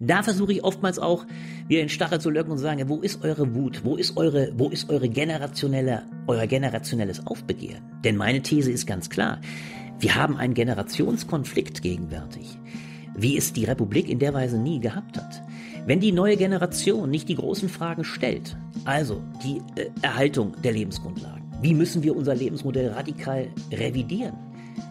[0.00, 1.26] Da versuche ich oftmals auch
[1.66, 3.84] wieder in Stachel zu löcken und zu sagen, wo ist eure Wut?
[3.84, 7.82] Wo ist eure, wo ist eure generationelle, euer generationelles Aufbegehren?
[8.04, 9.40] Denn meine These ist ganz klar.
[9.98, 12.60] Wir haben einen Generationskonflikt gegenwärtig,
[13.16, 15.42] wie es die Republik in der Weise nie gehabt hat.
[15.84, 21.42] Wenn die neue Generation nicht die großen Fragen stellt, also die äh, Erhaltung der Lebensgrundlagen,
[21.60, 24.47] wie müssen wir unser Lebensmodell radikal revidieren?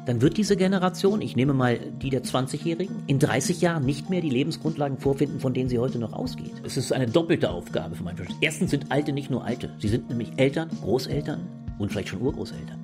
[0.08, 4.22] Dann wird diese Generation, ich nehme mal die der 20-Jährigen, in 30 Jahren nicht mehr
[4.22, 6.54] die Lebensgrundlagen vorfinden, von denen sie heute noch ausgeht.
[6.64, 8.40] Es ist eine doppelte Aufgabe für meinen Verstand.
[8.42, 11.42] Erstens sind Alte nicht nur Alte, sie sind nämlich Eltern, Großeltern
[11.78, 12.80] und vielleicht schon Urgroßeltern.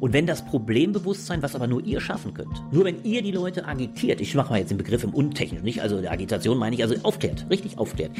[0.00, 3.66] Und wenn das Problembewusstsein, was aber nur ihr schaffen könnt, nur wenn ihr die Leute
[3.66, 6.82] agitiert, ich mache mal jetzt den Begriff im Untechnisch, nicht, also der Agitation meine ich,
[6.82, 8.12] also aufklärt, richtig aufklärt.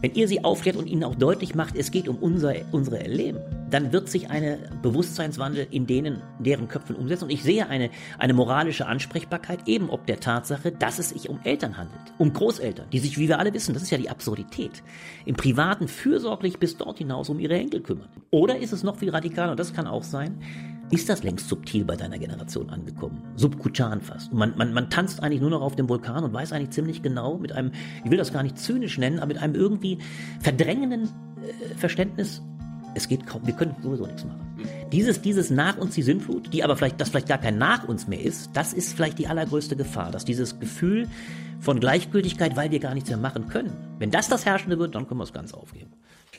[0.00, 3.38] Wenn ihr sie aufklärt und ihnen auch deutlich macht, es geht um unser, unsere Erleben,
[3.70, 7.24] dann wird sich eine Bewusstseinswandel in denen, deren Köpfen umsetzen.
[7.24, 11.38] Und ich sehe eine, eine moralische Ansprechbarkeit eben ob der Tatsache, dass es sich um
[11.44, 14.82] Eltern handelt, um Großeltern, die sich, wie wir alle wissen, das ist ja die Absurdität,
[15.24, 18.08] im Privaten fürsorglich bis dort hinaus um ihre Enkel kümmern.
[18.30, 20.40] Oder ist es noch viel radikaler, und das kann auch sein,
[20.90, 23.22] ist das längst subtil bei deiner Generation angekommen.
[23.36, 24.32] Subkutan fast.
[24.32, 27.38] Man, man, man tanzt eigentlich nur noch auf dem Vulkan und weiß eigentlich ziemlich genau
[27.38, 27.72] mit einem,
[28.04, 29.98] ich will das gar nicht zynisch nennen, aber mit einem irgendwie
[30.40, 32.42] verdrängenden äh, Verständnis,
[32.94, 34.40] es geht kaum, wir können sowieso nichts machen.
[34.90, 38.08] Dieses, dieses nach uns die Sinnflut, die aber vielleicht, das vielleicht gar kein nach uns
[38.08, 41.06] mehr ist, das ist vielleicht die allergrößte Gefahr, dass dieses Gefühl
[41.60, 45.06] von Gleichgültigkeit, weil wir gar nichts mehr machen können, wenn das das Herrschende wird, dann
[45.06, 45.90] können wir es ganz aufgeben.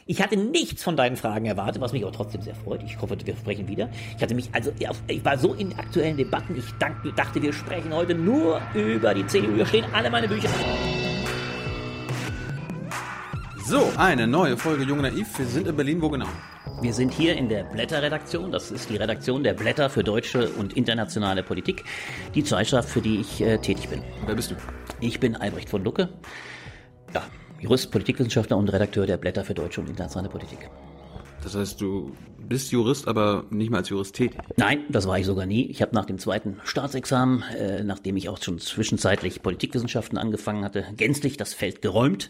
[0.09, 2.81] Ich hatte nichts von deinen Fragen erwartet, was mich aber trotzdem sehr freut.
[2.81, 3.91] Ich hoffe, wir sprechen wieder.
[4.17, 4.71] Ich hatte mich, also,
[5.07, 6.65] ich war so in aktuellen Debatten, ich
[7.15, 9.53] dachte, wir sprechen heute nur über die CDU.
[9.53, 10.49] Hier stehen alle meine Bücher.
[13.67, 15.27] So, eine neue Folge Jung Naiv.
[15.37, 16.25] Wir sind in Berlin, wo genau?
[16.81, 18.51] Wir sind hier in der Blätter-Redaktion.
[18.51, 21.83] Das ist die Redaktion der Blätter für deutsche und internationale Politik.
[22.33, 24.01] Die Zeitschrift, für die ich äh, tätig bin.
[24.25, 24.55] Wer bist du?
[25.01, 26.09] Ich bin Albrecht von Lucke.
[27.13, 27.21] Ja,
[27.59, 30.69] Jurist, Politikwissenschaftler und Redakteur der Blätter für deutsche und internationale Politik.
[31.43, 34.39] Das heißt, du bist Jurist, aber nicht mal als Jurist tätig?
[34.57, 35.65] Nein, das war ich sogar nie.
[35.67, 40.85] Ich habe nach dem zweiten Staatsexamen, äh, nachdem ich auch schon zwischenzeitlich Politikwissenschaften angefangen hatte,
[40.97, 42.29] gänzlich das Feld geräumt.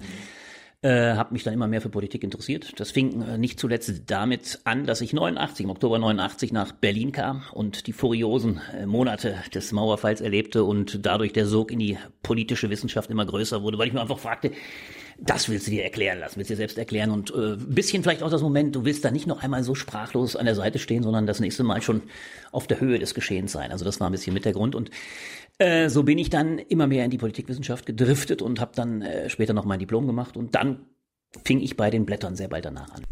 [0.82, 2.80] Äh, habe mich dann immer mehr für Politik interessiert.
[2.80, 7.12] Das fing äh, nicht zuletzt damit an, dass ich 89, im Oktober 89 nach Berlin
[7.12, 11.98] kam und die furiosen äh, Monate des Mauerfalls erlebte und dadurch der Sog in die
[12.24, 14.52] politische Wissenschaft immer größer wurde, weil ich mir einfach fragte,
[15.20, 18.24] das willst du dir erklären lassen, willst du dir selbst erklären und äh, bisschen vielleicht
[18.24, 21.04] auch das Moment, du willst da nicht noch einmal so sprachlos an der Seite stehen,
[21.04, 22.04] sondern das nächste Mal schon
[22.54, 23.74] auf der Höhe des Geschehens sein.
[23.74, 24.92] Also das war ein bisschen mit der Grund und
[25.60, 29.30] äh, so bin ich dann immer mehr in die Politikwissenschaft gedriftet und habe dann äh,
[29.30, 30.86] später noch mein Diplom gemacht und dann
[31.44, 33.04] fing ich bei den Blättern sehr bald danach an.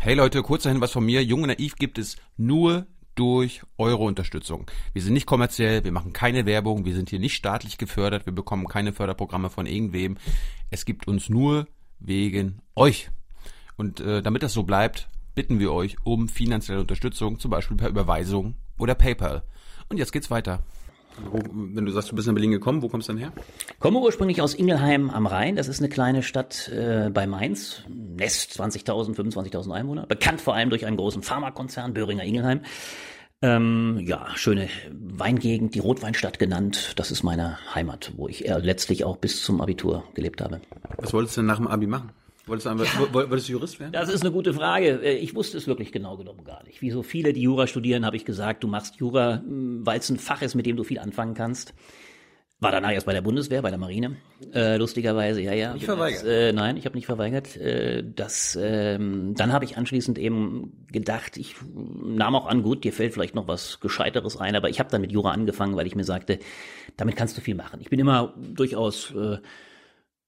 [0.00, 1.24] Hey Leute, kurz dahin was von mir.
[1.24, 4.70] Junge Naiv gibt es nur durch eure Unterstützung.
[4.92, 8.32] Wir sind nicht kommerziell, wir machen keine Werbung, wir sind hier nicht staatlich gefördert, wir
[8.32, 10.18] bekommen keine Förderprogramme von irgendwem.
[10.70, 11.66] Es gibt uns nur
[11.98, 13.10] wegen euch.
[13.76, 17.88] Und äh, damit das so bleibt, bitten wir euch um finanzielle Unterstützung, zum Beispiel per
[17.88, 19.42] Überweisung oder PayPal.
[19.88, 20.62] Und jetzt geht's weiter.
[21.52, 23.32] Wenn du sagst, du bist in Berlin gekommen, wo kommst du denn her?
[23.78, 25.56] Komme ursprünglich aus Ingelheim am Rhein.
[25.56, 27.82] Das ist eine kleine Stadt äh, bei Mainz.
[27.88, 30.06] Nest 20.000, 25.000 Einwohner.
[30.06, 32.62] Bekannt vor allem durch einen großen Pharmakonzern, Böhringer Ingelheim.
[33.40, 36.94] Ähm, ja, schöne Weingegend, die Rotweinstadt genannt.
[36.96, 40.60] Das ist meine Heimat, wo ich letztlich auch bis zum Abitur gelebt habe.
[40.96, 42.10] Was wolltest du denn nach dem Abi machen?
[42.48, 43.12] Wolltest du, einfach, ja.
[43.12, 43.92] wolltest du Jurist werden?
[43.92, 45.00] Das ist eine gute Frage.
[45.02, 46.82] Äh, ich wusste es wirklich genau genommen gar nicht.
[46.82, 50.08] Wie so viele, die Jura studieren, habe ich gesagt, du machst Jura, hm, weil es
[50.08, 51.74] ein Fach ist, mit dem du viel anfangen kannst.
[52.60, 54.16] War danach erst bei der Bundeswehr, bei der Marine,
[54.52, 55.74] äh, lustigerweise, ja, ja.
[55.74, 56.22] Nicht verweigert?
[56.22, 57.56] Das, äh, nein, ich habe nicht verweigert.
[57.56, 62.92] Äh, das, ähm, dann habe ich anschließend eben gedacht, ich nahm auch an, gut, dir
[62.92, 65.94] fällt vielleicht noch was Gescheiteres ein, aber ich habe dann mit Jura angefangen, weil ich
[65.94, 66.40] mir sagte,
[66.96, 67.80] damit kannst du viel machen.
[67.80, 69.38] Ich bin immer durchaus äh,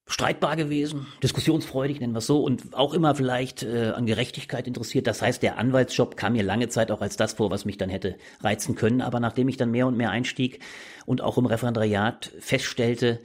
[0.07, 5.07] streitbar gewesen, diskussionsfreudig, nennen wir es so, und auch immer vielleicht äh, an Gerechtigkeit interessiert.
[5.07, 7.89] Das heißt, der Anwaltsjob kam mir lange Zeit auch als das vor, was mich dann
[7.89, 9.01] hätte reizen können.
[9.01, 10.59] Aber nachdem ich dann mehr und mehr einstieg
[11.05, 13.21] und auch im Referendariat feststellte,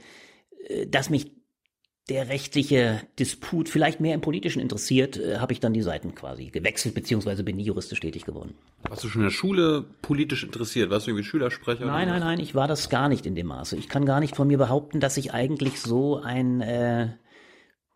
[0.67, 1.36] äh, dass mich
[2.09, 6.45] der rechtliche Disput vielleicht mehr im Politischen interessiert, äh, habe ich dann die Seiten quasi
[6.47, 8.53] gewechselt, beziehungsweise bin nie juristisch tätig geworden.
[8.83, 10.89] Warst du schon in der Schule politisch interessiert?
[10.89, 11.85] Warst du irgendwie Schülersprecher?
[11.85, 13.75] Nein, nein, nein, ich war das gar nicht in dem Maße.
[13.75, 17.09] Ich kann gar nicht von mir behaupten, dass ich eigentlich so ein äh,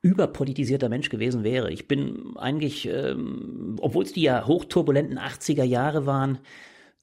[0.01, 1.71] überpolitisierter Mensch gewesen wäre.
[1.71, 6.39] Ich bin eigentlich, ähm, obwohl es die ja hochturbulenten 80er Jahre waren,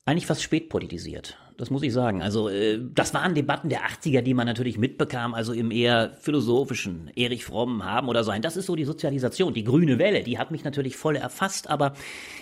[0.05, 1.38] eigentlich fast spät politisiert.
[1.58, 2.22] Das muss ich sagen.
[2.22, 7.10] Also äh, das waren Debatten der 80er, die man natürlich mitbekam, also im eher philosophischen
[7.16, 8.43] Erich Fromm haben oder sein.
[8.43, 11.94] Das ist so die Sozialisation, die grüne Welle, die hat mich natürlich voll erfasst, aber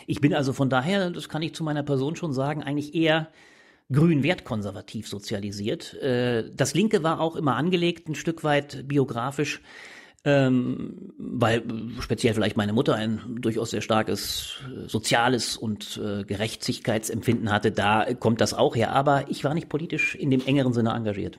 [0.07, 3.29] ich bin also von daher, das kann ich zu meiner Person schon sagen, eigentlich eher
[3.91, 5.95] grün wertkonservativ sozialisiert.
[5.95, 9.63] Äh, das Linke war auch immer angelegt, ein Stück weit biografisch,
[10.27, 11.63] ähm, weil
[12.01, 17.71] speziell vielleicht meine Mutter ein durchaus sehr starkes äh, soziales und äh, Gerechtigkeitsempfinden hatte.
[17.71, 18.93] Da kommt das auch her.
[18.93, 21.39] Aber ich war nicht politisch in dem engeren Sinne engagiert.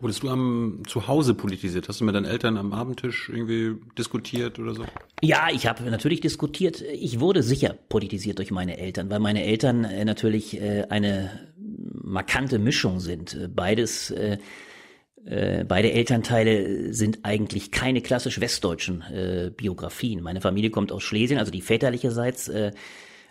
[0.00, 1.88] Wurdest du am zu Hause politisiert?
[1.88, 4.84] Hast du mit deinen Eltern am Abendtisch irgendwie diskutiert oder so?
[5.22, 6.82] Ja, ich habe natürlich diskutiert.
[6.82, 11.48] Ich wurde sicher politisiert durch meine Eltern, weil meine Eltern äh, natürlich äh, eine
[12.02, 13.50] markante Mischung sind.
[13.54, 14.12] Beides
[15.26, 20.22] äh, beide Elternteile sind eigentlich keine klassisch westdeutschen äh, Biografien.
[20.22, 22.72] Meine Familie kommt aus Schlesien, also die väterlicherseits äh,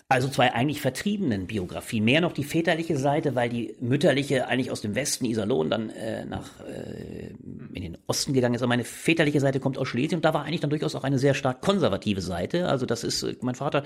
[0.08, 2.04] also zwei eigentlich vertriebenen Biografien.
[2.04, 6.26] Mehr noch die väterliche Seite, weil die mütterliche eigentlich aus dem Westen, Iserlohn, dann äh,
[6.26, 7.34] nach äh,
[7.74, 8.62] in den Osten gegangen ist.
[8.62, 11.18] Aber meine väterliche Seite kommt aus Schlesien und da war eigentlich dann durchaus auch eine
[11.18, 12.68] sehr stark konservative Seite.
[12.68, 13.84] Also das ist äh, mein Vater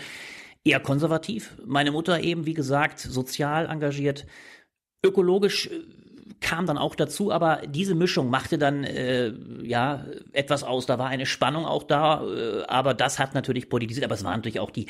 [0.65, 4.25] eher konservativ, meine Mutter eben, wie gesagt, sozial engagiert,
[5.05, 5.79] ökologisch äh,
[6.41, 9.33] kam dann auch dazu, aber diese Mischung machte dann äh,
[9.63, 10.85] ja etwas aus.
[10.85, 14.05] Da war eine Spannung auch da, äh, aber das hat natürlich politisiert.
[14.05, 14.87] Aber es waren natürlich auch die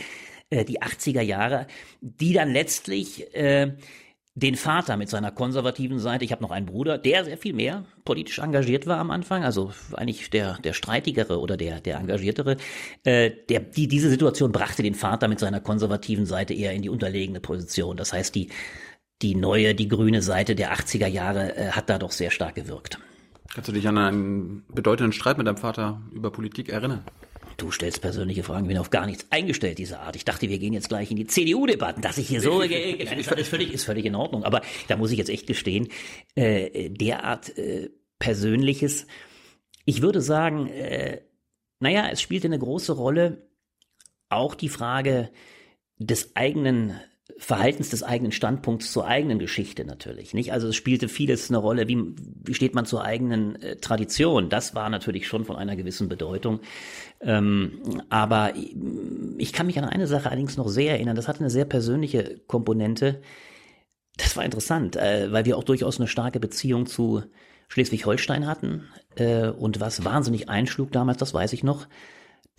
[0.50, 1.68] äh, die 80er Jahre,
[2.02, 3.74] die dann letztlich äh,
[4.36, 7.86] den Vater mit seiner konservativen Seite, ich habe noch einen Bruder, der sehr viel mehr
[8.06, 12.58] politisch engagiert war am Anfang, also eigentlich der der streitigere oder der der engagiertere,
[13.04, 16.90] äh, der die diese Situation brachte den Vater mit seiner konservativen Seite eher in die
[16.90, 17.98] unterlegene Position.
[17.98, 18.50] Das heißt, die
[19.22, 23.00] die neue, die grüne Seite der 80er Jahre äh, hat da doch sehr stark gewirkt.
[23.54, 27.04] Kannst du dich an einen bedeutenden Streit mit deinem Vater über Politik erinnern?
[27.58, 30.16] Du stellst persönliche Fragen, ich bin auf gar nichts eingestellt dieser Art.
[30.16, 33.50] Ich dachte, wir gehen jetzt gleich in die CDU-Debatten, dass ich hier so, ist, ist,
[33.50, 34.44] völlig, ist völlig in Ordnung.
[34.46, 35.90] Aber da muss ich jetzt echt gestehen,
[36.36, 39.08] äh, derart äh, Persönliches.
[39.84, 41.22] Ich würde sagen, äh,
[41.80, 43.50] naja, es spielte eine große Rolle
[44.30, 45.32] auch die Frage
[45.98, 47.00] des eigenen
[47.38, 50.52] Verhaltens des eigenen Standpunkts zur eigenen Geschichte natürlich, nicht?
[50.52, 51.98] Also es spielte vieles eine Rolle, wie,
[52.44, 54.50] wie steht man zur eigenen äh, Tradition?
[54.50, 56.60] Das war natürlich schon von einer gewissen Bedeutung.
[57.22, 58.54] Ähm, aber
[59.38, 61.16] ich kann mich an eine Sache allerdings noch sehr erinnern.
[61.16, 63.22] Das hatte eine sehr persönliche Komponente.
[64.18, 67.24] Das war interessant, äh, weil wir auch durchaus eine starke Beziehung zu
[67.70, 68.88] Schleswig-Holstein hatten.
[69.16, 71.88] Äh, und was wahnsinnig einschlug damals, das weiß ich noch,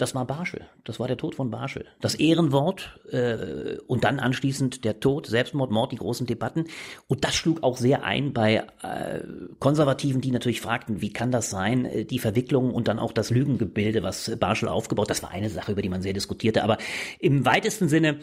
[0.01, 0.67] das war Barschel.
[0.85, 1.87] Das war der Tod von Barschel.
[2.01, 6.65] Das Ehrenwort äh, und dann anschließend der Tod, Selbstmord, Mord, die großen Debatten.
[7.07, 9.21] Und das schlug auch sehr ein bei äh,
[9.59, 13.31] Konservativen, die natürlich fragten, wie kann das sein, äh, die Verwicklung und dann auch das
[13.31, 15.11] Lügengebilde, was Barschel aufgebaut.
[15.11, 16.65] Das war eine Sache, über die man sehr diskutierte.
[16.65, 16.79] Aber
[17.19, 18.21] im weitesten Sinne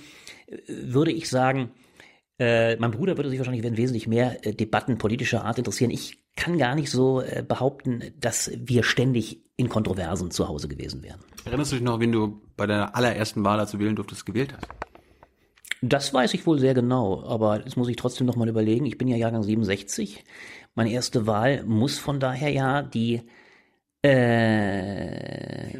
[0.47, 1.71] äh, würde ich sagen,
[2.39, 5.91] äh, mein Bruder würde sich wahrscheinlich wesentlich mehr äh, Debatten politischer Art interessieren.
[5.91, 11.03] Ich kann gar nicht so äh, behaupten, dass wir ständig in Kontroversen zu Hause gewesen
[11.03, 11.19] wären.
[11.47, 14.67] Erinnerst du dich noch, wen du bei der allerersten Wahl, du wählen durftest, gewählt hast?
[15.81, 18.85] Das weiß ich wohl sehr genau, aber jetzt muss ich trotzdem noch mal überlegen.
[18.85, 20.25] Ich bin ja Jahrgang 67.
[20.75, 23.21] Meine erste Wahl muss von daher ja die
[24.01, 25.79] äh,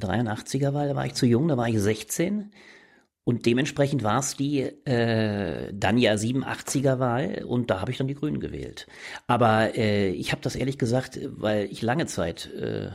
[0.00, 2.50] 83er Wahl, da war ich zu jung, da war ich 16.
[3.24, 8.08] Und dementsprechend war es die äh, dann ja 87er Wahl und da habe ich dann
[8.08, 8.86] die Grünen gewählt.
[9.26, 12.92] Aber äh, ich habe das ehrlich gesagt, weil ich lange Zeit äh,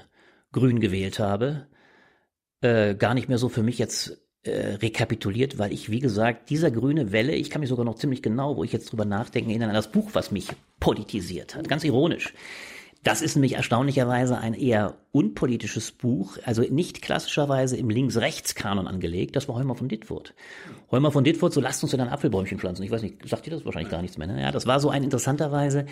[0.51, 1.67] Grün gewählt habe,
[2.61, 6.71] äh, gar nicht mehr so für mich jetzt äh, rekapituliert, weil ich, wie gesagt, dieser
[6.71, 9.69] grüne Welle, ich kann mich sogar noch ziemlich genau, wo ich jetzt drüber nachdenke, erinnern
[9.69, 10.47] an das Buch, was mich
[10.79, 11.67] politisiert hat.
[11.67, 12.33] Ganz ironisch.
[13.03, 19.35] Das ist nämlich erstaunlicherweise ein eher unpolitisches Buch, also nicht klassischerweise im Links-Rechts-Kanon angelegt.
[19.35, 20.35] Das war Heumer von Dittfurt.
[20.91, 22.83] Heumer von Dittfurt, so lasst uns in ein Apfelbäumchen pflanzen.
[22.83, 24.27] Ich weiß nicht, sagt ihr das wahrscheinlich gar nichts mehr?
[24.27, 24.39] Ne?
[24.39, 25.87] Ja, das war so ein interessanterweise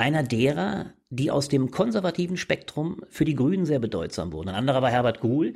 [0.00, 4.48] einer derer, die aus dem konservativen Spektrum für die Grünen sehr bedeutsam wurden.
[4.48, 5.54] Ein anderer war Herbert Gruhl,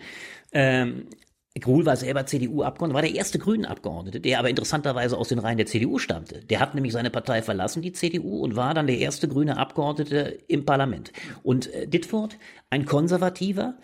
[0.53, 1.07] ähm,
[1.61, 5.67] Gruhl war selber CDU-Abgeordneter, war der erste Grünen-Abgeordnete, der aber interessanterweise aus den Reihen der
[5.67, 6.45] CDU stammte.
[6.45, 10.41] Der hat nämlich seine Partei verlassen, die CDU, und war dann der erste grüne Abgeordnete
[10.49, 11.13] im Parlament.
[11.45, 12.39] Und äh, Dittfurt,
[12.71, 13.77] ein Konservativer,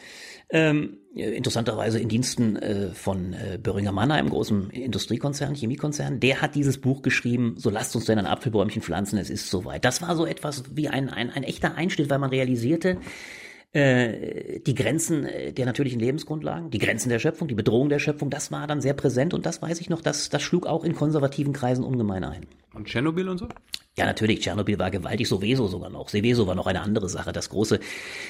[0.51, 6.55] ähm, interessanterweise in Diensten äh, von äh, Böhringer Manner, einem großen Industriekonzern, Chemiekonzern, der hat
[6.55, 9.85] dieses Buch geschrieben, so lasst uns denn ein Apfelbäumchen pflanzen, es ist soweit.
[9.85, 12.99] Das war so etwas wie ein, ein, ein echter Einschnitt, weil man realisierte,
[13.73, 18.31] äh, die Grenzen äh, der natürlichen Lebensgrundlagen, die Grenzen der Schöpfung, die Bedrohung der Schöpfung,
[18.31, 20.95] das war dann sehr präsent und das weiß ich noch, das, das schlug auch in
[20.95, 22.47] konservativen Kreisen ungemein ein.
[22.75, 23.49] Und Tschernobyl und so?
[24.01, 26.09] Ja, natürlich, Tschernobyl war gewaltig, Seveso sogar noch.
[26.09, 27.33] Seveso war noch eine andere Sache.
[27.33, 27.81] Das große,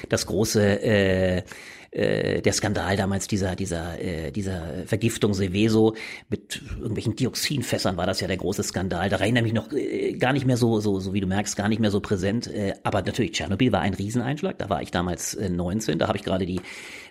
[0.09, 1.43] das große, äh,
[1.91, 5.95] äh, der Skandal damals dieser, dieser, äh, dieser Vergiftung Seveso
[6.27, 9.07] mit irgendwelchen Dioxinfässern war das ja der große Skandal.
[9.07, 11.55] Da erinnere ich mich noch äh, gar nicht mehr so, so, so wie du merkst,
[11.55, 12.47] gar nicht mehr so präsent.
[12.47, 14.57] Äh, aber natürlich, Tschernobyl war ein Rieseneinschlag.
[14.57, 16.59] Da war ich damals äh, 19, da habe ich gerade die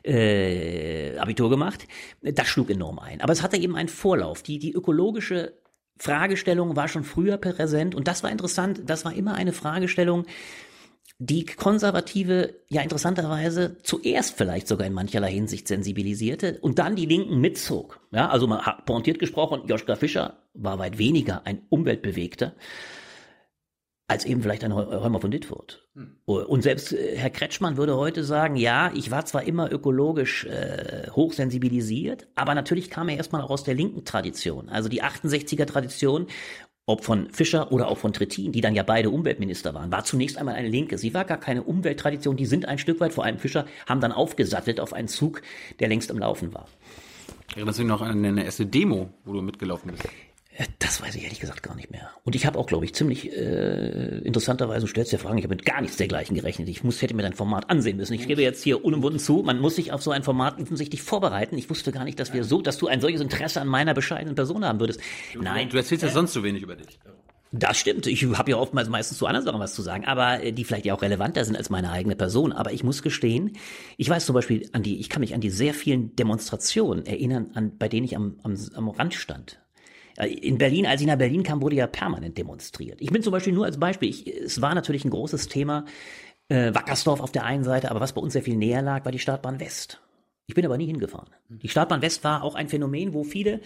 [0.05, 1.87] äh, Abitur gemacht.
[2.21, 3.23] Das schlug enorm ein.
[3.23, 4.43] Aber es hatte eben einen Vorlauf.
[4.43, 5.55] Die, die ökologische
[6.01, 8.83] Fragestellung war schon früher präsent und das war interessant.
[8.87, 10.25] Das war immer eine Fragestellung,
[11.19, 17.39] die Konservative ja interessanterweise zuerst vielleicht sogar in mancherlei Hinsicht sensibilisierte und dann die Linken
[17.43, 18.01] mitzog.
[18.13, 22.55] Ja, also man hat pointiert gesprochen, Joschka Fischer war weit weniger ein Umweltbewegter
[24.11, 25.87] als eben vielleicht ein Räumer von Dittfurt.
[25.95, 26.17] Hm.
[26.25, 31.09] Und selbst äh, Herr Kretschmann würde heute sagen, ja, ich war zwar immer ökologisch äh,
[31.13, 36.27] hochsensibilisiert, aber natürlich kam er erstmal auch aus der linken Tradition, also die 68er Tradition
[36.87, 40.39] ob von Fischer oder auch von Trittin, die dann ja beide Umweltminister waren, war zunächst
[40.39, 40.99] einmal eine Linke.
[40.99, 44.11] Sie war gar keine Umwelttradition, die sind ein Stück weit, vor allem Fischer, haben dann
[44.11, 45.43] aufgesattelt auf einen Zug,
[45.79, 46.67] der längst am Laufen war.
[47.55, 50.09] Erinnerst du dich noch an eine erste Demo, wo du mitgelaufen bist?
[50.79, 52.11] Das weiß ich ehrlich gesagt gar nicht mehr.
[52.25, 55.55] Und ich habe auch, glaube ich, ziemlich äh, interessanterweise, du stellst dir Fragen, ich habe
[55.55, 56.69] mit gar nichts dergleichen gerechnet.
[56.69, 58.15] Ich muss, hätte mir dein Format ansehen müssen.
[58.15, 61.57] Ich gebe jetzt hier unumwunden zu, man muss sich auf so ein Format offensichtlich vorbereiten.
[61.57, 64.35] Ich wusste gar nicht, dass wir so, dass du ein solches Interesse an meiner bescheidenen
[64.35, 65.01] Person haben würdest.
[65.33, 65.69] Du, Nein.
[65.69, 66.99] Du erzählst ja sonst so wenig über dich.
[67.53, 68.07] Das stimmt.
[68.07, 70.87] Ich habe ja oftmals meistens zu anderen Sachen was zu sagen, aber äh, die vielleicht
[70.87, 72.53] ja auch relevanter sind als meine eigene Person.
[72.53, 73.57] Aber ich muss gestehen,
[73.97, 77.51] ich weiß zum Beispiel an die, ich kann mich an die sehr vielen Demonstrationen erinnern,
[77.55, 79.60] an, bei denen ich am, am, am Rand stand.
[80.21, 83.01] Äh, in Berlin, als ich nach Berlin kam, wurde ja permanent demonstriert.
[83.01, 85.85] Ich bin zum Beispiel nur als Beispiel, ich, es war natürlich ein großes Thema,
[86.49, 89.13] äh, Wackersdorf auf der einen Seite, aber was bei uns sehr viel näher lag, war
[89.13, 90.01] die Startbahn West.
[90.47, 91.31] Ich bin aber nie hingefahren.
[91.49, 93.61] Die Startbahn West war auch ein Phänomen, wo viele,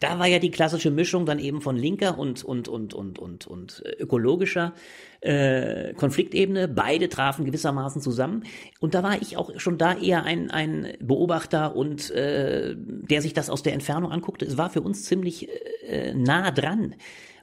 [0.00, 3.46] da war ja die klassische Mischung dann eben von linker und und und und und
[3.46, 4.74] und ökologischer
[5.20, 6.68] äh, Konfliktebene.
[6.68, 8.44] Beide trafen gewissermaßen zusammen
[8.80, 13.34] und da war ich auch schon da eher ein ein Beobachter und äh, der sich
[13.34, 14.44] das aus der Entfernung anguckte.
[14.44, 15.48] Es war für uns ziemlich
[15.86, 16.96] äh, nah dran,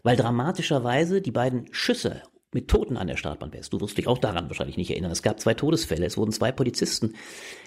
[0.03, 2.21] weil dramatischerweise die beiden Schüsse
[2.53, 3.71] mit Toten an der Startbahn wärst.
[3.73, 5.11] Du wirst dich auch daran wahrscheinlich nicht erinnern.
[5.11, 6.05] Es gab zwei Todesfälle.
[6.05, 7.15] Es wurden zwei Polizisten,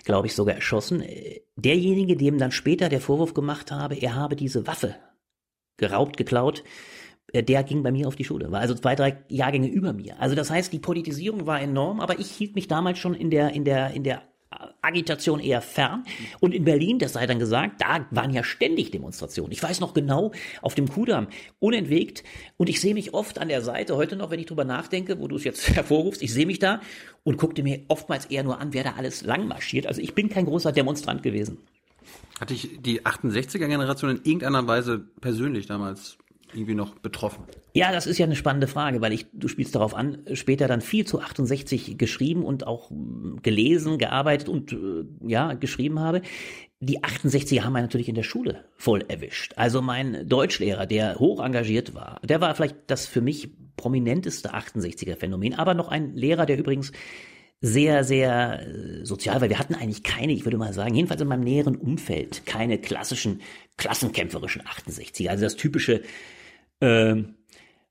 [0.05, 1.03] glaube ich, sogar erschossen.
[1.57, 4.97] Derjenige, dem dann später der Vorwurf gemacht habe, er habe diese Waffe
[5.76, 6.62] geraubt, geklaut,
[7.33, 10.21] äh, der ging bei mir auf die Schule, war also zwei, drei Jahrgänge über mir.
[10.21, 13.53] Also das heißt, die Politisierung war enorm, aber ich hielt mich damals schon in der,
[13.53, 14.23] in der, in der
[14.83, 16.05] Agitation eher fern.
[16.41, 19.53] Und in Berlin, das sei dann gesagt, da waren ja ständig Demonstrationen.
[19.53, 20.33] Ich weiß noch genau,
[20.63, 22.25] auf dem Kudamm, unentwegt.
[22.57, 25.29] Und ich sehe mich oft an der Seite, heute noch, wenn ich drüber nachdenke, wo
[25.29, 26.81] du es jetzt hervorrufst, ich sehe mich da
[27.23, 29.87] und guckte mir oftmals eher nur an, wer da alles lang marschiert.
[29.87, 31.59] Also ich bin kein großer Demonstrant gewesen.
[32.41, 36.19] Hatte ich die 68er-Generation in irgendeiner Weise persönlich damals
[36.57, 37.45] irgendwie noch betroffen?
[37.73, 40.81] Ja, das ist ja eine spannende Frage, weil ich, du spielst darauf an, später dann
[40.81, 46.23] viel zu 68 geschrieben und auch hm, gelesen, gearbeitet und äh, ja, geschrieben habe.
[46.81, 49.55] Die 68er haben wir natürlich in der Schule voll erwischt.
[49.57, 55.17] Also mein Deutschlehrer, der hoch engagiert war, der war vielleicht das für mich prominenteste 68er
[55.17, 56.93] Phänomen, aber noch ein Lehrer, der übrigens
[57.61, 61.29] sehr, sehr äh, sozial, weil wir hatten eigentlich keine, ich würde mal sagen, jedenfalls in
[61.29, 63.41] meinem näheren Umfeld, keine klassischen,
[63.79, 65.29] klassenkämpferischen 68er.
[65.29, 66.03] Also das typische
[66.85, 67.25] äh,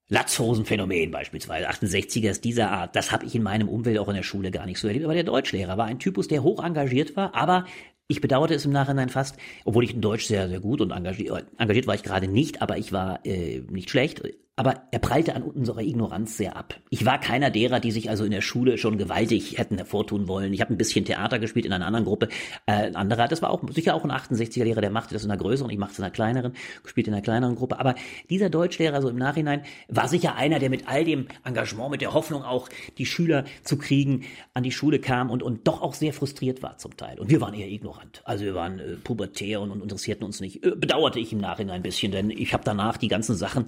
[0.09, 4.23] Latzhosenphänomen beispielsweise, 68er ist dieser Art, das habe ich in meinem Umfeld auch in der
[4.23, 5.05] Schule gar nicht so erlebt.
[5.05, 7.65] Aber der Deutschlehrer war ein Typus, der hoch engagiert war, aber
[8.07, 11.45] ich bedauerte es im Nachhinein fast, obwohl ich in Deutsch sehr, sehr gut und engagiert,
[11.57, 14.21] engagiert war ich gerade nicht, aber ich war äh, nicht schlecht.
[14.55, 16.79] Aber er prallte an unserer Ignoranz sehr ab.
[16.91, 20.53] Ich war keiner derer, die sich also in der Schule schon gewaltig hätten hervortun wollen.
[20.53, 22.29] Ich habe ein bisschen Theater gespielt in einer anderen Gruppe.
[22.67, 25.41] Äh, ein anderer, das war auch sicher auch ein 68er-Lehrer, der machte das in einer
[25.41, 27.79] größeren, ich machte es in einer kleineren, gespielt in einer kleineren Gruppe.
[27.79, 27.95] Aber
[28.29, 32.13] dieser Deutschlehrer so im Nachhinein war sicher einer, der mit all dem Engagement, mit der
[32.13, 32.69] Hoffnung auch
[32.99, 36.77] die Schüler zu kriegen, an die Schule kam und, und doch auch sehr frustriert war
[36.77, 37.19] zum Teil.
[37.19, 38.21] Und wir waren eher ignorant.
[38.23, 40.63] Also wir waren äh, pubertär und, und interessierten uns nicht.
[40.63, 43.65] Äh, bedauerte ich im Nachhinein ein bisschen, denn ich habe danach die ganzen Sachen,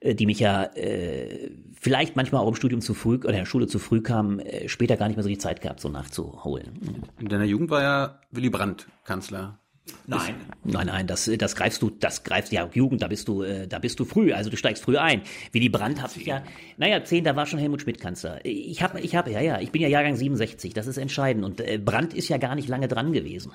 [0.00, 3.44] äh, die mich ja äh, vielleicht manchmal auch im Studium zu früh oder in der
[3.44, 6.78] Schule zu früh kam, äh, später gar nicht mehr so die Zeit gehabt, so nachzuholen.
[7.18, 9.58] In deiner Jugend war ja Willy Brandt Kanzler.
[10.06, 13.66] Nein, nein, nein, das, das greifst du, das greifst ja Jugend, da bist du, äh,
[13.66, 15.22] da bist du früh, also du steigst früh ein.
[15.50, 16.44] Willy Brandt hat sich ja,
[16.76, 18.40] naja, zehn, da war schon Helmut Schmidt Kanzler.
[18.44, 21.60] Ich habe, ich habe, ja, ja, ich bin ja Jahrgang 67, das ist entscheidend und
[21.60, 23.52] äh, Brandt ist ja gar nicht lange dran gewesen.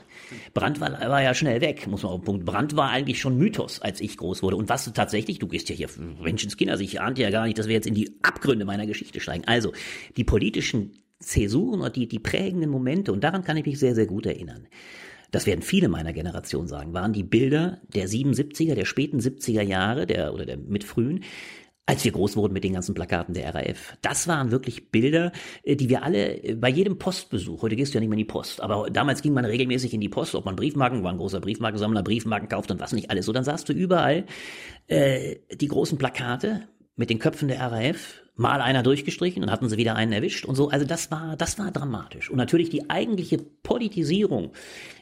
[0.53, 2.45] Brandt war, war ja schnell weg, muss man auf den Punkt.
[2.45, 4.57] Brandt war eigentlich schon Mythos, als ich groß wurde.
[4.57, 5.89] Und was tatsächlich, du gehst ja hier
[6.21, 9.21] Menschenskind, also ich ahnte ja gar nicht, dass wir jetzt in die Abgründe meiner Geschichte
[9.21, 9.43] steigen.
[9.45, 9.71] Also
[10.17, 14.05] die politischen Zäsuren und die, die prägenden Momente, und daran kann ich mich sehr, sehr
[14.05, 14.67] gut erinnern
[15.31, 20.07] das werden viele meiner Generation sagen, waren die Bilder der 77er, der späten 70er Jahre,
[20.07, 21.23] der oder der mitfrühen,
[21.87, 23.97] als wir groß wurden mit den ganzen Plakaten der RAF.
[24.01, 25.31] Das waren wirklich Bilder,
[25.63, 28.25] äh, die wir alle äh, bei jedem Postbesuch, heute gehst du ja nicht mehr in
[28.25, 31.17] die Post, aber damals ging man regelmäßig in die Post, ob man Briefmarken, war ein
[31.17, 33.25] großer Briefmarkensammler, Briefmarken kauft und was nicht alles.
[33.25, 34.25] So, dann sahst du überall
[34.87, 36.67] äh, die großen Plakate
[36.97, 40.55] mit den Köpfen der RAF mal einer durchgestrichen und hatten sie wieder einen erwischt und
[40.55, 40.69] so.
[40.69, 42.29] Also das war, das war dramatisch.
[42.29, 44.51] Und natürlich die eigentliche Politisierung.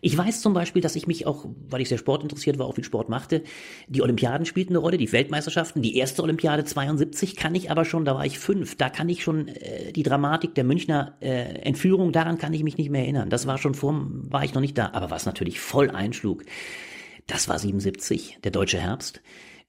[0.01, 2.86] Ich weiß zum Beispiel, dass ich mich auch, weil ich sehr sportinteressiert war, auch viel
[2.86, 3.44] Sport machte,
[3.89, 5.82] die Olympiaden spielten eine Rolle, die Weltmeisterschaften.
[5.82, 9.22] Die erste Olympiade 72 kann ich aber schon, da war ich fünf, da kann ich
[9.22, 13.30] schon äh, die Dramatik der Münchner äh, Entführung, daran kann ich mich nicht mehr erinnern.
[13.30, 14.92] Das war schon vor, war ich noch nicht da.
[14.94, 16.46] Aber was natürlich voll einschlug,
[17.27, 19.22] das war 77, der deutsche Herbst.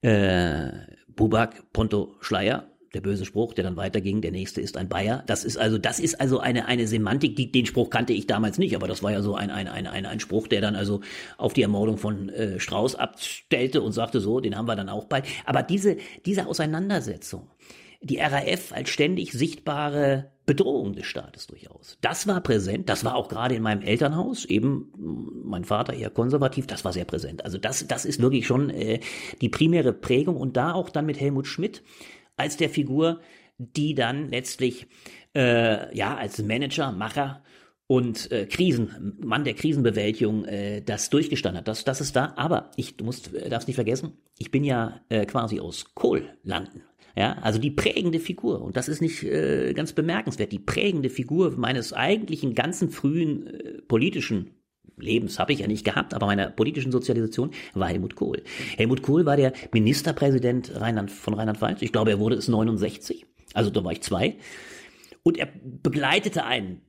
[0.03, 0.71] Äh,
[1.09, 5.23] Bubak, Ponto, Schleier, der böse Spruch, der dann weiterging, der nächste ist ein Bayer.
[5.27, 8.57] Das ist also, das ist also eine, eine Semantik, die, den Spruch kannte ich damals
[8.57, 11.03] nicht, aber das war ja so ein, ein, ein, ein, ein Spruch, der dann also
[11.37, 15.05] auf die Ermordung von äh, Strauß abstellte und sagte so, den haben wir dann auch
[15.05, 15.27] bald.
[15.45, 17.51] Aber diese, diese Auseinandersetzung,
[18.01, 21.99] die RAF als ständig sichtbare Bedrohung des Staates durchaus.
[22.01, 24.93] Das war präsent, das war auch gerade in meinem Elternhaus, eben
[25.45, 27.45] mein Vater eher konservativ, das war sehr präsent.
[27.45, 29.01] Also das, das ist wirklich schon äh,
[29.41, 31.83] die primäre Prägung und da auch dann mit Helmut Schmidt,
[32.37, 33.21] als der Figur,
[33.59, 34.87] die dann letztlich
[35.35, 37.43] äh, ja als Manager, Macher
[37.87, 41.69] und äh, Krisen, Mann der Krisenbewältigung, äh, das durchgestanden hat.
[41.69, 42.35] Das, das ist da.
[42.37, 46.83] Aber ich, du musst, äh, darfst nicht vergessen, ich bin ja äh, quasi aus Kohllanden.
[47.17, 48.61] Ja, also die prägende Figur.
[48.61, 50.53] Und das ist nicht äh, ganz bemerkenswert.
[50.53, 54.51] Die prägende Figur meines eigentlichen ganzen frühen äh, politischen
[54.99, 58.43] Lebens habe ich ja nicht gehabt, aber meiner politischen Sozialisation war Helmut Kohl.
[58.77, 61.83] Helmut Kohl war der Ministerpräsident Rheinland, von Rheinland-Pfalz.
[61.83, 63.27] Ich glaube, er wurde es 69.
[63.55, 64.37] Also da war ich zwei.
[65.23, 66.81] Und er begleitete einen.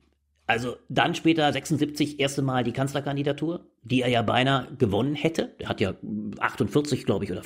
[0.46, 5.54] Also dann später 76 erste Mal die Kanzlerkandidatur, die er ja beinahe gewonnen hätte.
[5.58, 5.94] Er hat ja
[6.38, 7.42] 48, glaube ich, oder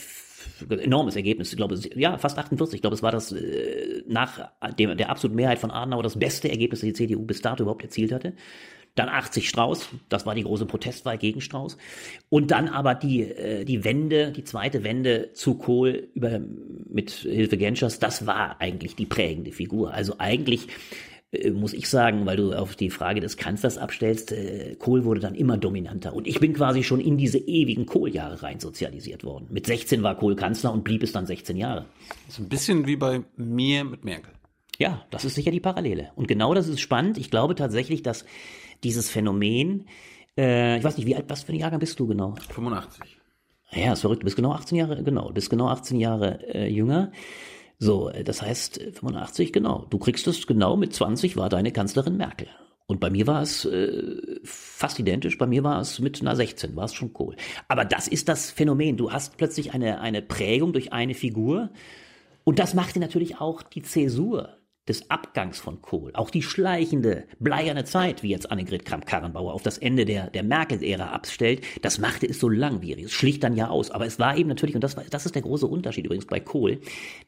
[0.70, 1.50] enormes Ergebnis.
[1.50, 2.76] Ich glaube, ja, fast 48.
[2.76, 6.48] Ich glaube, es war das äh, nach dem, der absoluten Mehrheit von Adenauer das beste
[6.48, 8.34] Ergebnis, das die CDU bis dato überhaupt erzielt hatte.
[8.94, 11.78] Dann 80 Strauß, das war die große Protestwahl gegen Strauß.
[12.28, 16.40] Und dann aber die, äh, die Wende, die zweite Wende zu Kohl über,
[16.90, 19.94] mit Hilfe Genschers, das war eigentlich die prägende Figur.
[19.94, 20.68] Also eigentlich
[21.32, 25.20] äh, muss ich sagen, weil du auf die Frage des Kanzlers abstellst, äh, Kohl wurde
[25.20, 26.14] dann immer dominanter.
[26.14, 29.46] Und ich bin quasi schon in diese ewigen Kohljahre rein sozialisiert worden.
[29.50, 31.86] Mit 16 war Kohl Kanzler und blieb es dann 16 Jahre.
[32.26, 34.32] Das ist ein bisschen wie bei mir mit Merkel.
[34.78, 36.10] Ja, das ist sicher die Parallele.
[36.16, 37.18] Und genau das ist spannend.
[37.18, 38.24] Ich glaube tatsächlich, dass
[38.84, 39.86] dieses Phänomen,
[40.36, 42.34] äh, ich weiß nicht, wie alt, was für ein Jahrgang bist du genau?
[42.50, 43.18] 85.
[43.72, 44.22] Ja, ist verrückt.
[44.22, 47.10] Du bist genau 18 Jahre, genau, du bist genau 18 Jahre äh, jünger.
[47.78, 49.86] So, äh, das heißt 85, genau.
[49.90, 52.48] Du kriegst es genau mit 20 war deine Kanzlerin Merkel.
[52.86, 56.76] Und bei mir war es äh, fast identisch, bei mir war es mit einer 16,
[56.76, 57.36] war es schon cool.
[57.68, 58.96] Aber das ist das Phänomen.
[58.98, 61.70] Du hast plötzlich eine, eine Prägung durch eine Figur.
[62.44, 67.84] Und das machte natürlich auch die Zäsur des Abgangs von Kohl, auch die schleichende, bleierne
[67.84, 72.40] Zeit, wie jetzt Annegret Kramp-Karrenbauer auf das Ende der, der Merkel-Ära abstellt, das machte es
[72.40, 73.04] so langwierig.
[73.04, 73.92] Es schlicht dann ja aus.
[73.92, 76.40] Aber es war eben natürlich, und das, war, das ist der große Unterschied übrigens bei
[76.40, 76.80] Kohl,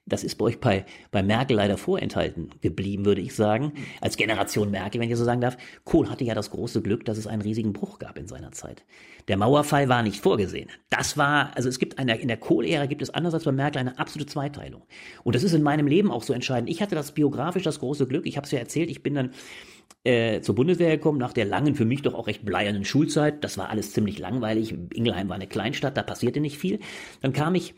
[0.05, 4.73] das ist bei euch bei, bei Merkel leider vorenthalten geblieben, würde ich sagen, als Generation
[4.73, 5.57] Merkel, wenn ich so sagen darf.
[5.85, 8.85] Kohl hatte ja das große Glück, dass es einen riesigen Bruch gab in seiner Zeit.
[9.29, 10.69] Der Mauerfall war nicht vorgesehen.
[10.91, 13.79] Das war, also es gibt eine, in der Kohl-Ära gibt es anders als bei Merkel
[13.79, 14.83] eine absolute Zweiteilung.
[15.23, 16.69] Und das ist in meinem Leben auch so entscheidend.
[16.69, 18.27] Ich hatte das Biograf fotografisch das große Glück.
[18.27, 19.31] Ich habe es ja erzählt, ich bin dann
[20.05, 23.43] äh, zur Bundeswehr gekommen, nach der langen, für mich doch auch recht bleiernen Schulzeit.
[23.45, 24.75] Das war alles ziemlich langweilig.
[24.93, 26.81] Ingelheim war eine Kleinstadt, da passierte nicht viel.
[27.21, 27.75] Dann kam ich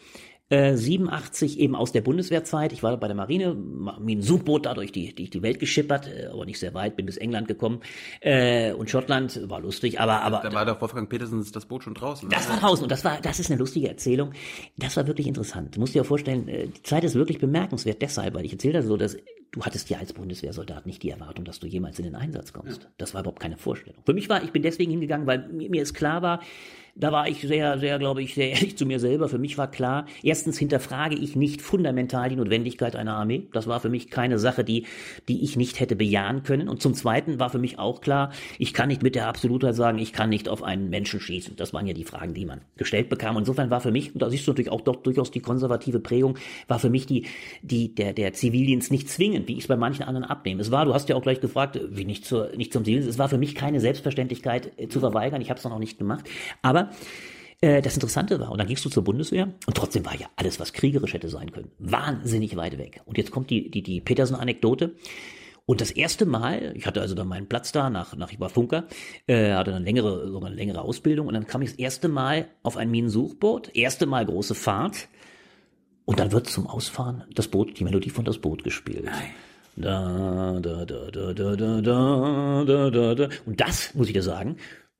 [0.48, 2.72] äh, 87 eben aus der Bundeswehrzeit.
[2.72, 6.08] Ich war bei der Marine, mit einem Suchboot da durch die, die, die Welt geschippert,
[6.08, 7.80] äh, aber nicht sehr weit, bin bis England gekommen.
[8.20, 10.40] Äh, und Schottland war lustig, aber, aber.
[10.42, 12.28] Da war der Wolfgang Petersen das Boot schon draußen.
[12.28, 14.32] Das war draußen und das war, das ist eine lustige Erzählung.
[14.76, 15.74] Das war wirklich interessant.
[15.74, 18.74] Du musst dir ja vorstellen, äh, die Zeit ist wirklich bemerkenswert deshalb, weil ich erzähle
[18.74, 19.16] das so, dass
[19.56, 22.82] du hattest ja als Bundeswehrsoldat nicht die Erwartung, dass du jemals in den Einsatz kommst.
[22.82, 22.88] Ja.
[22.98, 24.02] Das war überhaupt keine Vorstellung.
[24.04, 26.40] Für mich war, ich bin deswegen hingegangen, weil mir, mir ist klar war,
[26.96, 29.28] da war ich sehr, sehr, glaube ich, sehr ehrlich zu mir selber.
[29.28, 33.46] Für mich war klar, erstens hinterfrage ich nicht fundamental die Notwendigkeit einer Armee.
[33.52, 34.86] Das war für mich keine Sache, die,
[35.28, 36.68] die ich nicht hätte bejahen können.
[36.68, 39.98] Und zum Zweiten war für mich auch klar, ich kann nicht mit der Absolutheit sagen,
[39.98, 41.56] ich kann nicht auf einen Menschen schießen.
[41.56, 43.36] Das waren ja die Fragen, die man gestellt bekam.
[43.36, 46.00] Und insofern war für mich, und da siehst du natürlich auch doch durchaus die konservative
[46.00, 47.26] Prägung, war für mich die,
[47.62, 50.62] die, der, der Zivildienst nicht zwingend, wie ich es bei manchen anderen abnehme.
[50.62, 53.10] Es war, du hast ja auch gleich gefragt, wie nicht zur, nicht zum Zivildienst.
[53.10, 55.40] Es war für mich keine Selbstverständlichkeit äh, zu verweigern.
[55.40, 56.24] Ich habe es dann nicht gemacht.
[56.62, 56.85] Aber
[57.60, 60.60] äh, das Interessante war, und dann gingst du zur Bundeswehr und trotzdem war ja alles,
[60.60, 63.02] was kriegerisch hätte sein können, wahnsinnig weit weg.
[63.06, 64.94] Und jetzt kommt die, die, die Petersen-Anekdote.
[65.68, 68.50] Und das erste Mal, ich hatte also dann meinen Platz da, nach, nach ich war
[68.50, 68.86] Funker,
[69.26, 72.46] äh, hatte dann längere, sogar eine längere Ausbildung und dann kam ich das erste Mal
[72.62, 75.08] auf ein Minensuchboot, erste Mal große Fahrt
[76.04, 79.06] und dann wird zum Ausfahren das Boot, die Melodie von das Boot gespielt.
[79.06, 79.30] Nein.
[79.78, 81.80] Da, da, da, da, da, da,
[82.64, 83.28] da, da, da.
[83.44, 84.56] Und das, muss ich dir sagen,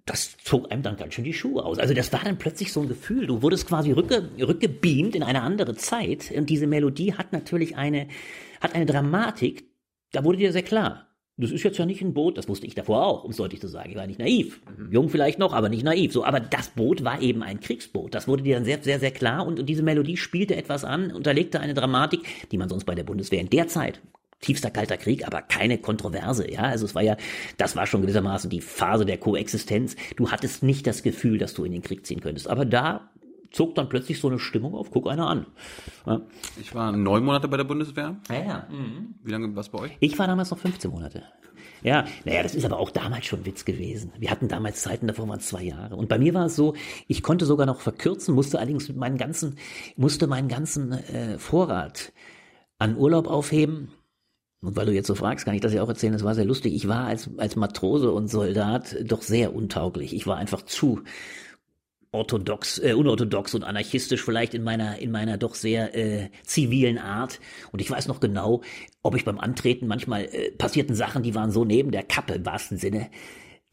[0.07, 1.79] das zog einem dann ganz schön die Schuhe aus.
[1.79, 3.27] Also das war dann plötzlich so ein Gefühl.
[3.27, 6.33] Du wurdest quasi rückge, rückgebeamt in eine andere Zeit.
[6.35, 8.07] Und diese Melodie hat natürlich eine,
[8.61, 9.65] hat eine Dramatik.
[10.13, 11.09] Da wurde dir sehr klar.
[11.39, 13.61] Das ist jetzt ja nicht ein Boot, das wusste ich davor auch, um es deutlich
[13.61, 13.91] zu sagen.
[13.91, 14.63] Ich war nicht naiv.
[14.79, 14.91] Mhm.
[14.91, 16.13] Jung vielleicht noch, aber nicht naiv.
[16.13, 18.15] So, aber das Boot war eben ein Kriegsboot.
[18.15, 19.47] Das wurde dir dann sehr, sehr, sehr klar.
[19.47, 23.05] Und, und diese Melodie spielte etwas an, unterlegte eine Dramatik, die man sonst bei der
[23.05, 24.01] Bundeswehr in der Zeit
[24.41, 26.63] tiefster kalter Krieg, aber keine Kontroverse, ja.
[26.63, 27.17] Also es war ja,
[27.57, 29.97] das war schon gewissermaßen die Phase der Koexistenz.
[30.17, 32.49] Du hattest nicht das Gefühl, dass du in den Krieg ziehen könntest.
[32.49, 33.11] Aber da
[33.51, 35.47] zog dann plötzlich so eine Stimmung auf, guck einer an.
[36.07, 36.21] Ja.
[36.61, 38.17] Ich war neun Monate bei der Bundeswehr.
[38.29, 38.69] Ja, ja.
[38.71, 39.15] Mhm.
[39.23, 39.93] Wie lange war es bei euch?
[40.01, 41.23] Ich war damals noch 15 Monate.
[41.83, 44.13] Ja, naja, das ist aber auch damals schon Witz gewesen.
[44.19, 45.97] Wir hatten damals Zeiten, davor waren zwei Jahre.
[45.97, 46.75] Und bei mir war es so,
[47.07, 49.57] ich konnte sogar noch verkürzen, musste allerdings meinen ganzen,
[49.97, 52.13] musste meinen ganzen äh, Vorrat
[52.79, 53.91] an Urlaub aufheben
[54.67, 56.45] und weil du jetzt so fragst, kann ich das ja auch erzählen, das war sehr
[56.45, 56.75] lustig.
[56.75, 60.13] Ich war als, als Matrose und Soldat doch sehr untauglich.
[60.13, 61.03] Ich war einfach zu
[62.11, 67.39] orthodox, äh, unorthodox und anarchistisch vielleicht in meiner, in meiner doch sehr äh, zivilen Art.
[67.71, 68.63] Und ich weiß noch genau,
[69.05, 72.45] ob ich beim Antreten manchmal äh, passierten Sachen, die waren so neben der Kappe im
[72.45, 73.09] wahrsten Sinne,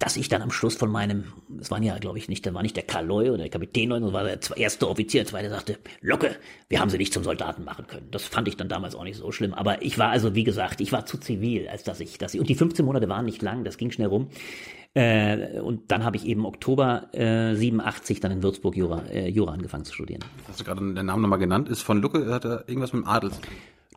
[0.03, 1.23] dass ich dann am Schluss von meinem,
[1.61, 4.11] es waren ja, glaube ich, nicht, da war nicht der Karl oder der Kapitän sondern
[4.11, 6.35] war der erste Offizier, der zweite sagte, Locke,
[6.67, 8.09] wir haben sie nicht zum Soldaten machen können.
[8.11, 9.53] Das fand ich dann damals auch nicht so schlimm.
[9.53, 12.41] Aber ich war also, wie gesagt, ich war zu zivil, als dass ich, dass ich,
[12.41, 14.27] und die 15 Monate waren nicht lang, das ging schnell rum.
[14.93, 19.53] Äh, und dann habe ich eben Oktober äh, 87 dann in Würzburg Jura, äh, Jura
[19.53, 20.23] angefangen zu studieren.
[20.49, 21.69] Hast du gerade den Namen nochmal genannt?
[21.69, 23.31] Ist von Lucke, hat er irgendwas mit dem Adel?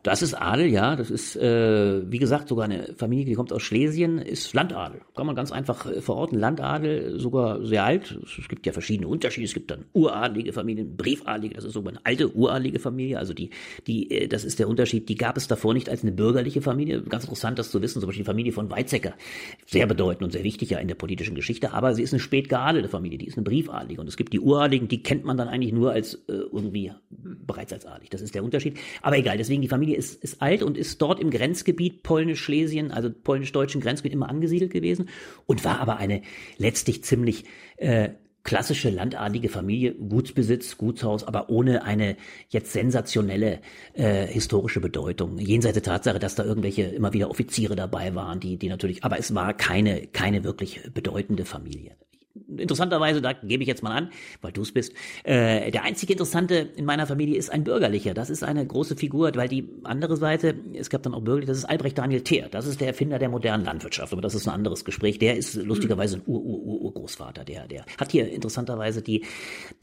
[0.07, 0.95] Das ist Adel, ja.
[0.95, 5.01] Das ist, äh, wie gesagt, sogar eine Familie, die kommt aus Schlesien, ist Landadel.
[5.17, 6.39] Kann man ganz einfach äh, verorten.
[6.39, 8.17] Landadel, sogar sehr alt.
[8.23, 9.43] Es gibt ja verschiedene Unterschiede.
[9.43, 13.19] Es gibt dann uradelige Familien, Briefadelige, das ist sogar eine alte uradelige Familie.
[13.19, 13.49] Also die,
[13.85, 15.09] die, äh, das ist der Unterschied.
[15.09, 17.01] Die gab es davor nicht als eine bürgerliche Familie.
[17.01, 17.99] Ganz interessant, das zu wissen.
[17.99, 19.13] Zum Beispiel die Familie von Weizsäcker.
[19.65, 21.73] Sehr bedeutend und sehr wichtig ja in der politischen Geschichte.
[21.73, 23.17] Aber sie ist eine spät geadelte Familie.
[23.17, 23.99] Die ist eine Briefadelige.
[23.99, 27.73] Und es gibt die Uradeligen, die kennt man dann eigentlich nur als äh, irgendwie bereits
[27.73, 28.09] als adelig.
[28.09, 28.77] Das ist der Unterschied.
[29.01, 33.09] Aber egal, deswegen die Familie ist, ist alt und ist dort im Grenzgebiet Polnisch-Schlesien, also
[33.11, 35.09] polnisch-deutschen Grenzgebiet immer angesiedelt gewesen
[35.45, 36.21] und war aber eine
[36.57, 37.45] letztlich ziemlich
[37.77, 38.09] äh,
[38.43, 42.15] klassische landadlige Familie, Gutsbesitz, Gutshaus, aber ohne eine
[42.47, 43.59] jetzt sensationelle
[43.93, 45.37] äh, historische Bedeutung.
[45.37, 49.19] Jenseits der Tatsache, dass da irgendwelche immer wieder Offiziere dabei waren, die, die natürlich, aber
[49.19, 51.97] es war keine, keine wirklich bedeutende Familie
[52.57, 54.09] interessanterweise, da gebe ich jetzt mal an,
[54.41, 58.13] weil du es bist, äh, der einzige Interessante in meiner Familie ist ein Bürgerlicher.
[58.13, 61.57] Das ist eine große Figur, weil die andere Seite, es gab dann auch bürgerlich, das
[61.57, 62.47] ist Albrecht Daniel Theer.
[62.49, 65.19] Das ist der Erfinder der modernen Landwirtschaft, aber das ist ein anderes Gespräch.
[65.19, 67.43] Der ist lustigerweise ein Ur-Ur-Ur-Urgroßvater.
[67.45, 69.25] Der, der hat hier interessanterweise die,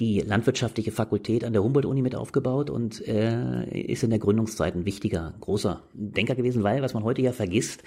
[0.01, 4.85] die landwirtschaftliche Fakultät an der Humboldt-Uni mit aufgebaut und äh, ist in der Gründungszeit ein
[4.85, 7.83] wichtiger, großer Denker gewesen, weil, was man heute ja vergisst,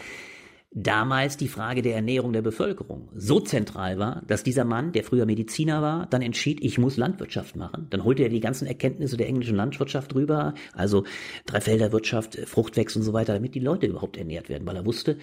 [0.71, 5.25] damals die Frage der Ernährung der Bevölkerung so zentral war, dass dieser Mann, der früher
[5.25, 7.87] Mediziner war, dann entschied, ich muss Landwirtschaft machen.
[7.89, 11.05] Dann holte er die ganzen Erkenntnisse der englischen Landwirtschaft rüber, also
[11.45, 15.17] Dreifelderwirtschaft, Fruchtwechsel und so weiter, damit die Leute überhaupt ernährt werden, weil er wusste,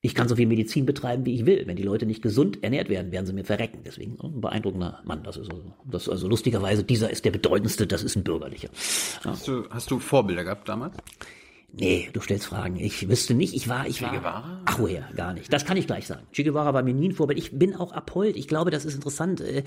[0.00, 1.66] ich kann so viel Medizin betreiben, wie ich will.
[1.66, 3.80] Wenn die Leute nicht gesund ernährt werden, werden sie mir verrecken.
[3.86, 5.22] Deswegen ein beeindruckender Mann.
[5.22, 8.68] Das ist also, das ist also lustigerweise, dieser ist der bedeutendste, das ist ein bürgerlicher.
[9.24, 9.30] Ja.
[9.30, 10.98] Hast, du, hast du Vorbilder gehabt damals?
[11.76, 12.76] Nee, du stellst Fragen.
[12.76, 14.10] Ich wüsste nicht, ich war, ich war.
[14.10, 14.62] Che Guevara?
[14.64, 15.52] Ach woher, gar nicht.
[15.52, 16.26] Das kann ich gleich sagen.
[16.32, 17.38] Che Guevara war mir nie ein Vorbild.
[17.38, 18.36] Ich bin auch Apold.
[18.36, 19.40] Ich glaube, das ist interessant.
[19.40, 19.64] Äh,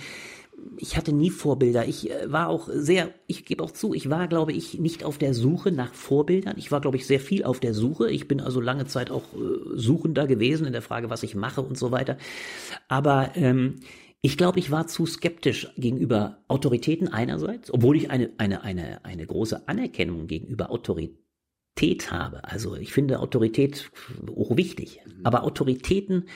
[0.77, 1.85] ich hatte nie Vorbilder.
[1.85, 5.17] Ich äh, war auch sehr, ich gebe auch zu, ich war, glaube ich, nicht auf
[5.17, 6.55] der Suche nach Vorbildern.
[6.57, 8.09] Ich war, glaube ich, sehr viel auf der Suche.
[8.09, 11.61] Ich bin also lange Zeit auch äh, suchender gewesen in der Frage, was ich mache
[11.61, 12.17] und so weiter.
[12.87, 13.81] Aber ähm,
[14.21, 19.25] ich glaube, ich war zu skeptisch gegenüber Autoritäten einerseits, obwohl ich eine, eine, eine, eine
[19.25, 21.26] große Anerkennung gegenüber Autoritäten
[21.77, 22.43] Autorität habe.
[22.43, 23.91] Also ich finde Autorität
[24.35, 24.99] auch wichtig.
[25.23, 26.27] Aber Autoritäten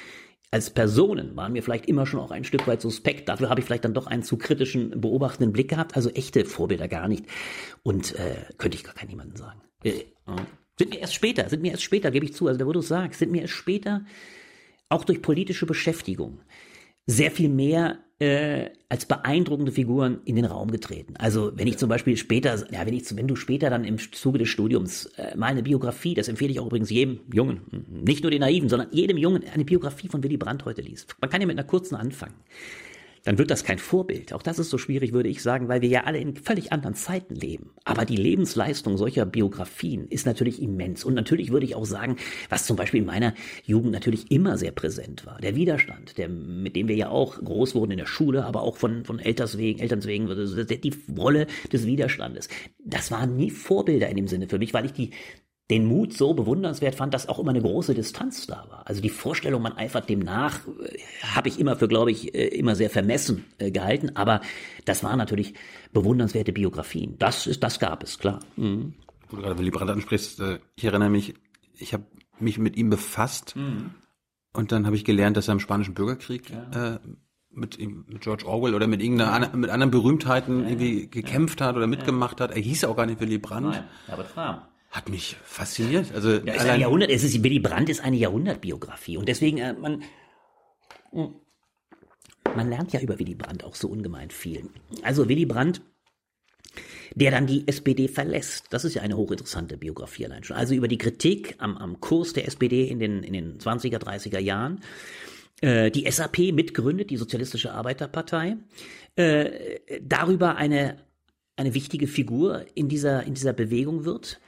[0.51, 3.29] als Personen waren mir vielleicht immer schon auch ein Stück weit suspekt.
[3.29, 5.95] Dafür habe ich vielleicht dann doch einen zu kritischen, beobachtenden Blick gehabt.
[5.95, 7.25] Also echte Vorbilder gar nicht.
[7.83, 9.61] Und äh, könnte ich gar keinen jemanden sagen.
[9.83, 10.03] Äh,
[10.77, 12.81] sind mir erst später, sind mir erst später, gebe ich zu, also da wo du
[12.81, 14.05] sagst, sind mir erst später,
[14.89, 16.41] auch durch politische Beschäftigung,
[17.07, 21.15] sehr viel mehr äh, als beeindruckende Figuren in den Raum getreten.
[21.17, 24.37] Also wenn ich zum Beispiel später, ja, wenn ich, wenn du später dann im Zuge
[24.37, 28.29] des Studiums äh, mal eine Biografie, das empfehle ich auch übrigens jedem Jungen, nicht nur
[28.29, 31.15] den Naiven, sondern jedem Jungen eine Biografie von Willy Brandt heute liest.
[31.19, 32.35] Man kann ja mit einer kurzen anfangen
[33.23, 34.33] dann wird das kein Vorbild.
[34.33, 36.95] Auch das ist so schwierig, würde ich sagen, weil wir ja alle in völlig anderen
[36.95, 37.71] Zeiten leben.
[37.83, 41.03] Aber die Lebensleistung solcher Biografien ist natürlich immens.
[41.03, 42.17] Und natürlich würde ich auch sagen,
[42.49, 45.39] was zum Beispiel in meiner Jugend natürlich immer sehr präsent war.
[45.39, 48.77] Der Widerstand, der, mit dem wir ja auch groß wurden in der Schule, aber auch
[48.77, 52.49] von, von Elterns wegen, Elterns wegen, die Rolle des Widerstandes.
[52.83, 55.11] Das waren nie Vorbilder in dem Sinne für mich, weil ich die
[55.71, 58.83] den Mut so bewundernswert fand, dass auch immer eine große Distanz da war.
[58.87, 60.99] Also die Vorstellung, man eifert dem nach, äh,
[61.33, 64.11] habe ich immer für, glaube ich, äh, immer sehr vermessen äh, gehalten.
[64.15, 64.41] Aber
[64.83, 65.53] das waren natürlich
[65.93, 67.15] bewundernswerte Biografien.
[67.19, 68.41] Das ist, das gab es, klar.
[68.57, 68.95] Mhm.
[69.29, 70.43] Wo du gerade Willy Brandt ansprichst,
[70.75, 71.35] ich erinnere mich,
[71.79, 72.03] ich habe
[72.37, 73.91] mich mit ihm befasst mhm.
[74.51, 76.95] und dann habe ich gelernt, dass er im Spanischen Bürgerkrieg ja.
[76.95, 76.99] äh,
[77.49, 81.87] mit, mit George Orwell oder mit irgendeiner mit anderen Berühmtheiten ja, irgendwie gekämpft hat oder
[81.87, 82.51] mitgemacht hat.
[82.51, 83.69] Er hieß ja auch gar nicht Willy Brandt.
[83.69, 86.13] Nein, aber Fram hat mich fasziniert.
[86.13, 89.73] Also ja, ist ein Jahrhundert, es ist Willy Brandt ist eine Jahrhundertbiografie und deswegen äh,
[89.73, 90.03] man
[91.11, 91.33] hm,
[92.55, 94.69] man lernt ja über Willy Brandt auch so ungemein viel.
[95.03, 95.81] Also Willy Brandt,
[97.15, 100.57] der dann die SPD verlässt, das ist ja eine hochinteressante Biografie allein schon.
[100.57, 104.39] Also über die Kritik am, am Kurs der SPD in den in den 20er, 30er
[104.39, 104.81] Jahren.
[105.61, 108.57] Äh, die SAP mitgründet, die Sozialistische Arbeiterpartei,
[109.15, 110.97] äh, darüber eine
[111.55, 114.41] eine wichtige Figur in dieser in dieser Bewegung wird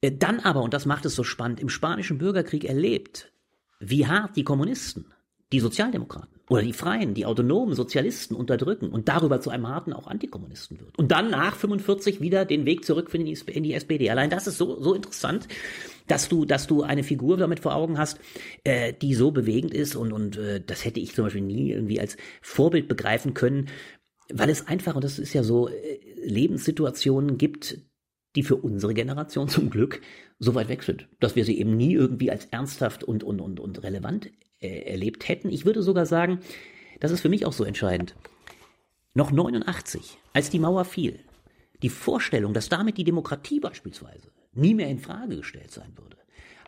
[0.00, 3.32] dann aber, und das macht es so spannend, im spanischen Bürgerkrieg erlebt,
[3.80, 5.06] wie hart die Kommunisten,
[5.52, 10.06] die Sozialdemokraten oder die Freien, die autonomen Sozialisten unterdrücken und darüber zu einem harten auch
[10.06, 10.96] Antikommunisten wird.
[10.98, 14.10] Und dann nach 45 wieder den Weg zurückfinden in die SPD.
[14.10, 15.48] Allein das ist so, so interessant,
[16.06, 18.18] dass du, dass du eine Figur damit vor Augen hast,
[18.64, 22.00] äh, die so bewegend ist und, und äh, das hätte ich zum Beispiel nie irgendwie
[22.00, 23.68] als Vorbild begreifen können,
[24.32, 27.78] weil es einfach, und das ist ja so, äh, Lebenssituationen gibt,
[28.36, 30.00] die für unsere Generation zum Glück
[30.38, 33.60] so weit weg sind, dass wir sie eben nie irgendwie als ernsthaft und, und, und,
[33.60, 35.50] und relevant äh, erlebt hätten.
[35.50, 36.40] Ich würde sogar sagen,
[37.00, 38.14] das ist für mich auch so entscheidend.
[39.14, 41.20] Noch 89, als die Mauer fiel,
[41.82, 46.16] die Vorstellung, dass damit die Demokratie beispielsweise nie mehr in Frage gestellt sein würde,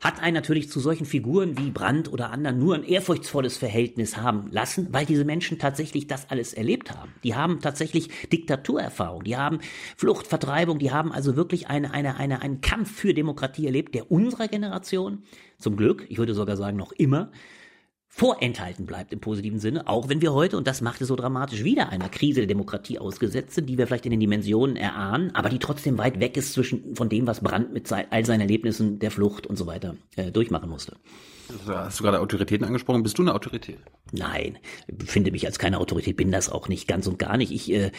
[0.00, 4.48] hat einen natürlich zu solchen Figuren wie Brandt oder anderen nur ein ehrfurchtsvolles Verhältnis haben
[4.50, 7.12] lassen, weil diese Menschen tatsächlich das alles erlebt haben.
[7.22, 9.58] Die haben tatsächlich Diktaturerfahrung, die haben
[9.96, 14.10] Flucht, Vertreibung, die haben also wirklich eine, eine, eine, einen Kampf für Demokratie erlebt, der
[14.10, 15.22] unserer Generation
[15.58, 17.30] zum Glück, ich würde sogar sagen noch immer,
[18.12, 21.62] vorenthalten bleibt im positiven Sinne, auch wenn wir heute, und das macht es so dramatisch,
[21.62, 25.48] wieder einer Krise der Demokratie ausgesetzt sind, die wir vielleicht in den Dimensionen erahnen, aber
[25.48, 29.12] die trotzdem weit weg ist zwischen von dem, was Brandt mit all seinen Erlebnissen der
[29.12, 30.96] Flucht und so weiter äh, durchmachen musste.
[31.48, 33.04] Also hast du gerade Autoritäten angesprochen?
[33.04, 33.78] Bist du eine Autorität?
[34.12, 34.58] Nein,
[35.04, 37.52] finde mich als keine Autorität, bin das auch nicht, ganz und gar nicht.
[37.52, 37.92] Ich äh,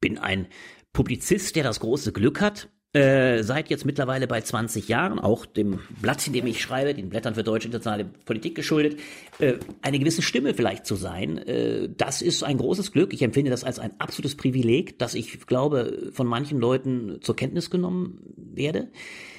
[0.00, 0.46] bin ein
[0.94, 5.78] Publizist, der das große Glück hat, äh, seit jetzt mittlerweile bei 20 Jahren, auch dem
[6.02, 8.98] Blatt, in dem ich schreibe, den Blättern für deutsche internationale Politik geschuldet,
[9.38, 11.38] äh, eine gewisse Stimme vielleicht zu sein.
[11.38, 13.12] Äh, das ist ein großes Glück.
[13.12, 17.70] Ich empfinde das als ein absolutes Privileg, dass ich glaube, von manchen Leuten zur Kenntnis
[17.70, 18.88] genommen werde,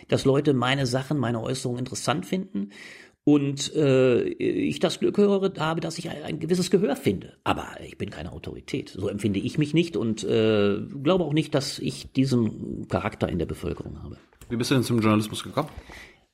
[0.07, 2.69] dass Leute meine Sachen, meine Äußerungen interessant finden
[3.23, 7.37] und äh, ich das Glück höre, habe, dass ich ein, ein, gewisses Gehör finde.
[7.43, 8.89] Aber ich bin keine Autorität.
[8.89, 13.37] So empfinde ich mich nicht und äh, glaube auch nicht, dass ich diesen Charakter in
[13.37, 14.17] der Bevölkerung habe.
[14.49, 15.69] Wie bist du denn zum Journalismus gekommen?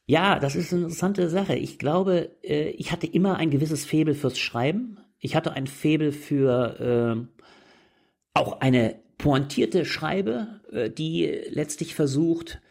[0.05, 1.55] Ja, das ist eine interessante Sache.
[1.55, 4.97] Ich glaube, äh, ich hatte immer ein gewisses Febel fürs Schreiben.
[5.19, 7.43] Ich hatte ein Febel für äh,
[8.33, 12.61] auch eine pointierte Schreibe, äh, die letztlich versucht,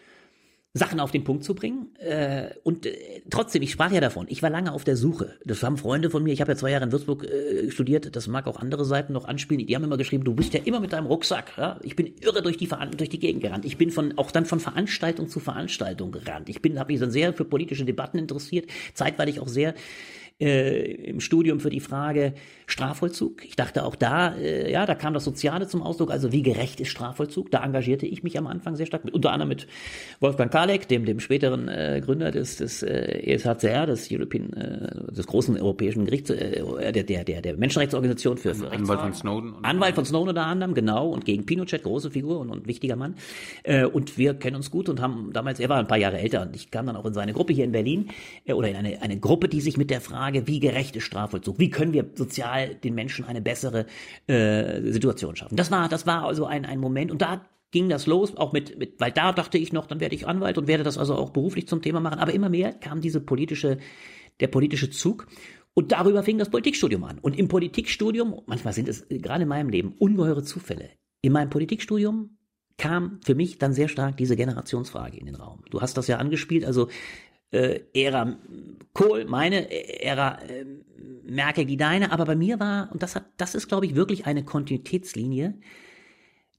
[0.76, 1.88] Sachen auf den Punkt zu bringen.
[1.98, 5.34] Äh, und äh, trotzdem, ich sprach ja davon, ich war lange auf der Suche.
[5.44, 8.28] Das haben Freunde von mir, ich habe ja zwei Jahre in Würzburg äh, studiert, das
[8.28, 10.92] mag auch andere Seiten noch anspielen, die haben immer geschrieben, du bist ja immer mit
[10.92, 11.52] deinem Rucksack.
[11.56, 11.80] Ja?
[11.82, 13.64] Ich bin irre durch die, durch die Gegend gerannt.
[13.64, 16.48] Ich bin von auch dann von Veranstaltung zu Veranstaltung gerannt.
[16.48, 19.74] Ich bin, habe mich dann sehr für politische Debatten interessiert, zeitweilig auch sehr
[20.38, 22.34] äh, im Studium für die Frage
[22.66, 23.44] Strafvollzug.
[23.44, 26.80] Ich dachte auch da, äh, ja, da kam das Soziale zum Ausdruck, also wie gerecht
[26.80, 27.50] ist Strafvollzug.
[27.50, 29.66] Da engagierte ich mich am Anfang sehr stark, mit, unter anderem mit
[30.20, 35.26] Wolfgang Kalek, dem, dem späteren äh, Gründer des, des äh, ESHCR, des European, äh, des
[35.26, 39.54] großen europäischen Gerichts, äh, der, der, der, der Menschenrechtsorganisation für, für Anwalt von Snowden.
[39.62, 43.14] Anwalt von Snowden unter anderem, genau, und gegen Pinochet, große Figur und, und wichtiger Mann.
[43.62, 46.42] Äh, und wir kennen uns gut und haben damals, er war ein paar Jahre älter
[46.42, 48.10] und ich kam dann auch in seine Gruppe hier in Berlin,
[48.44, 51.04] äh, oder in eine, eine Gruppe, die sich mit der Frage Frage, wie gerecht ist
[51.04, 51.58] Strafvollzug?
[51.58, 53.86] Wie können wir sozial den Menschen eine bessere
[54.26, 55.56] äh, Situation schaffen?
[55.56, 58.78] Das war, das war also ein, ein Moment und da ging das los, auch mit,
[58.78, 61.30] mit, weil da dachte ich noch, dann werde ich Anwalt und werde das also auch
[61.30, 62.18] beruflich zum Thema machen.
[62.18, 63.78] Aber immer mehr kam diese politische,
[64.40, 65.26] der politische Zug.
[65.74, 67.18] Und darüber fing das Politikstudium an.
[67.18, 70.88] Und im Politikstudium, manchmal sind es gerade in meinem Leben ungeheure Zufälle.
[71.20, 72.38] In meinem Politikstudium
[72.78, 75.62] kam für mich dann sehr stark diese Generationsfrage in den Raum.
[75.70, 76.88] Du hast das ja angespielt, also
[77.50, 78.36] äh, Ära
[78.92, 79.70] Kohl, meine
[80.02, 80.64] Ära äh,
[81.24, 84.26] Merkel, die deine, aber bei mir war, und das hat, das ist, glaube ich, wirklich
[84.26, 85.54] eine Kontinuitätslinie,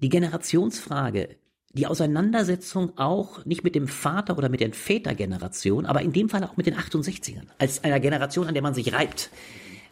[0.02, 1.38] die Generationsfrage,
[1.74, 6.44] die Auseinandersetzung auch nicht mit dem Vater oder mit der Vätergeneration, aber in dem Fall
[6.44, 9.32] auch mit den 68ern, als einer Generation, an der man sich reibt,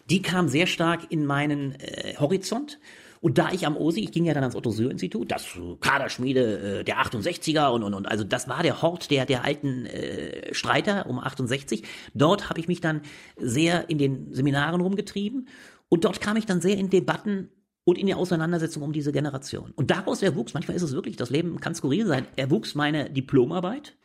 [0.10, 2.79] die kam sehr stark in meinen äh, Horizont
[3.25, 6.97] Und da ich am OSI, ich ging ja dann ans Otto-Syr-Institut, das Kaderschmiede äh, der
[6.97, 11.17] 68er und, und, und, also das war der Hort der, der alten äh, Streiter um
[11.17, 11.81] 68.
[12.13, 13.01] Dort habe ich mich dann
[13.35, 15.47] sehr in den Seminaren rumgetrieben
[15.89, 17.49] und dort kam ich dann sehr in Debatten
[17.83, 19.73] und in die Auseinandersetzung um diese Generation.
[19.75, 23.95] Und daraus erwuchs, manchmal ist es wirklich, das Leben kann skurril sein, erwuchs meine Diplomarbeit,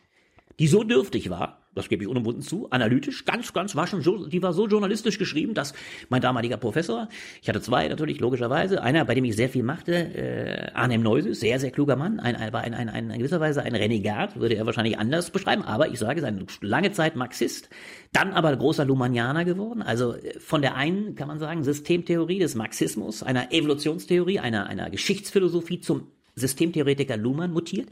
[0.58, 4.26] die so dürftig war, das gebe ich unumwunden zu, analytisch, ganz, ganz, war schon, so,
[4.26, 5.72] die war so journalistisch geschrieben, dass
[6.08, 7.08] mein damaliger Professor,
[7.40, 11.38] ich hatte zwei natürlich, logischerweise, einer, bei dem ich sehr viel machte, äh, Arnhem Neuses,
[11.38, 14.66] sehr, sehr kluger Mann, ein, ein, ein, ein, in gewisser Weise ein Renegat, würde er
[14.66, 17.70] wahrscheinlich anders beschreiben, aber ich sage, es eine lange Zeit Marxist,
[18.12, 22.56] dann aber großer Lumanianer geworden, also äh, von der einen, kann man sagen, Systemtheorie des
[22.56, 26.08] Marxismus, einer Evolutionstheorie, einer, einer Geschichtsphilosophie zum
[26.40, 27.88] Systemtheoretiker Luhmann mutiert,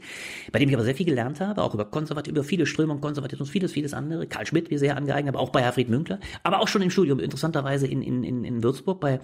[0.51, 3.49] bei dem ich aber sehr viel gelernt habe, auch über Konservativ, über viele Strömungen, Konservatismus,
[3.49, 4.27] vieles, vieles andere.
[4.27, 7.19] Karl Schmidt, wie sehr angeeignet, aber auch bei Herfried Münkler, aber auch schon im Studium,
[7.19, 9.19] interessanterweise in, in, in, Würzburg bei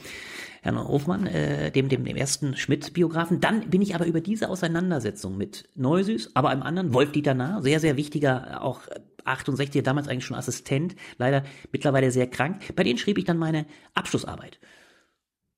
[0.62, 3.42] Herrn Hofmann, äh, dem, dem, dem ersten Schmidt-Biografen.
[3.42, 7.80] Dann bin ich aber über diese Auseinandersetzung mit Neusüß, aber einem anderen, Wolf-Dieter Nahr, sehr,
[7.80, 8.82] sehr wichtiger, auch
[9.26, 12.76] 68, damals eigentlich schon Assistent, leider mittlerweile sehr krank.
[12.76, 14.60] Bei denen schrieb ich dann meine Abschlussarbeit.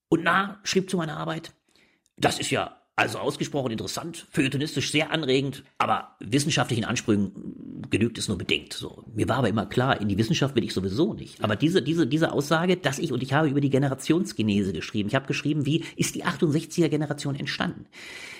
[0.09, 1.53] Und Nahr schrieb zu meiner Arbeit,
[2.17, 8.39] das ist ja also ausgesprochen interessant, feuilletonistisch sehr anregend, aber wissenschaftlichen Ansprüchen genügt es nur
[8.39, 8.73] bedingt.
[8.73, 9.03] So.
[9.13, 11.43] Mir war aber immer klar, in die Wissenschaft will ich sowieso nicht.
[11.43, 15.15] Aber diese, diese, diese Aussage, dass ich, und ich habe über die Generationsgenese geschrieben, ich
[15.15, 17.85] habe geschrieben, wie ist die 68er Generation entstanden?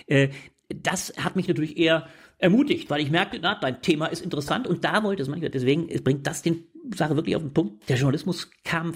[0.07, 0.29] Äh,
[0.69, 2.07] das hat mich natürlich eher
[2.39, 5.85] ermutigt, weil ich merkte, na, dein Thema ist interessant und da wollte es manchmal, deswegen
[6.03, 6.63] bringt das den
[6.95, 7.87] Sache wirklich auf den Punkt.
[7.89, 8.95] Der Journalismus kam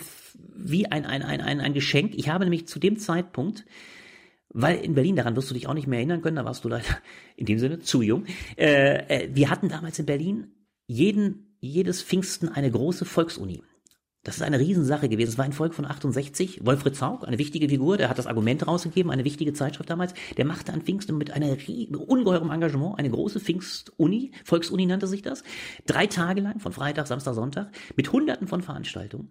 [0.55, 2.13] wie ein, ein, ein, ein, ein Geschenk.
[2.15, 3.63] Ich habe nämlich zu dem Zeitpunkt
[4.53, 6.69] weil in Berlin, daran wirst du dich auch nicht mehr erinnern können, da warst du
[6.69, 6.85] leider
[7.35, 8.25] in dem Sinne zu jung.
[8.57, 10.51] Äh, äh, wir hatten damals in Berlin
[10.87, 13.63] jeden, jedes Pfingsten eine große Volksuni.
[14.23, 15.29] Das ist eine Riesensache gewesen.
[15.31, 16.63] Es war ein Volk von 68.
[16.63, 20.13] Wolfried Zaug, eine wichtige Figur, der hat das Argument rausgegeben, eine wichtige Zeitschrift damals.
[20.37, 21.57] Der machte an Pfingsten mit einer
[22.07, 25.43] ungeheurem Engagement eine große Pfingstuni, Volksuni nannte sich das.
[25.87, 29.29] Drei Tage lang, von Freitag, Samstag, Sonntag, mit hunderten von Veranstaltungen.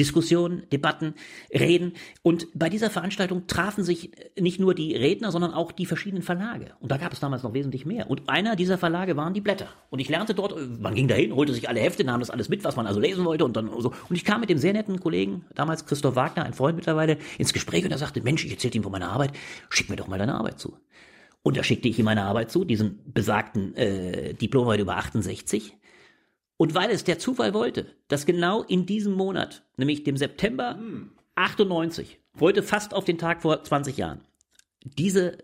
[0.00, 1.14] Diskussionen, Debatten,
[1.52, 1.92] Reden.
[2.22, 6.72] Und bei dieser Veranstaltung trafen sich nicht nur die Redner, sondern auch die verschiedenen Verlage.
[6.80, 8.10] Und da gab es damals noch wesentlich mehr.
[8.10, 9.68] Und einer dieser Verlage waren die Blätter.
[9.90, 12.64] Und ich lernte dort, man ging dahin, holte sich alle Hefte, nahm das alles mit,
[12.64, 13.92] was man also lesen wollte und dann so.
[14.08, 17.52] Und ich kam mit dem sehr netten Kollegen, damals Christoph Wagner, ein Freund mittlerweile, ins
[17.52, 19.32] Gespräch und er sagte, Mensch, ich erzählte ihm von meiner Arbeit,
[19.68, 20.78] schick mir doch mal deine Arbeit zu.
[21.42, 25.76] Und da schickte ich ihm meine Arbeit zu, diesen besagten äh, Diplomarbeit über 68.
[26.56, 30.78] Und weil es der Zufall wollte, dass genau in diesem Monat, nämlich dem September
[31.34, 34.22] 98, heute fast auf den Tag vor 20 Jahren,
[34.82, 35.36] diese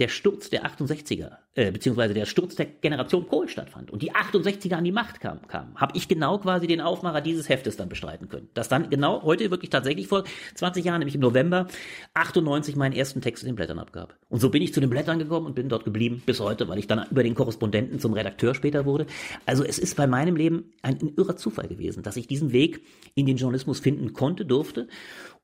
[0.00, 4.74] der Sturz der 68er, äh, beziehungsweise der Sturz der Generation Kohl stattfand und die 68er
[4.74, 8.28] an die Macht kamen, kam, habe ich genau quasi den Aufmacher dieses Heftes dann bestreiten
[8.28, 8.48] können.
[8.54, 10.24] Das dann genau heute wirklich tatsächlich vor
[10.56, 11.68] 20 Jahren, nämlich im November
[12.14, 14.16] 98 meinen ersten Text in den Blättern abgab.
[14.28, 16.78] Und so bin ich zu den Blättern gekommen und bin dort geblieben bis heute, weil
[16.78, 19.06] ich dann über den Korrespondenten zum Redakteur später wurde.
[19.46, 22.82] Also es ist bei meinem Leben ein, ein irrer Zufall gewesen, dass ich diesen Weg
[23.14, 24.88] in den Journalismus finden konnte, durfte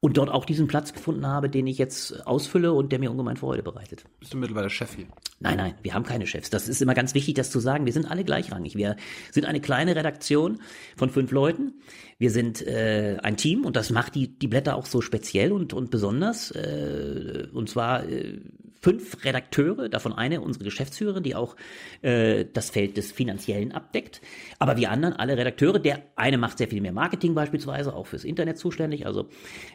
[0.01, 3.37] und dort auch diesen Platz gefunden habe, den ich jetzt ausfülle und der mir ungemein
[3.37, 4.05] Freude bereitet.
[4.19, 5.07] Bist du mittlerweile Chef hier?
[5.43, 6.51] Nein, nein, wir haben keine Chefs.
[6.51, 7.87] Das ist immer ganz wichtig, das zu sagen.
[7.87, 8.77] Wir sind alle gleichrangig.
[8.77, 8.97] Wir
[9.31, 10.61] sind eine kleine Redaktion
[10.99, 11.81] von fünf Leuten.
[12.19, 15.73] Wir sind äh, ein Team und das macht die, die Blätter auch so speziell und,
[15.73, 16.51] und besonders.
[16.51, 18.41] Äh, und zwar äh,
[18.81, 21.57] fünf Redakteure, davon eine unsere Geschäftsführerin, die auch
[22.03, 24.21] äh, das Feld des Finanziellen abdeckt.
[24.59, 28.25] Aber wir anderen, alle Redakteure, der eine macht sehr viel mehr Marketing beispielsweise, auch fürs
[28.25, 29.07] Internet zuständig.
[29.07, 29.29] Also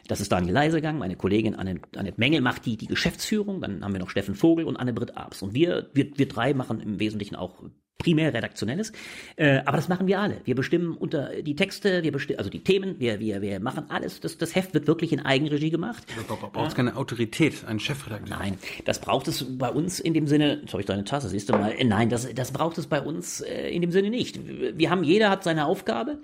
[0.08, 3.60] das ist Daniel Leisegang, meine Kollegin Annette, Mengel macht die, die Geschäftsführung.
[3.60, 5.42] Dann haben wir noch Steffen Vogel und Anne-Britt Abs.
[5.42, 7.64] Und wir, wir, wir drei machen im Wesentlichen auch
[7.98, 8.92] primär redaktionelles.
[9.36, 10.40] Äh, aber das machen wir alle.
[10.44, 14.20] Wir bestimmen unter die Texte, wir bestimmen, also die Themen, wir, wir, wir machen alles.
[14.20, 16.04] Das, das Heft wird wirklich in Eigenregie gemacht.
[16.28, 18.36] Du brauchst keine Autorität, einen Chefredakteur.
[18.36, 21.48] Nein, das braucht es bei uns in dem Sinne, jetzt habe ich deine Tasse, siehst
[21.48, 24.38] du mal, äh, nein, das, das braucht es bei uns äh, in dem Sinne nicht.
[24.78, 26.18] Wir haben, jeder hat seine Aufgabe.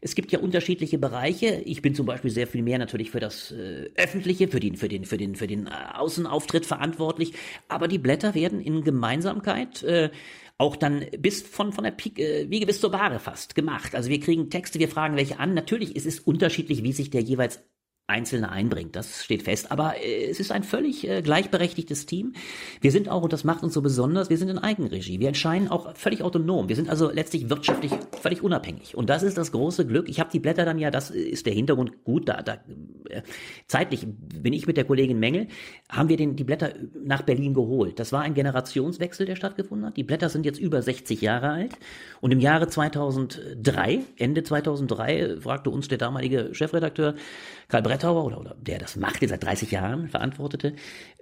[0.00, 1.62] Es gibt ja unterschiedliche Bereiche.
[1.64, 4.88] Ich bin zum Beispiel sehr viel mehr natürlich für das äh, Öffentliche, für den, für
[4.88, 7.34] den, für den, für den äh, Außenauftritt verantwortlich.
[7.68, 10.10] Aber die Blätter werden in Gemeinsamkeit äh,
[10.58, 13.94] auch dann bis von, von der Pik, äh, Wiege bis zur Bahre fast gemacht.
[13.94, 15.54] Also wir kriegen Texte, wir fragen welche an.
[15.54, 17.62] Natürlich ist es unterschiedlich, wie sich der jeweils
[18.08, 18.96] Einzelne einbringt.
[18.96, 19.70] Das steht fest.
[19.70, 22.32] Aber äh, es ist ein völlig äh, gleichberechtigtes Team.
[22.80, 25.20] Wir sind auch, und das macht uns so besonders, wir sind in Eigenregie.
[25.20, 26.70] Wir entscheiden auch völlig autonom.
[26.70, 28.96] Wir sind also letztlich wirtschaftlich völlig unabhängig.
[28.96, 30.08] Und das ist das große Glück.
[30.08, 32.54] Ich habe die Blätter dann ja, das ist der Hintergrund gut, da, da
[33.10, 33.22] äh,
[33.66, 35.48] zeitlich bin ich mit der Kollegin Mengel,
[35.90, 36.72] haben wir den, die Blätter
[37.04, 37.98] nach Berlin geholt.
[37.98, 39.98] Das war ein Generationswechsel, der stattgefunden hat.
[39.98, 41.72] Die Blätter sind jetzt über 60 Jahre alt.
[42.22, 47.14] Und im Jahre 2003, Ende 2003, fragte uns der damalige Chefredakteur
[47.68, 50.72] Karl Brettauer oder, oder der das macht, der seit 30 Jahren verantwortete,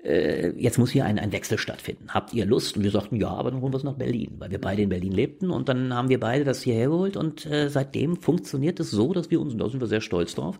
[0.05, 2.15] äh, jetzt muss hier ein, ein Wechsel stattfinden.
[2.15, 2.77] Habt ihr Lust?
[2.77, 4.89] Und wir sagten, ja, aber dann holen wir es nach Berlin, weil wir beide in
[4.89, 8.93] Berlin lebten und dann haben wir beide das hierher geholt und äh, seitdem funktioniert es
[8.93, 10.59] so, dass wir uns, und da sind wir sehr stolz drauf,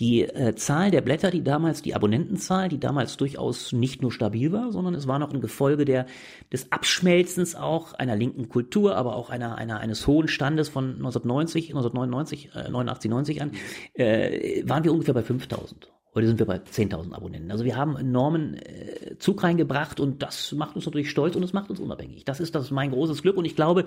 [0.00, 4.52] die äh, Zahl der Blätter, die damals, die Abonnentenzahl, die damals durchaus nicht nur stabil
[4.52, 6.06] war, sondern es war noch ein Gefolge der,
[6.52, 11.70] des Abschmelzens auch einer linken Kultur, aber auch einer, einer, eines hohen Standes von 1990,
[11.70, 13.50] 1999, äh, 89, 90 an,
[13.94, 15.90] äh, waren wir ungefähr bei 5000.
[16.16, 17.50] Heute sind wir bei 10.000 Abonnenten.
[17.50, 21.52] Also wir haben enormen äh, Zug reingebracht und das macht uns natürlich stolz und es
[21.52, 22.24] macht uns unabhängig.
[22.24, 23.84] Das ist das ist mein großes Glück und ich glaube,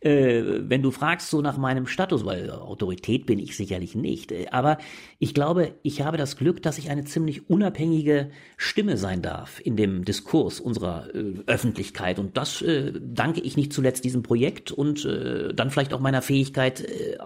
[0.00, 4.46] äh, wenn du fragst so nach meinem Status, weil Autorität bin ich sicherlich nicht, äh,
[4.50, 4.78] aber
[5.20, 9.76] ich glaube, ich habe das Glück, dass ich eine ziemlich unabhängige Stimme sein darf in
[9.76, 11.06] dem Diskurs unserer
[11.46, 12.64] Öffentlichkeit und das
[13.00, 17.16] danke ich nicht zuletzt diesem Projekt und dann vielleicht auch meiner Fähigkeit, äh,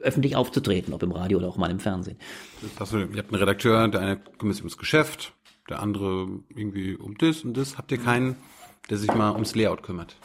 [0.00, 2.16] öffentlich aufzutreten, ob im Radio oder auch mal im Fernsehen.
[2.78, 5.32] Das du, ihr habt einen Redakteur, der eine kümmert sich ums Geschäft,
[5.68, 7.78] der andere irgendwie um das und das.
[7.78, 8.36] Habt ihr keinen,
[8.90, 10.16] der sich mal ums Layout kümmert?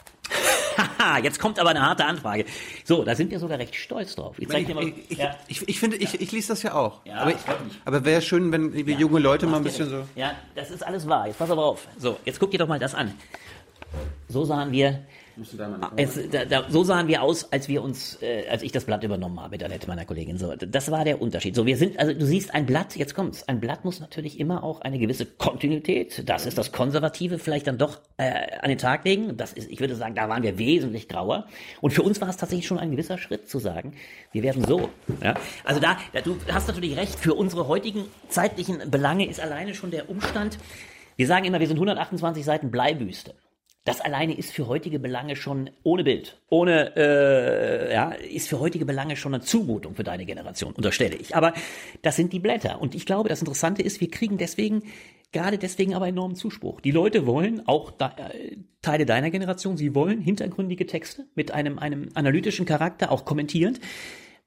[0.78, 2.46] Haha, jetzt kommt aber eine harte Anfrage.
[2.84, 4.36] So, da sind wir sogar recht stolz drauf.
[4.38, 5.36] Ich, ich, mal, ich, ja.
[5.48, 7.04] ich, ich, finde, ich, ich lese das ja auch.
[7.04, 7.34] Ja, aber
[7.84, 10.04] aber wäre schön, wenn wir ja, junge Leute mal ein bisschen so.
[10.14, 11.26] Ja, das ist alles wahr.
[11.26, 11.86] Jetzt pass aber auf.
[11.98, 13.12] So, jetzt guck dir doch mal das an.
[14.28, 15.04] So sahen wir
[15.96, 19.02] es, da, da, so sahen wir aus, als wir uns, äh, als ich das Blatt
[19.02, 20.38] übernommen habe, der Annette, meiner Kollegin.
[20.38, 21.54] So, das war der Unterschied.
[21.54, 23.48] So, wir sind, also du siehst ein Blatt, jetzt kommt's.
[23.48, 27.78] Ein Blatt muss natürlich immer auch eine gewisse Kontinuität, das ist das Konservative, vielleicht dann
[27.78, 29.36] doch äh, an den Tag legen.
[29.36, 31.46] Das ist, ich würde sagen, da waren wir wesentlich grauer.
[31.80, 33.94] Und für uns war es tatsächlich schon ein gewisser Schritt zu sagen,
[34.32, 34.90] wir werden so.
[35.22, 35.34] Ja?
[35.64, 37.18] Also da, da, du hast natürlich recht.
[37.18, 40.58] Für unsere heutigen zeitlichen Belange ist alleine schon der Umstand.
[41.16, 43.34] Wir sagen immer, wir sind 128 Seiten Bleibüste.
[43.84, 48.84] Das alleine ist für heutige Belange schon ohne Bild, ohne äh, ja, ist für heutige
[48.84, 51.34] Belange schon eine Zumutung für deine Generation, unterstelle ich.
[51.34, 51.52] Aber
[52.02, 52.80] das sind die Blätter.
[52.80, 54.84] Und ich glaube, das Interessante ist, wir kriegen deswegen
[55.32, 56.80] gerade deswegen aber enormen Zuspruch.
[56.80, 61.78] Die Leute wollen, auch da, äh, Teile deiner Generation, sie wollen hintergründige Texte mit einem,
[61.78, 63.80] einem analytischen Charakter, auch kommentierend.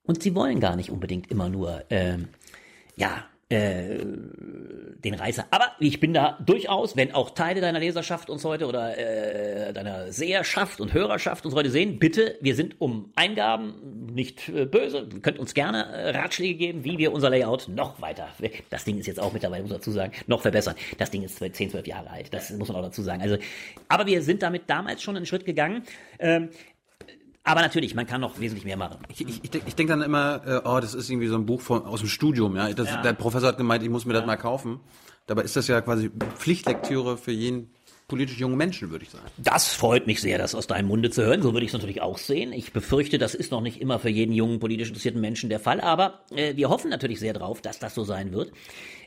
[0.03, 2.19] Und sie wollen gar nicht unbedingt immer nur, äh,
[2.95, 3.25] ja,
[3.55, 4.05] äh,
[5.05, 5.45] den Reißer.
[5.51, 10.11] Aber ich bin da durchaus, wenn auch Teile deiner Leserschaft uns heute oder äh, deiner
[10.11, 15.07] Seherschaft und Hörerschaft uns heute sehen, bitte, wir sind um Eingaben nicht äh, böse.
[15.13, 18.29] Ihr könnt uns gerne äh, Ratschläge geben, wie wir unser Layout noch weiter,
[18.69, 20.75] das Ding ist jetzt auch mittlerweile, muss man dazu sagen, noch verbessern.
[20.97, 23.21] Das Ding ist 10, 12 Jahre alt, das muss man auch dazu sagen.
[23.21, 23.37] Also,
[23.87, 25.83] aber wir sind damit damals schon einen Schritt gegangen.
[26.19, 26.49] Ähm,
[27.45, 28.97] aber natürlich, man kann noch wesentlich mehr machen.
[29.07, 31.85] Ich, ich, ich, denke dann immer, äh, oh, das ist irgendwie so ein Buch von,
[31.85, 32.55] aus dem Studium.
[32.55, 32.73] Ja?
[32.73, 33.01] Das, ja.
[33.03, 34.19] Der Professor hat gemeint, ich muss mir ja.
[34.19, 34.79] das mal kaufen.
[35.27, 37.69] Dabei ist das ja quasi Pflichtlektüre für jeden
[38.07, 39.25] politisch jungen Menschen, würde ich sagen.
[39.37, 41.43] Das freut mich sehr, das aus deinem Munde zu hören.
[41.43, 42.51] So würde ich es natürlich auch sehen.
[42.51, 45.81] Ich befürchte, das ist noch nicht immer für jeden jungen politisch interessierten Menschen der Fall.
[45.81, 48.51] Aber äh, wir hoffen natürlich sehr drauf, dass das so sein wird.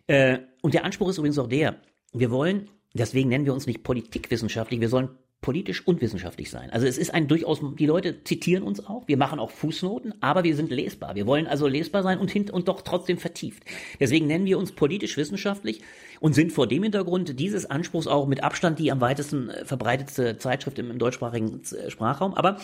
[0.06, 1.80] Äh, und der Anspruch ist übrigens auch der,
[2.12, 5.10] wir wollen, deswegen nennen wir uns nicht politikwissenschaftlich, wir sollen
[5.40, 6.70] politisch und wissenschaftlich sein.
[6.70, 10.42] Also es ist ein durchaus, die Leute zitieren uns auch, wir machen auch Fußnoten, aber
[10.42, 11.14] wir sind lesbar.
[11.14, 13.62] Wir wollen also lesbar sein und, hint und doch trotzdem vertieft.
[14.00, 15.80] Deswegen nennen wir uns politisch wissenschaftlich
[16.18, 20.38] und sind vor dem Hintergrund dieses Anspruchs auch mit Abstand die am weitesten äh, verbreitetste
[20.38, 22.34] Zeitschrift im, im deutschsprachigen äh, Sprachraum.
[22.34, 22.58] Aber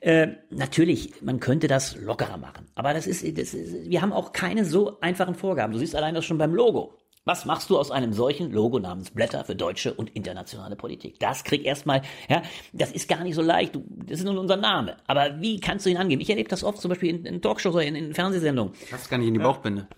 [0.00, 2.66] äh, natürlich, man könnte das lockerer machen.
[2.74, 5.74] Aber das ist, das ist, wir haben auch keine so einfachen Vorgaben.
[5.74, 7.03] Du siehst allein das schon beim Logo.
[7.26, 11.18] Was machst du aus einem solchen Logo namens Blätter für deutsche und internationale Politik?
[11.20, 12.42] Das krieg erstmal, ja,
[12.74, 13.74] das ist gar nicht so leicht.
[13.74, 14.98] Du, das ist nur unser Name.
[15.06, 16.20] Aber wie kannst du ihn angeben?
[16.20, 18.74] Ich erlebe das oft zum Beispiel in, in Talkshows oder in, in Fernsehsendungen.
[18.92, 19.88] Hast gar nicht in die Bauchbinde.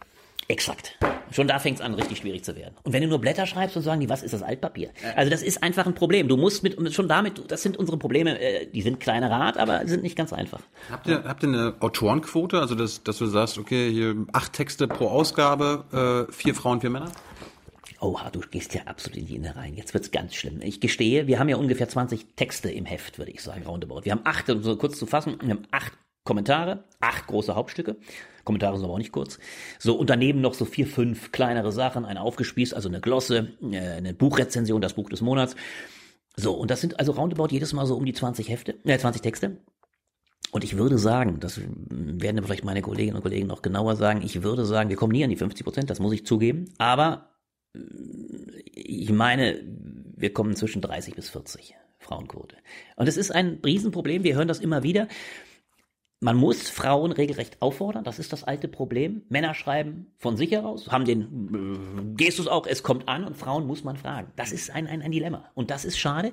[0.49, 0.97] Exakt.
[1.33, 2.75] Schon da fängt es an, richtig schwierig zu werden.
[2.85, 4.91] Und wenn du nur Blätter schreibst und sagen die, was ist das Altpapier?
[5.17, 6.29] Also das ist einfach ein Problem.
[6.29, 9.87] Du musst mit schon damit, das sind unsere Probleme, äh, die sind kleiner Rat, aber
[9.87, 10.61] sind nicht ganz einfach.
[10.91, 14.87] Habt ihr, habt ihr eine Autorenquote, also dass, dass du sagst, okay, hier acht Texte
[14.87, 17.11] pro Ausgabe, äh, vier Frauen, vier Männer?
[18.01, 19.75] Oha, du gehst ja absolut in die Inne rein.
[19.75, 20.61] Jetzt wird's ganz schlimm.
[20.63, 24.05] Ich gestehe, wir haben ja ungefähr 20 Texte im Heft, würde ich sagen, roundabout.
[24.05, 25.93] Wir haben acht, um so kurz zu fassen, wir haben acht
[26.27, 27.97] Kommentare, acht große Hauptstücke.
[28.45, 29.39] Kommentare sind aber auch nicht kurz.
[29.79, 33.79] So, und daneben noch so vier, fünf kleinere Sachen, eine aufgespießt, also eine Glosse, äh,
[33.79, 35.57] eine Buchrezension, das Buch des Monats.
[36.37, 39.23] So, und das sind also roundabout jedes Mal so um die 20 Hefte, äh, 20
[39.23, 39.57] Texte.
[40.53, 44.43] Und ich würde sagen, das werden vielleicht meine Kolleginnen und Kollegen noch genauer sagen, ich
[44.43, 46.67] würde sagen, wir kommen nie an die 50 Prozent, das muss ich zugeben.
[46.79, 47.31] Aber
[47.75, 47.81] äh,
[48.75, 49.61] ich meine,
[50.17, 52.57] wir kommen zwischen 30 bis 40 Frauenquote.
[52.97, 55.09] Und es ist ein Riesenproblem, wir hören das immer wieder.
[56.21, 59.23] Man muss Frauen regelrecht auffordern, das ist das alte Problem.
[59.29, 63.67] Männer schreiben von sich heraus, haben den äh, Gestus auch, es kommt an und Frauen
[63.67, 64.33] muss man fragen.
[64.35, 66.33] Das ist ein, ein, ein Dilemma und das ist schade.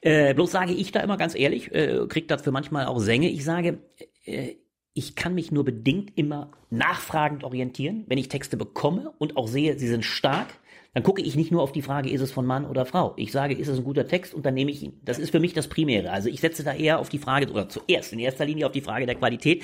[0.00, 3.44] Äh, bloß sage ich da immer ganz ehrlich, äh, kriegt dafür manchmal auch Sänge, ich
[3.44, 3.80] sage,
[4.24, 4.54] äh,
[4.94, 9.78] ich kann mich nur bedingt immer nachfragend orientieren, wenn ich Texte bekomme und auch sehe,
[9.78, 10.48] sie sind stark.
[10.94, 13.12] Dann gucke ich nicht nur auf die Frage, ist es von Mann oder Frau.
[13.16, 15.00] Ich sage, ist es ein guter Text und dann nehme ich ihn.
[15.04, 16.10] Das ist für mich das Primäre.
[16.10, 18.80] Also ich setze da eher auf die Frage, oder zuerst in erster Linie auf die
[18.80, 19.62] Frage der Qualität.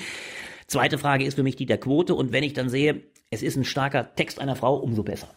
[0.67, 3.01] Zweite Frage ist für mich die der Quote und wenn ich dann sehe,
[3.31, 5.27] es ist ein starker Text einer Frau, umso besser.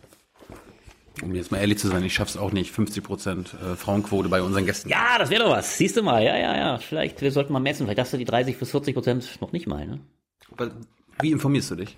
[1.22, 4.40] Um jetzt mal ehrlich zu sein, ich schaff's auch nicht, 50 Prozent äh, Frauenquote bei
[4.40, 4.88] unseren Gästen.
[4.88, 5.76] Ja, das wäre doch was.
[5.76, 6.78] Siehst du mal, ja, ja, ja.
[6.78, 7.86] Vielleicht, wir sollten mal messen.
[7.86, 10.00] Vielleicht hast du die 30 bis 40 Prozent noch nicht mal, ne?
[10.52, 10.70] Aber
[11.20, 11.96] wie informierst du dich?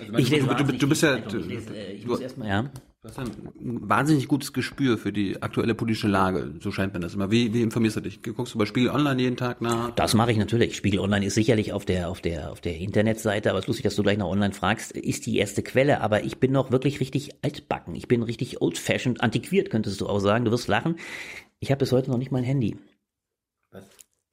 [0.00, 2.48] Also, ich lese du, du, du bist ja, du, ich, lese, äh, ich muss erstmal,
[2.48, 2.70] ja.
[3.04, 3.30] Du hast ein
[3.60, 7.30] wahnsinnig gutes Gespür für die aktuelle politische Lage, so scheint mir das immer.
[7.30, 8.22] Wie, wie informierst du dich?
[8.22, 9.90] Guckst du bei Spiegel Online jeden Tag nach?
[9.90, 10.74] Das mache ich natürlich.
[10.74, 13.84] Spiegel Online ist sicherlich auf der, auf der, auf der Internetseite, aber es ist lustig,
[13.84, 16.98] dass du gleich nach Online fragst, ist die erste Quelle, aber ich bin noch wirklich
[16.98, 17.94] richtig altbacken.
[17.94, 20.46] Ich bin richtig old-fashioned, antiquiert, könntest du auch sagen.
[20.46, 20.96] Du wirst lachen.
[21.60, 22.78] Ich habe bis heute noch nicht mein Handy.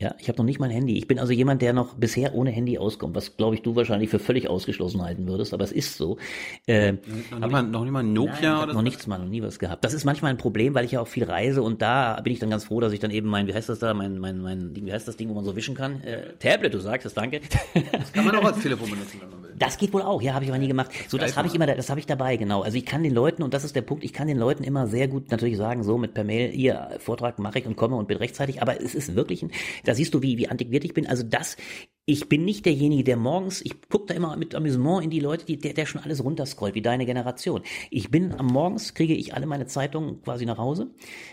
[0.01, 0.97] Ja, ich habe noch nicht mein Handy.
[0.97, 4.09] Ich bin also jemand, der noch bisher ohne Handy auskommt, was glaube ich du wahrscheinlich
[4.09, 6.17] für völlig ausgeschlossen halten würdest, aber es ist so.
[6.65, 6.93] Äh,
[7.29, 8.73] noch, nicht mal, noch nicht mal Nokia nein, oder?
[8.73, 9.85] Noch nichts mal, noch nie was gehabt.
[9.85, 12.39] Das ist manchmal ein Problem, weil ich ja auch viel reise und da bin ich
[12.39, 14.75] dann ganz froh, dass ich dann eben mein, wie heißt das da, mein, mein, mein,
[14.75, 16.01] wie heißt das Ding, wo man so wischen kann?
[16.01, 17.41] Äh, Tablet, du sagst es, danke.
[17.91, 19.50] Das kann man auch als Telefon benutzen, wenn man will.
[19.61, 20.91] Das geht wohl auch, ja, habe ich aber nie gemacht.
[21.07, 22.63] So, das habe ich immer, das habe ich dabei, genau.
[22.63, 24.87] Also ich kann den Leuten, und das ist der Punkt, ich kann den Leuten immer
[24.87, 28.07] sehr gut natürlich sagen, so mit per Mail, ihr Vortrag mache ich und komme und
[28.07, 29.51] bin rechtzeitig, aber es ist wirklich ein,
[29.83, 31.05] da siehst du, wie, wie antiquiert ich bin.
[31.05, 31.57] Also das,
[32.05, 35.45] ich bin nicht derjenige, der morgens, ich gucke da immer mit Amüsement in die Leute,
[35.45, 37.61] die, der, der schon alles runterscrollt, wie deine Generation.
[37.91, 40.87] Ich bin am Morgens, kriege ich alle meine Zeitungen quasi nach Hause.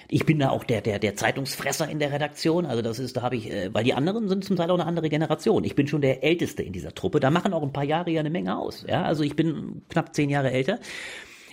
[0.09, 2.67] Ich bin da auch der, der, der Zeitungsfresser in der Redaktion.
[2.67, 4.87] Also das ist, da habe ich, äh, weil die anderen sind zum Teil auch eine
[4.87, 5.65] andere Generation.
[5.65, 7.19] Ich bin schon der Älteste in dieser Truppe.
[7.19, 8.85] Da machen auch ein paar Jahre ja eine Menge aus.
[8.87, 10.81] Ja, also ich bin knapp zehn Jahre älter.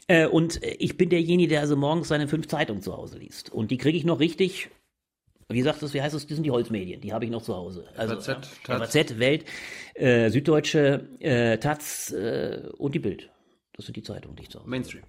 [0.07, 3.49] Äh, und ich bin derjenige, der also morgens seine fünf Zeitungen zu Hause liest.
[3.49, 4.69] Und die kriege ich noch richtig
[5.49, 7.55] wie sagt es, wie heißt es, das sind die Holzmedien, die habe ich noch zu
[7.55, 7.87] Hause.
[7.95, 9.45] Also FAZ, ja, FAZ Welt,
[9.93, 13.29] äh, Süddeutsche, äh, Taz äh, und die Bild.
[13.73, 15.03] Das sind die Zeitungen, die ich zu Hause Mainstream.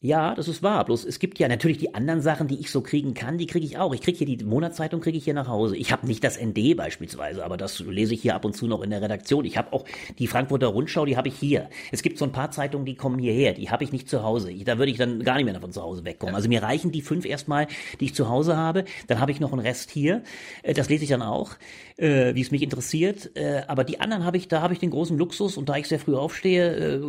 [0.00, 0.84] Ja, das ist wahr.
[0.84, 3.66] Bloß es gibt ja natürlich die anderen Sachen, die ich so kriegen kann, die kriege
[3.66, 3.92] ich auch.
[3.92, 5.76] Ich kriege hier die Monatszeitung, kriege ich hier nach Hause.
[5.76, 8.82] Ich habe nicht das ND beispielsweise, aber das lese ich hier ab und zu noch
[8.82, 9.44] in der Redaktion.
[9.44, 9.84] Ich habe auch
[10.20, 11.68] die Frankfurter Rundschau, die habe ich hier.
[11.90, 14.54] Es gibt so ein paar Zeitungen, die kommen hierher, die habe ich nicht zu Hause.
[14.64, 16.36] Da würde ich dann gar nicht mehr davon zu Hause wegkommen.
[16.36, 17.66] Also mir reichen die fünf erstmal,
[17.98, 18.84] die ich zu Hause habe.
[19.08, 20.22] Dann habe ich noch einen Rest hier.
[20.62, 21.56] Äh, das lese ich dann auch,
[21.98, 23.36] äh, wie es mich interessiert.
[23.36, 25.88] Äh, aber die anderen habe ich, da habe ich den großen Luxus und da ich
[25.88, 27.00] sehr früh aufstehe,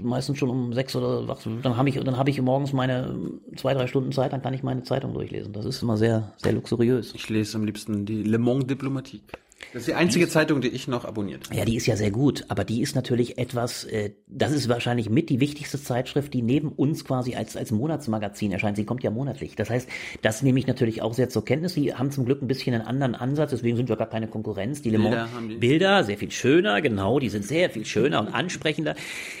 [0.00, 3.14] meistens schon um sechs oder was, dann habe ich dann habe ich morgens meine
[3.56, 5.52] zwei, drei Stunden Zeit, dann kann ich meine Zeitung durchlesen.
[5.52, 7.12] Das ist immer sehr, sehr luxuriös.
[7.14, 9.24] Ich lese am liebsten die Le Monde Diplomatique.
[9.72, 11.56] Das ist die einzige Zeitung, die ich noch abonniert habe.
[11.56, 15.10] Ja, die ist ja sehr gut, aber die ist natürlich etwas, äh, das ist wahrscheinlich
[15.10, 18.76] mit die wichtigste Zeitschrift, die neben uns quasi als, als Monatsmagazin erscheint.
[18.76, 19.56] Sie kommt ja monatlich.
[19.56, 19.88] Das heißt,
[20.22, 21.74] das nehme ich natürlich auch sehr zur Kenntnis.
[21.74, 24.82] Sie haben zum Glück ein bisschen einen anderen Ansatz, deswegen sind wir gar keine Konkurrenz.
[24.82, 25.56] Die Bilder, haben die.
[25.56, 28.94] Bilder, sehr viel schöner, genau, die sind sehr viel schöner und ansprechender.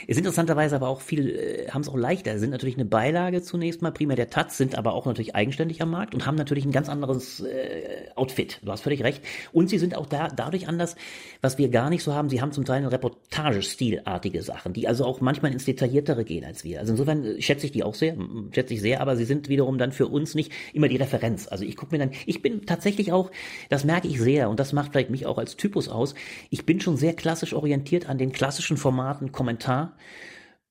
[0.06, 3.82] Ist interessanterweise aber auch viel, äh, haben es auch leichter, sind natürlich eine Beilage zunächst
[3.82, 6.72] mal, primär der Taz, sind aber auch natürlich eigenständig am Markt und haben natürlich ein
[6.72, 8.60] ganz anderes äh, Outfit.
[8.62, 9.22] Du hast völlig recht.
[9.52, 10.96] Und sie sind auch da dadurch anders,
[11.40, 12.28] was wir gar nicht so haben.
[12.28, 16.64] Sie haben zum Teil eine Reportagestilartige Sachen, die also auch manchmal ins Detailliertere gehen als
[16.64, 16.80] wir.
[16.80, 18.16] Also insofern äh, schätze ich die auch sehr,
[18.52, 21.48] schätze ich sehr, aber sie sind wiederum dann für uns nicht immer die Referenz.
[21.48, 23.30] Also ich gucke mir dann, ich bin tatsächlich auch,
[23.68, 26.14] das merke ich sehr und das macht vielleicht mich auch als Typus aus.
[26.50, 29.96] Ich bin schon sehr klassisch orientiert an den klassischen Formaten Kommentar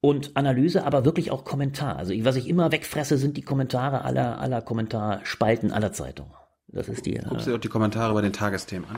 [0.04, 1.96] und Analyse, aber wirklich auch Kommentar.
[1.96, 6.34] Also was ich immer wegfresse, sind die Kommentare aller, aller Kommentarspalten aller Zeitungen.
[6.68, 7.14] Das ist die.
[7.14, 8.98] Guckst du dir auch die Kommentare bei den Tagesthemen an?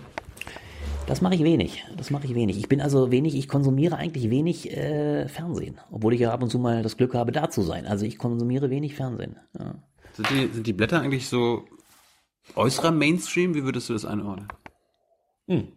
[1.08, 1.86] Das mache ich wenig.
[1.98, 2.58] Das mache ich wenig.
[2.58, 6.50] Ich bin also wenig, ich konsumiere eigentlich wenig äh, Fernsehen, obwohl ich ja ab und
[6.50, 7.86] zu mal das Glück habe, da zu sein.
[7.86, 9.36] Also ich konsumiere wenig Fernsehen.
[9.58, 9.76] Ja.
[10.14, 11.66] Sind, die, sind die Blätter eigentlich so
[12.56, 13.54] äußerer Mainstream?
[13.54, 14.48] Wie würdest du das einordnen?
[15.48, 15.68] Hm.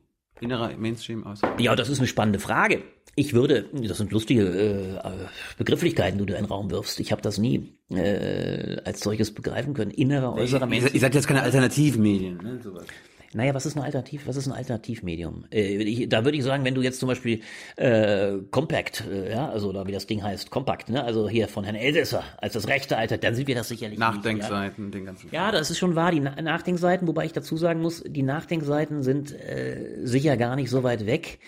[0.41, 1.61] Innerer Mainstream, äußerer?
[1.61, 2.83] Ja, das ist eine spannende Frage.
[3.15, 5.11] Ich würde, das sind lustige äh,
[5.59, 7.01] Begrifflichkeiten, die du in den Raum wirfst.
[7.01, 9.91] Ich habe das nie äh, als solches begreifen können.
[9.91, 10.95] Innerer, äußerer Mainstream.
[10.95, 12.61] Ihr seid jetzt keine Alternativmedien, ne?
[12.63, 12.87] Sowas.
[13.35, 15.45] Naja, was ist ein Alternativ, was ist ein Alternativmedium?
[15.53, 17.41] Äh, ich, da würde ich sagen, wenn du jetzt zum Beispiel
[17.77, 21.65] äh, Compact, äh, ja, also oder wie das Ding heißt, Compact, ne, also hier von
[21.65, 24.99] Herrn Elsässer als das rechte Alter, dann sind wir das sicherlich Nachdenkseiten, nicht, ja.
[24.99, 25.29] den ganzen.
[25.31, 29.03] Ja, das ist schon wahr, die Na Nachdenkseiten, wobei ich dazu sagen muss, die Nachdenkseiten
[29.03, 31.39] sind äh, sicher gar nicht so weit weg.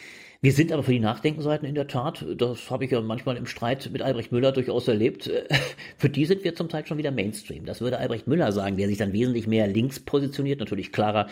[0.42, 3.44] Wir sind aber für die Nachdenkenseiten in der Tat, das habe ich ja manchmal im
[3.44, 5.30] Streit mit Albrecht Müller durchaus erlebt,
[5.98, 7.66] für die sind wir zum Teil schon wieder Mainstream.
[7.66, 11.26] Das würde Albrecht Müller sagen, der sich dann wesentlich mehr links positioniert, natürlich klarer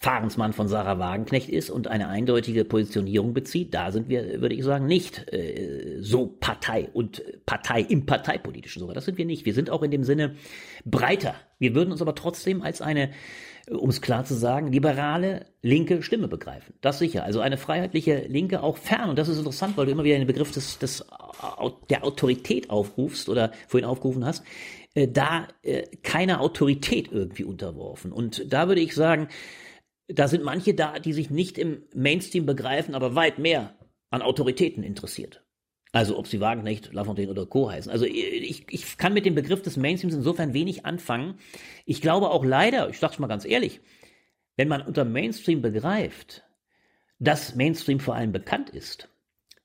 [0.00, 3.72] Fahrensmann von Sarah Wagenknecht ist und eine eindeutige Positionierung bezieht.
[3.72, 8.96] Da sind wir, würde ich sagen, nicht äh, so Partei und Partei im Parteipolitischen sogar.
[8.96, 9.46] Das sind wir nicht.
[9.46, 10.34] Wir sind auch in dem Sinne
[10.84, 11.36] breiter.
[11.60, 13.10] Wir würden uns aber trotzdem als eine
[13.70, 16.74] um es klar zu sagen, liberale, linke Stimme begreifen.
[16.80, 17.24] Das sicher.
[17.24, 19.10] Also eine freiheitliche Linke auch fern.
[19.10, 21.04] Und das ist interessant, weil du immer wieder den Begriff des, des,
[21.88, 24.44] der Autorität aufrufst oder vorhin aufgerufen hast.
[24.94, 28.12] Äh, da äh, keine Autorität irgendwie unterworfen.
[28.12, 29.28] Und da würde ich sagen,
[30.08, 33.74] da sind manche da, die sich nicht im Mainstream begreifen, aber weit mehr
[34.10, 35.44] an Autoritäten interessiert.
[35.92, 37.70] Also ob sie Wagenknecht, Lafontaine oder Co.
[37.70, 37.90] heißen.
[37.90, 41.38] Also ich, ich kann mit dem Begriff des Mainstreams insofern wenig anfangen.
[41.84, 43.80] Ich glaube auch leider, ich sag's mal ganz ehrlich,
[44.56, 46.44] wenn man unter Mainstream begreift,
[47.18, 49.08] dass Mainstream vor allem bekannt ist,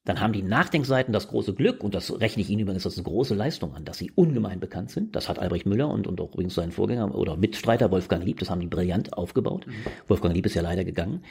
[0.06, 3.04] dann haben die Nachdenkseiten das große Glück, und das rechne ich Ihnen übrigens als eine
[3.04, 5.16] große Leistung an, dass sie ungemein bekannt sind.
[5.16, 8.52] Das hat Albrecht Müller und, und auch übrigens sein Vorgänger oder Mitstreiter Wolfgang Lieb, das
[8.52, 9.66] haben die brillant aufgebaut.
[9.66, 9.74] Mhm.
[10.08, 11.24] Wolfgang Lieb ist ja leider gegangen.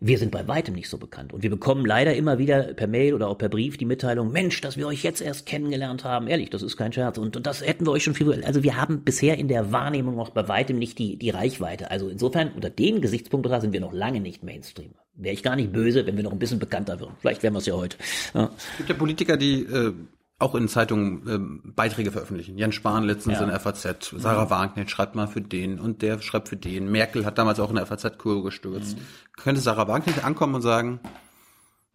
[0.00, 1.32] Wir sind bei weitem nicht so bekannt.
[1.32, 4.60] Und wir bekommen leider immer wieder per Mail oder auch per Brief die Mitteilung, Mensch,
[4.60, 6.28] dass wir euch jetzt erst kennengelernt haben.
[6.28, 7.18] Ehrlich, das ist kein Scherz.
[7.18, 10.14] Und, und das hätten wir euch schon viel, also wir haben bisher in der Wahrnehmung
[10.14, 11.90] noch bei weitem nicht die, die Reichweite.
[11.90, 15.72] Also insofern, unter dem Gesichtspunkt sind wir noch lange nicht Mainstream wäre ich gar nicht
[15.72, 17.14] böse, wenn wir noch ein bisschen bekannter würden.
[17.20, 17.96] Vielleicht wären wir es ja heute.
[18.34, 18.50] Ja.
[18.56, 19.92] Es gibt ja Politiker, die äh,
[20.38, 22.58] auch in Zeitungen äh, Beiträge veröffentlichen.
[22.58, 23.44] Jens Spahn letztens ja.
[23.44, 24.50] in der FAZ, Sarah mhm.
[24.50, 26.90] Wagner schreibt mal für den und der schreibt für den.
[26.90, 28.98] Merkel hat damals auch in der FAZ-Kurve gestürzt.
[28.98, 29.02] Mhm.
[29.36, 31.00] Könnte Sarah Wagner ankommen und sagen,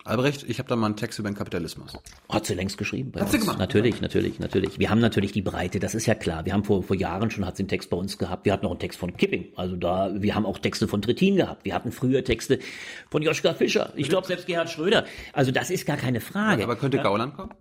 [0.07, 1.93] Albrecht, ich habe da mal einen Text über den Kapitalismus.
[2.29, 3.11] Hat sie längst geschrieben.
[3.11, 3.33] Bei hat uns.
[3.33, 3.59] sie gemacht?
[3.59, 4.79] Natürlich, natürlich, natürlich.
[4.79, 6.45] Wir haben natürlich die Breite, das ist ja klar.
[6.45, 8.45] Wir haben vor, vor Jahren schon, hat sie einen Text bei uns gehabt.
[8.45, 9.47] Wir hatten noch einen Text von Kipping.
[9.55, 11.65] Also da, wir haben auch Texte von Trittin gehabt.
[11.65, 12.59] Wir hatten früher Texte
[13.09, 13.93] von Joschka Fischer.
[13.95, 15.05] Ich glaube selbst Gerhard Schröder.
[15.33, 16.63] Also das ist gar keine Frage.
[16.63, 17.51] aber könnte Gauland kommen?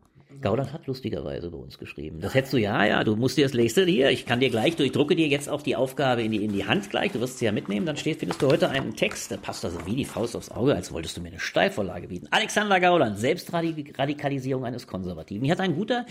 [0.40, 2.20] Gauland hat lustigerweise bei uns geschrieben.
[2.20, 4.78] Das hättest du, ja, ja, du musst dir das nächste hier, ich kann dir gleich,
[4.78, 7.38] ich drucke dir jetzt auch die Aufgabe in die, in die Hand gleich, du wirst
[7.38, 10.04] sie ja mitnehmen, dann steht, findest du heute einen Text, der passt also wie die
[10.04, 12.28] Faust aufs Auge, als wolltest du mir eine Steilvorlage bieten.
[12.30, 15.44] Alexander Gauland, Selbstradikalisierung eines Konservativen.
[15.44, 16.06] Hier hat ein guter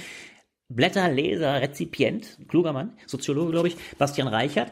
[0.70, 4.72] Blätterleser, Rezipient, kluger Mann, Soziologe, glaube ich, Bastian Reichert,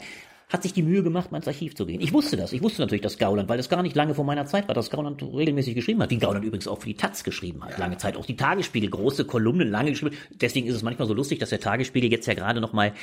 [0.53, 1.99] hat sich die Mühe gemacht, mal ins Archiv zu gehen.
[1.99, 2.53] Ich wusste das.
[2.53, 4.91] Ich wusste natürlich, dass Gauland, weil das gar nicht lange vor meiner Zeit war, dass
[4.91, 6.11] Gauland regelmäßig geschrieben hat.
[6.11, 7.79] Wie Gauland übrigens auch für die Taz geschrieben hat.
[7.79, 10.15] Lange Zeit auch die Tagesspiegel, große Kolumnen, lange geschrieben.
[10.29, 12.93] Deswegen ist es manchmal so lustig, dass der Tagesspiegel jetzt ja gerade nochmal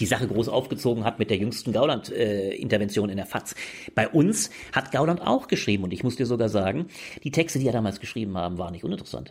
[0.00, 3.54] die Sache groß aufgezogen hat mit der jüngsten Gauland-Intervention äh, in der FAZ.
[3.94, 6.88] Bei uns hat Gauland auch geschrieben und ich muss dir sogar sagen,
[7.22, 9.30] die Texte, die er damals geschrieben haben, waren nicht uninteressant.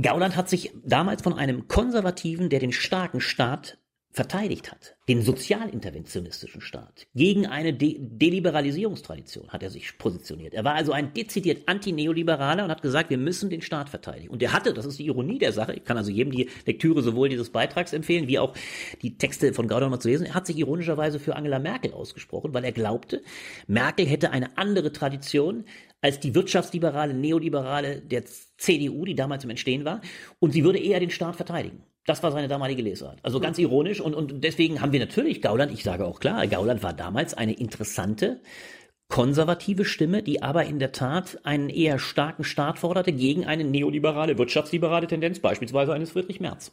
[0.00, 3.76] Gauland hat sich damals von einem Konservativen, der den starken Staat
[4.12, 10.52] verteidigt hat, den sozialinterventionistischen Staat, gegen eine De Deliberalisierungstradition hat er sich positioniert.
[10.52, 14.28] Er war also ein dezidiert Antineoliberaler und hat gesagt, wir müssen den Staat verteidigen.
[14.28, 17.02] Und er hatte, das ist die Ironie der Sache, ich kann also jedem die Lektüre
[17.02, 18.54] sowohl dieses Beitrags empfehlen, wie auch
[19.00, 22.52] die Texte von Gauder mal zu lesen, er hat sich ironischerweise für Angela Merkel ausgesprochen,
[22.52, 23.22] weil er glaubte,
[23.66, 25.64] Merkel hätte eine andere Tradition
[26.02, 28.24] als die wirtschaftsliberale, neoliberale der
[28.58, 30.02] CDU, die damals im Entstehen war,
[30.38, 31.82] und sie würde eher den Staat verteidigen.
[32.06, 33.20] Das war seine damalige Lesart.
[33.22, 36.82] Also ganz ironisch und, und deswegen haben wir natürlich Gauland, ich sage auch klar, Gauland
[36.82, 38.40] war damals eine interessante,
[39.08, 44.38] konservative Stimme, die aber in der Tat einen eher starken Staat forderte gegen eine neoliberale,
[44.38, 46.72] wirtschaftsliberale Tendenz, beispielsweise eines Friedrich Merz.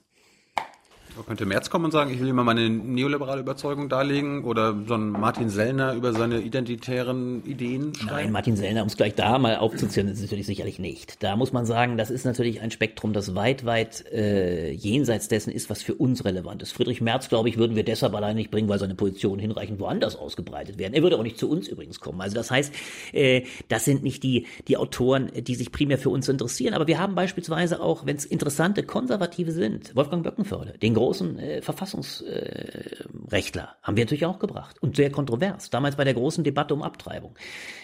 [1.15, 4.93] Da könnte Merz kommen und sagen, ich will immer meine neoliberale Überzeugung darlegen oder so
[4.93, 8.15] ein Martin Sellner über seine identitären Ideen schreiben?
[8.15, 11.21] Nein, Martin Sellner, um es gleich da mal aufzuzählen, ist natürlich sicherlich nicht.
[11.23, 15.51] Da muss man sagen, das ist natürlich ein Spektrum, das weit, weit äh, jenseits dessen
[15.51, 16.71] ist, was für uns relevant ist.
[16.71, 20.15] Friedrich Merz, glaube ich, würden wir deshalb allein nicht bringen, weil seine Positionen hinreichend woanders
[20.15, 20.93] ausgebreitet werden.
[20.93, 22.21] Er würde auch nicht zu uns übrigens kommen.
[22.21, 22.73] Also das heißt,
[23.13, 26.73] äh, das sind nicht die, die Autoren, die sich primär für uns interessieren.
[26.73, 31.61] Aber wir haben beispielsweise auch, wenn es interessante Konservative sind, Wolfgang Böckenförde, den großen äh,
[31.61, 35.69] Verfassungsrechtler äh, haben wir natürlich auch gebracht und sehr kontrovers.
[35.69, 37.35] Damals bei der großen Debatte um Abtreibung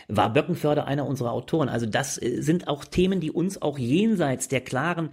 [0.07, 1.69] war Böckenförde einer unserer Autoren.
[1.69, 5.09] Also das äh, sind auch Themen, die uns auch jenseits der klaren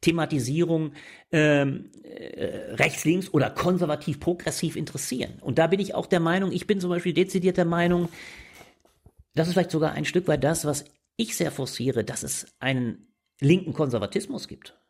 [0.00, 0.92] Thematisierung
[1.30, 5.34] ähm, äh, rechts, links oder konservativ, progressiv interessieren.
[5.40, 8.08] Und da bin ich auch der Meinung, ich bin zum Beispiel dezidiert der Meinung,
[9.34, 10.84] das ist vielleicht sogar ein Stück weit das, was
[11.16, 13.06] ich sehr forciere, dass es einen
[13.40, 14.81] linken Konservatismus gibt.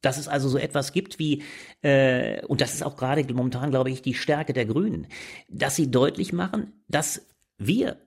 [0.00, 1.42] Dass es also so etwas gibt wie,
[1.82, 5.06] äh, und das ist auch gerade momentan, glaube ich, die Stärke der Grünen,
[5.48, 7.26] dass sie deutlich machen, dass
[7.58, 7.98] wir,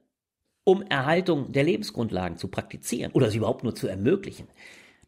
[0.64, 4.48] um Erhaltung der Lebensgrundlagen zu praktizieren oder sie überhaupt nur zu ermöglichen,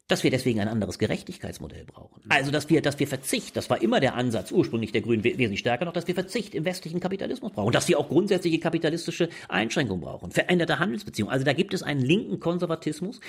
[0.07, 2.21] dass wir deswegen ein anderes Gerechtigkeitsmodell brauchen.
[2.29, 5.59] Also, dass wir, dass wir Verzicht, das war immer der Ansatz ursprünglich der Grünen wesentlich
[5.59, 10.01] stärker noch, dass wir Verzicht im westlichen Kapitalismus brauchen, dass wir auch grundsätzliche kapitalistische Einschränkungen
[10.01, 11.33] brauchen, veränderte Handelsbeziehungen.
[11.33, 13.19] Also da gibt es einen linken Konservatismus,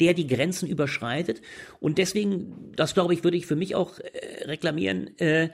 [0.00, 1.40] der die Grenzen überschreitet
[1.78, 5.50] und deswegen, das glaube ich, würde ich für mich auch äh, reklamieren, äh,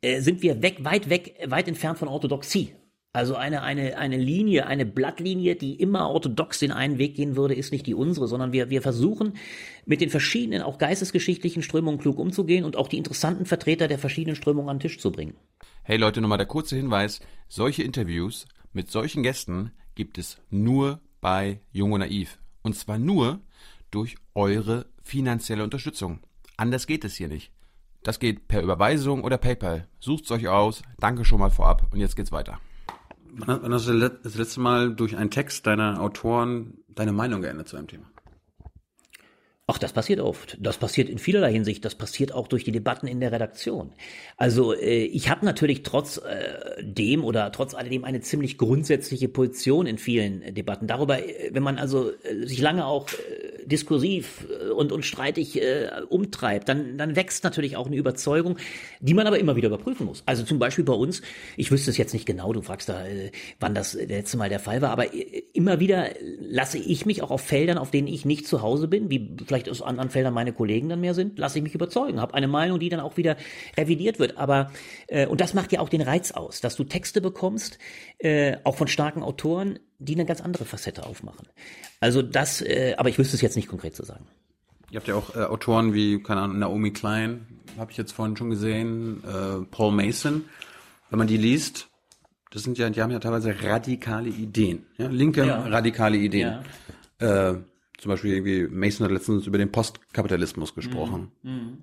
[0.00, 2.74] äh, sind wir weg, weit weg, weit entfernt von Orthodoxie.
[3.16, 7.54] Also eine, eine, eine Linie, eine Blattlinie, die immer orthodox den einen Weg gehen würde,
[7.54, 9.38] ist nicht die unsere, sondern wir, wir versuchen
[9.86, 14.36] mit den verschiedenen, auch geistesgeschichtlichen Strömungen klug umzugehen und auch die interessanten Vertreter der verschiedenen
[14.36, 15.34] Strömungen an den Tisch zu bringen.
[15.82, 17.20] Hey Leute, nochmal der kurze Hinweis.
[17.48, 18.44] Solche Interviews
[18.74, 22.38] mit solchen Gästen gibt es nur bei Jung und Naiv.
[22.60, 23.40] Und zwar nur
[23.90, 26.18] durch eure finanzielle Unterstützung.
[26.58, 27.50] Anders geht es hier nicht.
[28.02, 29.88] Das geht per Überweisung oder PayPal.
[30.00, 30.82] Sucht's euch aus.
[30.98, 31.86] Danke schon mal vorab.
[31.90, 32.60] Und jetzt geht's weiter.
[33.38, 37.76] Wann hast du das letzte Mal durch einen Text deiner Autoren deine Meinung geändert zu
[37.76, 38.06] einem Thema?
[39.68, 40.56] Ach, das passiert oft.
[40.60, 41.84] Das passiert in vielerlei Hinsicht.
[41.84, 43.92] Das passiert auch durch die Debatten in der Redaktion.
[44.36, 49.86] Also äh, ich habe natürlich trotz äh, dem oder trotz alledem eine ziemlich grundsätzliche Position
[49.86, 50.86] in vielen äh, Debatten.
[50.86, 55.60] Darüber, äh, wenn man also äh, sich lange auch äh, diskursiv äh, und, und streitig
[55.60, 58.58] äh, umtreibt, dann, dann wächst natürlich auch eine Überzeugung,
[59.00, 60.22] die man aber immer wieder überprüfen muss.
[60.26, 61.22] Also zum Beispiel bei uns,
[61.56, 64.60] ich wüsste es jetzt nicht genau, du fragst da, äh, wann das letzte Mal der
[64.60, 65.06] Fall war, aber
[65.56, 69.10] immer wieder lasse ich mich auch auf Feldern, auf denen ich nicht zu Hause bin,
[69.10, 72.34] wie vielleicht aus anderen Feldern meine Kollegen dann mehr sind, lasse ich mich überzeugen, habe
[72.34, 73.36] eine Meinung, die dann auch wieder
[73.76, 74.36] revidiert wird.
[74.36, 74.70] Aber
[75.08, 77.78] äh, und das macht ja auch den Reiz aus, dass du Texte bekommst,
[78.18, 81.48] äh, auch von starken Autoren, die eine ganz andere Facette aufmachen.
[82.00, 84.26] Also das, äh, aber ich wüsste es jetzt nicht konkret zu sagen.
[84.90, 87.46] Ihr habt ja auch äh, Autoren wie, keine Ahnung, Naomi Klein,
[87.78, 90.44] habe ich jetzt vorhin schon gesehen, äh, Paul Mason.
[91.10, 91.88] Wenn man die liest,
[92.56, 95.60] das sind ja, die haben ja teilweise radikale Ideen, ja, linke ja.
[95.66, 96.54] radikale Ideen.
[97.20, 97.50] Ja.
[97.50, 97.58] Äh,
[97.98, 101.32] zum Beispiel irgendwie, Mason hat letztens über den Postkapitalismus gesprochen.
[101.42, 101.82] Mhm.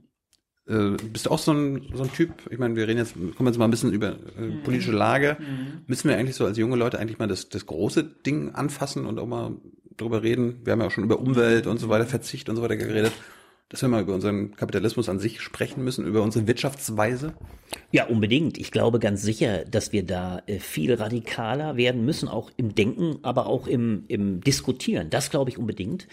[0.65, 2.31] Äh, bist du auch so ein, so ein Typ?
[2.49, 4.63] Ich meine, wir reden jetzt, kommen jetzt mal ein bisschen über äh, mhm.
[4.63, 5.37] politische Lage.
[5.39, 5.83] Mhm.
[5.85, 9.19] Müssen wir eigentlich so als junge Leute eigentlich mal das, das große Ding anfassen und
[9.19, 9.55] auch mal
[9.95, 10.61] drüber reden?
[10.63, 13.13] Wir haben ja auch schon über Umwelt und so weiter, Verzicht und so weiter geredet
[13.73, 17.33] dass wir mal über unseren Kapitalismus an sich sprechen müssen, über unsere Wirtschaftsweise?
[17.91, 18.59] Ja, unbedingt.
[18.59, 23.17] Ich glaube ganz sicher, dass wir da äh, viel radikaler werden müssen, auch im Denken,
[23.23, 25.09] aber auch im, im Diskutieren.
[25.09, 26.07] Das glaube ich unbedingt.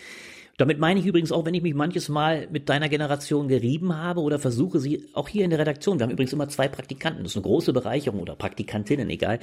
[0.56, 4.20] Damit meine ich übrigens auch, wenn ich mich manches Mal mit deiner Generation gerieben habe
[4.20, 5.98] oder versuche sie auch hier in der Redaktion.
[5.98, 7.22] Wir haben übrigens immer zwei Praktikanten.
[7.22, 9.38] Das ist eine große Bereicherung oder Praktikantinnen, egal.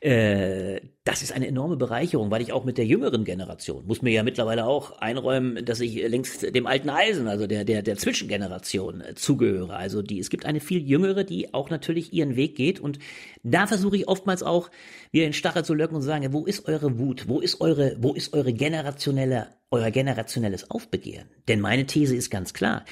[0.00, 4.12] Äh, das ist eine enorme Bereicherung, weil ich auch mit der jüngeren Generation muss mir
[4.12, 9.00] ja mittlerweile auch einräumen, dass ich längst dem alten Eisen, also der der der Zwischengeneration
[9.00, 9.74] äh, zugehöre.
[9.76, 13.00] Also die es gibt eine viel jüngere, die auch natürlich ihren Weg geht und
[13.42, 14.70] da versuche ich oftmals auch
[15.10, 17.26] wieder in Stachel zu löcken und zu sagen, wo ist eure Wut?
[17.26, 21.28] Wo ist eure wo ist eure generationelle euer generationelles Aufbegehren.
[21.48, 22.84] Denn meine These ist ganz klar.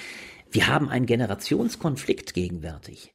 [0.51, 3.15] Wir haben einen Generationskonflikt gegenwärtig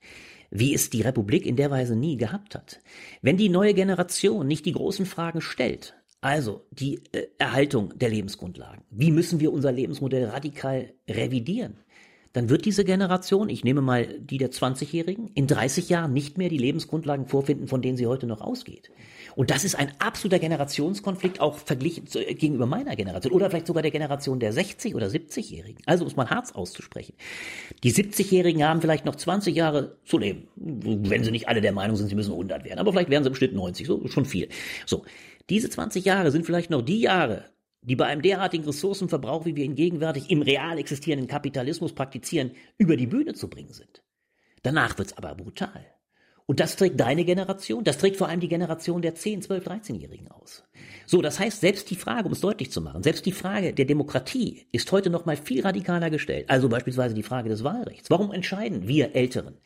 [0.60, 2.80] wie es die Republik in der Weise nie gehabt hat.
[3.22, 8.84] Wenn die neue Generation nicht die großen Fragen stellt, also die äh, Erhaltung der Lebensgrundlagen,
[8.90, 11.78] wie müssen wir unser Lebensmodell radikal revidieren,
[12.34, 16.50] dann wird diese Generation, ich nehme mal die der 20-Jährigen, in 30 Jahren nicht mehr
[16.50, 18.92] die Lebensgrundlagen vorfinden, von denen sie heute noch ausgeht.
[19.36, 23.82] Und das ist ein absoluter Generationskonflikt, auch verglichen zu, gegenüber meiner Generation oder vielleicht sogar
[23.84, 25.82] der Generation der 60- oder 70-Jährigen.
[25.86, 27.16] Also um es mal hart auszusprechen.
[27.84, 31.96] Die 70-Jährigen haben vielleicht noch 20 Jahre zu leben, wenn sie nicht alle der Meinung
[31.96, 32.80] sind, sie müssen 100 werden.
[32.80, 34.50] Aber vielleicht werden sie bestimmt 90, so schon viel.
[34.86, 35.06] So,
[35.50, 37.46] diese 20 Jahre sind vielleicht noch die Jahre,
[37.82, 42.98] die bei einem derartigen Ressourcenverbrauch, wie wir ihn gegenwärtig im real existierenden Kapitalismus praktizieren, über
[42.98, 44.02] die Bühne zu bringen sind.
[44.64, 45.86] Danach wird's aber brutal.
[46.48, 50.30] Und das trägt deine Generation, das trägt vor allem die Generation der 10, 12, 13-Jährigen
[50.30, 50.64] aus.
[51.08, 53.86] So, das heißt, selbst die Frage, um es deutlich zu machen, selbst die Frage der
[53.86, 56.50] Demokratie ist heute noch mal viel radikaler gestellt.
[56.50, 58.10] Also beispielsweise die Frage des Wahlrechts.
[58.12, 59.58] Warum entscheiden wir Älteren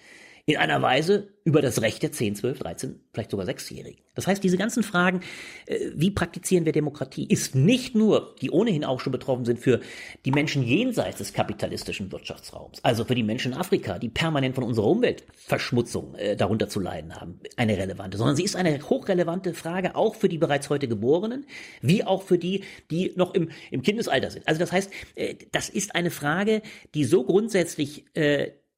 [0.45, 4.01] in einer Weise über das Recht der 10, 12, 13, vielleicht sogar 6-Jährigen.
[4.13, 5.21] Das heißt, diese ganzen Fragen,
[5.65, 9.79] äh, wie praktizieren wir Demokratie, ist nicht nur, die ohnehin auch schon betroffen sind für
[10.25, 14.63] die Menschen jenseits des kapitalistischen Wirtschaftsraums, also für die Menschen in Afrika, die permanent von
[14.63, 19.95] unserer Umweltverschmutzung äh, darunter zu leiden haben, eine relevante, sondern sie ist eine hochrelevante Frage
[19.95, 21.45] auch für die bereits heute Geborenen,
[21.81, 24.47] wie auch für die, die noch im, im Kindesalter sind.
[24.47, 26.61] Also das heißt, äh, das ist eine Frage,
[26.93, 28.05] die so grundsätzlich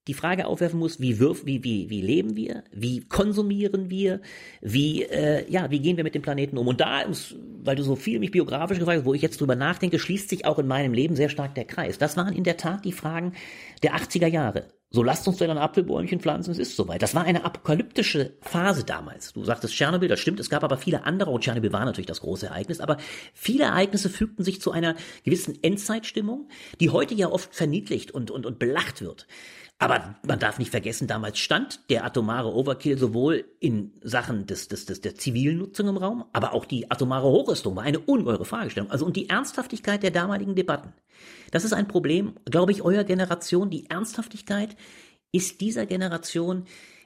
[0.07, 4.21] die Frage aufwerfen muss, wie, wirf, wie, wie, wie leben wir, wie konsumieren wir,
[4.59, 6.67] wie, äh, ja, wie gehen wir mit dem Planeten um.
[6.67, 7.03] Und da,
[7.63, 10.45] weil du so viel mich biografisch gefragt hast, wo ich jetzt drüber nachdenke, schließt sich
[10.45, 11.99] auch in meinem Leben sehr stark der Kreis.
[11.99, 13.33] Das waren in der Tat die Fragen
[13.83, 14.69] der 80er Jahre.
[14.93, 17.01] So lasst uns doch ein Apfelbäumchen pflanzen, es ist soweit.
[17.01, 19.31] Das war eine apokalyptische Phase damals.
[19.31, 22.19] Du sagtest Tschernobyl, das stimmt, es gab aber viele andere, und Tschernobyl war natürlich das
[22.19, 22.97] große Ereignis, aber
[23.33, 26.49] viele Ereignisse fügten sich zu einer gewissen Endzeitstimmung,
[26.81, 29.27] die heute ja oft verniedlicht und, und, und belacht wird.
[29.81, 34.85] Aber man darf nicht vergessen, damals stand der atomare Overkill sowohl in Sachen des, des,
[34.85, 38.91] des, der zivilen Nutzung im Raum, aber auch die atomare Hochrüstung war eine ungeheure Fragestellung.
[38.91, 40.93] Also und die Ernsthaftigkeit der damaligen Debatten.
[41.49, 43.71] Das ist ein Problem, glaube ich, eurer Generation.
[43.71, 44.75] Die Ernsthaftigkeit
[45.31, 46.65] ist dieser Generation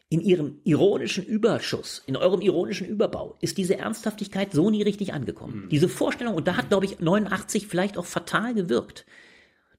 [0.10, 5.64] in ihrem ironischen Überschuss, in eurem ironischen Überbau, ist diese Ernsthaftigkeit so nie richtig angekommen.
[5.64, 5.70] Mhm.
[5.70, 9.06] Diese Vorstellung, und da hat, glaube ich, 89 vielleicht auch fatal gewirkt.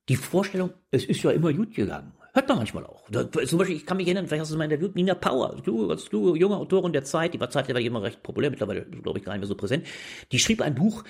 [0.08, 2.15] Die Vorstellung, es ist ja immer gut gegangen.
[2.36, 3.02] Hört man manchmal auch.
[3.08, 5.88] Da, zum Beispiel, ich kann mich erinnern, vielleicht hast du mal interviewt, Nina Power, du,
[5.90, 9.24] als du, junge Autorin der Zeit, die war zeitlich immer recht populär, mittlerweile, glaube ich,
[9.24, 9.86] gar nicht mehr so präsent.
[10.32, 11.02] Die schrieb ein Buch,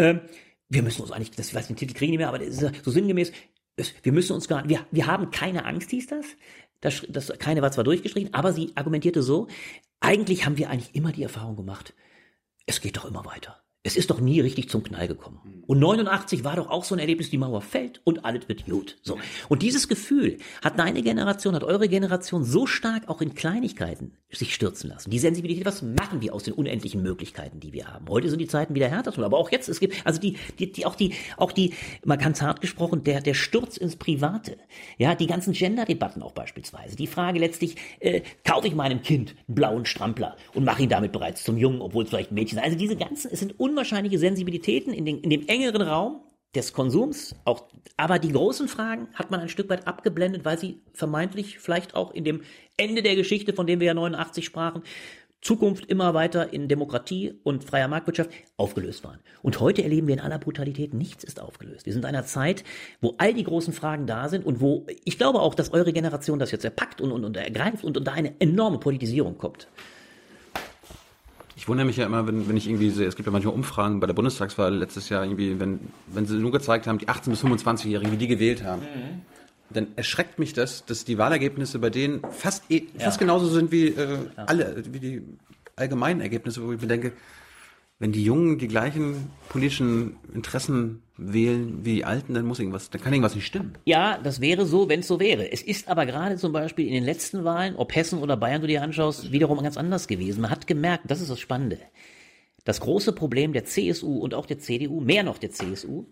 [0.00, 0.22] ähm,
[0.68, 2.84] wir müssen uns eigentlich, das, ich weiß den Titel kriegen nicht mehr, aber das ist
[2.84, 3.30] so sinngemäß,
[4.02, 6.26] wir müssen uns gar, wir, wir haben keine Angst, hieß das.
[6.80, 7.32] Das, das.
[7.38, 9.46] Keine war zwar durchgeschrieben, aber sie argumentierte so,
[10.00, 11.94] eigentlich haben wir eigentlich immer die Erfahrung gemacht,
[12.66, 13.63] es geht doch immer weiter.
[13.86, 15.62] Es ist doch nie richtig zum Knall gekommen.
[15.66, 18.96] Und 89 war doch auch so ein Erlebnis, die Mauer fällt und alles wird gut.
[19.02, 19.18] So.
[19.50, 24.54] Und dieses Gefühl hat deine Generation, hat eure Generation so stark auch in Kleinigkeiten sich
[24.54, 25.10] stürzen lassen.
[25.10, 28.08] Die Sensibilität, was machen wir aus den unendlichen Möglichkeiten, die wir haben?
[28.08, 30.86] Heute sind die Zeiten wieder härter, aber auch jetzt, es gibt, also die, die, die
[30.86, 31.74] auch die, auch die,
[32.04, 34.56] mal ganz hart gesprochen, der, der Sturz ins Private.
[34.96, 36.96] Ja, die ganzen Gender-Debatten auch beispielsweise.
[36.96, 41.12] Die Frage letztlich, äh, kaufe ich meinem Kind einen blauen Strampler und mache ihn damit
[41.12, 42.64] bereits zum Jungen, obwohl es vielleicht Mädchen ist.
[42.64, 46.20] Also diese ganzen, es sind unwahrscheinliche Sensibilitäten in, den, in dem engeren Raum
[46.54, 47.64] des Konsums, auch,
[47.96, 52.12] aber die großen Fragen hat man ein Stück weit abgeblendet, weil sie vermeintlich vielleicht auch
[52.12, 52.42] in dem
[52.76, 54.82] Ende der Geschichte, von dem wir ja 89 sprachen,
[55.40, 59.18] Zukunft immer weiter in Demokratie und freier Marktwirtschaft aufgelöst waren.
[59.42, 61.84] Und heute erleben wir in aller Brutalität, nichts ist aufgelöst.
[61.84, 62.64] Wir sind in einer Zeit,
[63.02, 66.38] wo all die großen Fragen da sind und wo ich glaube auch, dass eure Generation
[66.38, 69.68] das jetzt erpackt und, und, und ergreift und, und da eine enorme Politisierung kommt.
[71.56, 74.00] Ich wundere mich ja immer, wenn, wenn ich irgendwie sehe, es gibt ja manchmal Umfragen
[74.00, 77.44] bei der Bundestagswahl letztes Jahr irgendwie, wenn, wenn sie nur gezeigt haben, die 18- bis
[77.44, 78.82] 25-Jährigen, wie die gewählt haben.
[78.82, 79.22] Mhm.
[79.70, 83.26] Dann erschreckt mich das, dass die Wahlergebnisse bei denen fast, eh, fast ja.
[83.26, 84.44] genauso sind wie äh, ja.
[84.44, 85.22] alle, wie die
[85.76, 87.12] allgemeinen Ergebnisse, wo ich mir denke,
[87.98, 93.00] wenn die Jungen die gleichen politischen Interessen wählen wie die Alten, dann muss irgendwas, dann
[93.00, 93.78] kann irgendwas nicht stimmen.
[93.84, 95.52] Ja, das wäre so, wenn es so wäre.
[95.52, 98.66] Es ist aber gerade zum Beispiel in den letzten Wahlen, ob Hessen oder Bayern du
[98.66, 100.40] dir anschaust, wiederum ganz anders gewesen.
[100.40, 101.78] Man hat gemerkt, das ist das Spannende.
[102.64, 106.06] Das große Problem der CSU und auch der CDU, mehr noch der CSU,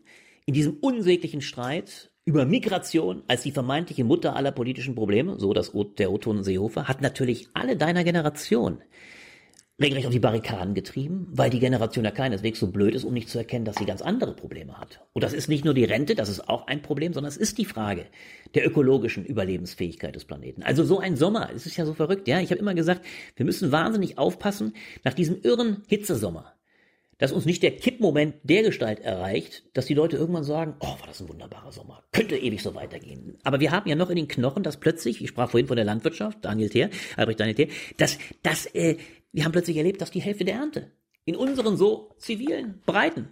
[0.46, 5.72] in diesem unsäglichen Streit über Migration als die vermeintliche Mutter aller politischen Probleme, so das
[5.98, 8.78] der Oton Seehofer, hat natürlich alle deiner Generation
[9.82, 13.28] regelrecht auf die Barrikaden getrieben, weil die Generation ja keineswegs so blöd ist, um nicht
[13.28, 15.00] zu erkennen, dass sie ganz andere Probleme hat.
[15.12, 17.58] Und das ist nicht nur die Rente, das ist auch ein Problem, sondern es ist
[17.58, 18.06] die Frage
[18.54, 20.62] der ökologischen Überlebensfähigkeit des Planeten.
[20.62, 22.40] Also so ein Sommer, es ist ja so verrückt, ja.
[22.40, 23.04] Ich habe immer gesagt,
[23.36, 24.74] wir müssen wahnsinnig aufpassen
[25.04, 26.52] nach diesem irren Hitzesommer,
[27.18, 31.06] dass uns nicht der Kippmoment der Gestalt erreicht, dass die Leute irgendwann sagen, oh, war
[31.06, 33.38] das ein wunderbarer Sommer, könnte ewig so weitergehen.
[33.44, 35.84] Aber wir haben ja noch in den Knochen, dass plötzlich, ich sprach vorhin von der
[35.84, 38.96] Landwirtschaft, Daniel Thier, Albrecht Daniel Thier, dass, dass äh,
[39.32, 40.92] wir haben plötzlich erlebt, dass die Hälfte der Ernte
[41.24, 43.28] in unseren so zivilen Breiten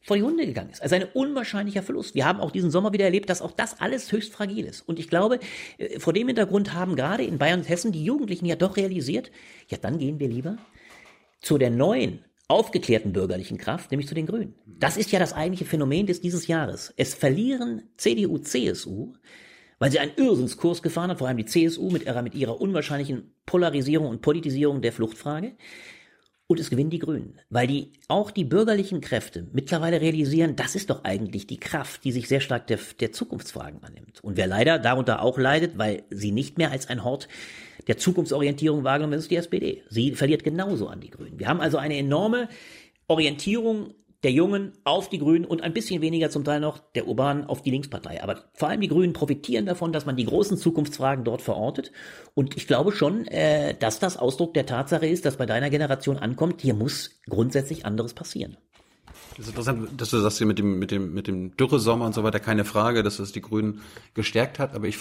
[0.00, 0.82] vor die Hunde gegangen ist.
[0.82, 2.14] Also ein unwahrscheinlicher Verlust.
[2.14, 4.80] Wir haben auch diesen Sommer wieder erlebt, dass auch das alles höchst fragil ist.
[4.80, 5.38] Und ich glaube,
[5.78, 9.30] äh, vor dem Hintergrund haben gerade in Bayern und Hessen die Jugendlichen ja doch realisiert,
[9.68, 10.58] ja, dann gehen wir lieber
[11.40, 14.54] zu der neuen, aufgeklärten bürgerlichen Kraft, nämlich zu den Grünen.
[14.66, 16.92] Das ist ja das eigentliche Phänomen des dieses Jahres.
[16.96, 19.14] Es verlieren CDU, CSU
[19.82, 23.34] weil sie einen Irrsinnskurs gefahren hat, vor allem die CSU mit ihrer, mit ihrer unwahrscheinlichen
[23.46, 25.56] Polarisierung und Politisierung der Fluchtfrage.
[26.46, 30.88] Und es gewinnen die Grünen, weil die auch die bürgerlichen Kräfte mittlerweile realisieren, das ist
[30.88, 34.22] doch eigentlich die Kraft, die sich sehr stark der, der Zukunftsfragen annimmt.
[34.22, 37.26] Und wer leider darunter auch leidet, weil sie nicht mehr als ein Hort
[37.88, 39.82] der Zukunftsorientierung wahrgenommen wird, ist die SPD.
[39.88, 41.40] Sie verliert genauso an die Grünen.
[41.40, 42.48] Wir haben also eine enorme
[43.08, 47.44] Orientierung der Jungen auf die Grünen und ein bisschen weniger zum Teil noch der Urbanen
[47.44, 48.22] auf die Linkspartei.
[48.22, 51.92] Aber vor allem die Grünen profitieren davon, dass man die großen Zukunftsfragen dort verortet.
[52.34, 56.18] Und ich glaube schon, äh, dass das Ausdruck der Tatsache ist, dass bei deiner Generation
[56.18, 58.56] ankommt, hier muss grundsätzlich anderes passieren.
[59.36, 62.14] Das ist interessant, dass du sagst hier mit dem, mit dem, mit dem Dürresommer und
[62.14, 63.80] so weiter, keine Frage, dass es die Grünen
[64.14, 64.74] gestärkt hat.
[64.74, 64.98] Aber ich,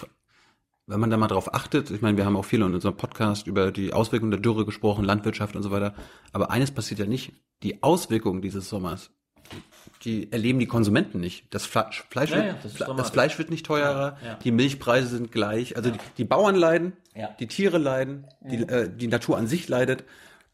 [0.88, 3.48] wenn man da mal drauf achtet, ich meine, wir haben auch viel in unserem Podcast
[3.48, 5.94] über die Auswirkungen der Dürre gesprochen, Landwirtschaft und so weiter.
[6.34, 9.12] Aber eines passiert ja nicht die Auswirkungen dieses Sommers,
[10.04, 11.54] die erleben die Konsumenten nicht.
[11.54, 15.08] Das Fleisch, Fleisch, ja, wird, ja, das, das, Fleisch wird nicht teurer, ja, die Milchpreise
[15.08, 15.76] sind gleich.
[15.78, 16.94] Also die, die, Bauern leiden,
[17.40, 20.04] die Tiere leiden, die, äh, die Natur an sich leidet.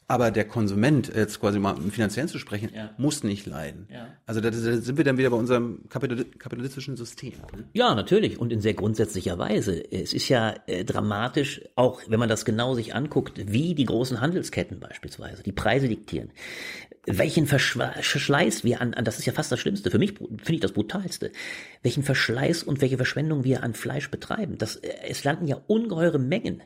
[0.10, 2.92] Aber der Konsument, jetzt quasi mal im Finanziellen zu sprechen, ja.
[2.98, 3.88] muss nicht leiden.
[3.92, 4.08] Ja.
[4.26, 7.34] Also da, sind wir dann wieder bei unserem kapitalistischen System.
[7.74, 9.84] Ja, natürlich und in sehr grundsätzlicher Weise.
[9.92, 14.22] Es ist ja äh, dramatisch, auch wenn man das genau sich anguckt, wie die großen
[14.22, 16.32] Handelsketten beispielsweise die Preise diktieren
[17.08, 20.60] welchen Verschleiß wir an, an, das ist ja fast das Schlimmste, für mich finde ich
[20.60, 21.32] das Brutalste,
[21.82, 24.58] welchen Verschleiß und welche Verschwendung wir an Fleisch betreiben.
[24.58, 26.62] Das, äh, es landen ja ungeheure Mengen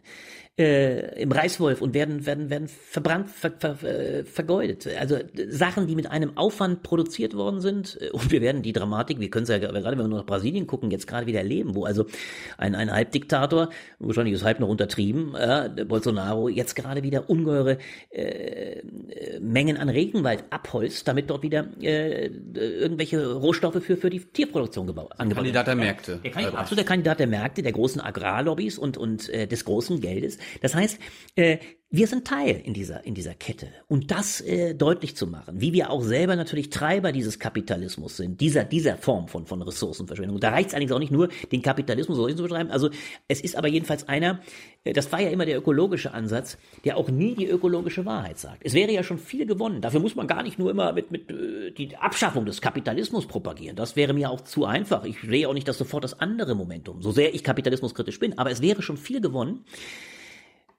[0.62, 4.88] äh, im Reißwolf und werden werden werden verbrannt, ver, ver, äh, vergeudet.
[4.99, 5.18] Also
[5.49, 9.30] Sachen, die mit einem Aufwand produziert worden sind äh, und wir werden die Dramatik, wir
[9.30, 12.05] können es ja gerade, wenn wir nach Brasilien gucken, jetzt gerade wieder erleben, wo also
[12.57, 17.78] ein ein Halbdiktator, wahrscheinlich ist halb noch untertrieben, äh, Bolsonaro jetzt gerade wieder ungeheure
[18.12, 18.82] äh,
[19.39, 25.12] Mengen an Regenwald abholzt, damit dort wieder äh, irgendwelche Rohstoffe für für die Tierproduktion gebaut
[25.18, 26.20] angebaut Kandidat der Märkte.
[26.24, 30.38] Der Kandidat, absoluter Kandidat der Märkte, der großen Agrarlobbys und und äh, des großen Geldes.
[30.62, 30.99] Das heißt,
[31.36, 31.58] äh,
[31.93, 33.68] wir sind Teil in dieser, in dieser Kette.
[33.89, 38.39] Und das äh, deutlich zu machen, wie wir auch selber natürlich Treiber dieses Kapitalismus sind,
[38.39, 40.36] dieser, dieser Form von, von Ressourcenverschwendung.
[40.36, 42.72] Und da reicht es eigentlich auch nicht nur, den Kapitalismus so zu betreiben.
[42.72, 42.91] Also
[43.28, 44.39] es ist aber jedenfalls einer,
[44.86, 48.62] äh, das war ja immer der ökologische Ansatz, der auch nie die ökologische Wahrheit sagt.
[48.64, 49.82] Es wäre ja schon viel gewonnen.
[49.82, 53.76] Dafür muss man gar nicht nur immer mit, mit äh, die Abschaffung des Kapitalismus propagieren.
[53.76, 55.04] Das wäre mir auch zu einfach.
[55.04, 58.38] Ich sehe auch nicht das sofort das andere Momentum, so sehr ich kapitalismuskritisch bin.
[58.38, 59.66] Aber es wäre schon viel gewonnen,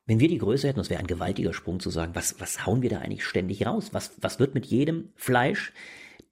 [0.06, 2.82] wenn wir die Größe hätten, das wäre ein gewaltiger Sprung zu sagen, was, was hauen
[2.82, 3.90] wir da eigentlich ständig raus?
[3.92, 5.72] Was, was wird mit jedem Fleisch,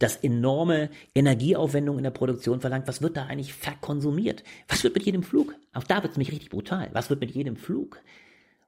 [0.01, 4.43] das enorme Energieaufwendung in der Produktion verlangt, was wird da eigentlich verkonsumiert?
[4.67, 5.55] Was wird mit jedem Flug?
[5.73, 6.89] Auch da wird es mich richtig brutal.
[6.93, 8.01] Was wird mit jedem Flug?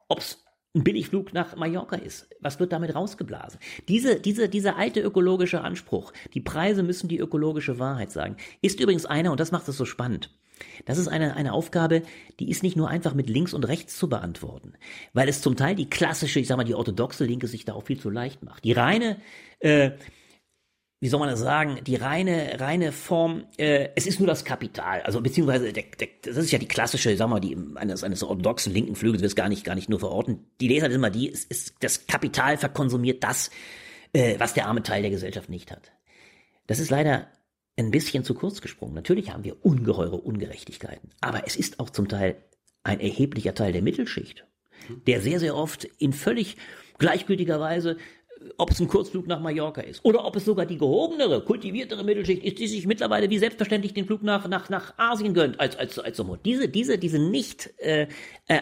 [0.08, 0.44] Ob's
[0.74, 2.28] ein Billigflug nach Mallorca ist.
[2.40, 3.60] Was wird damit rausgeblasen?
[3.88, 9.04] Diese, diese, dieser alte ökologische Anspruch, die Preise müssen die ökologische Wahrheit sagen, ist übrigens
[9.04, 10.30] einer, und das macht es so spannend,
[10.84, 12.02] das ist eine, eine Aufgabe,
[12.40, 14.74] die ist nicht nur einfach mit links und rechts zu beantworten,
[15.12, 17.84] weil es zum Teil die klassische, ich sag mal, die orthodoxe Linke sich da auch
[17.84, 18.64] viel zu leicht macht.
[18.64, 19.18] Die reine,
[19.60, 19.92] äh,
[21.00, 25.02] wie soll man das sagen, die reine, reine Form, äh, es ist nur das Kapital,
[25.02, 28.72] also beziehungsweise der, der, das ist ja die klassische, sag mal, die eines, eines orthodoxen
[28.72, 30.46] linken Flügels, wird gar nicht, gar nicht nur verorten.
[30.60, 33.50] Die Leser ist immer die, es ist, das Kapital verkonsumiert das,
[34.12, 35.90] äh, was der arme Teil der Gesellschaft nicht hat.
[36.68, 37.26] Das ist leider
[37.78, 38.94] ein bisschen zu kurz gesprungen.
[38.94, 42.36] Natürlich haben wir ungeheure Ungerechtigkeiten, aber es ist auch zum Teil
[42.82, 44.46] ein erheblicher Teil der Mittelschicht,
[45.06, 46.56] der sehr, sehr oft in völlig
[46.98, 47.96] gleichgültiger Weise
[48.56, 52.42] ob es ein Kurzflug nach Mallorca ist oder ob es sogar die gehobenere, kultiviertere Mittelschicht
[52.42, 55.98] ist, die sich mittlerweile wie selbstverständlich den Flug nach nach nach Asien gönnt als als
[55.98, 58.08] als so diese diese diese nicht äh,
[58.48, 58.60] äh,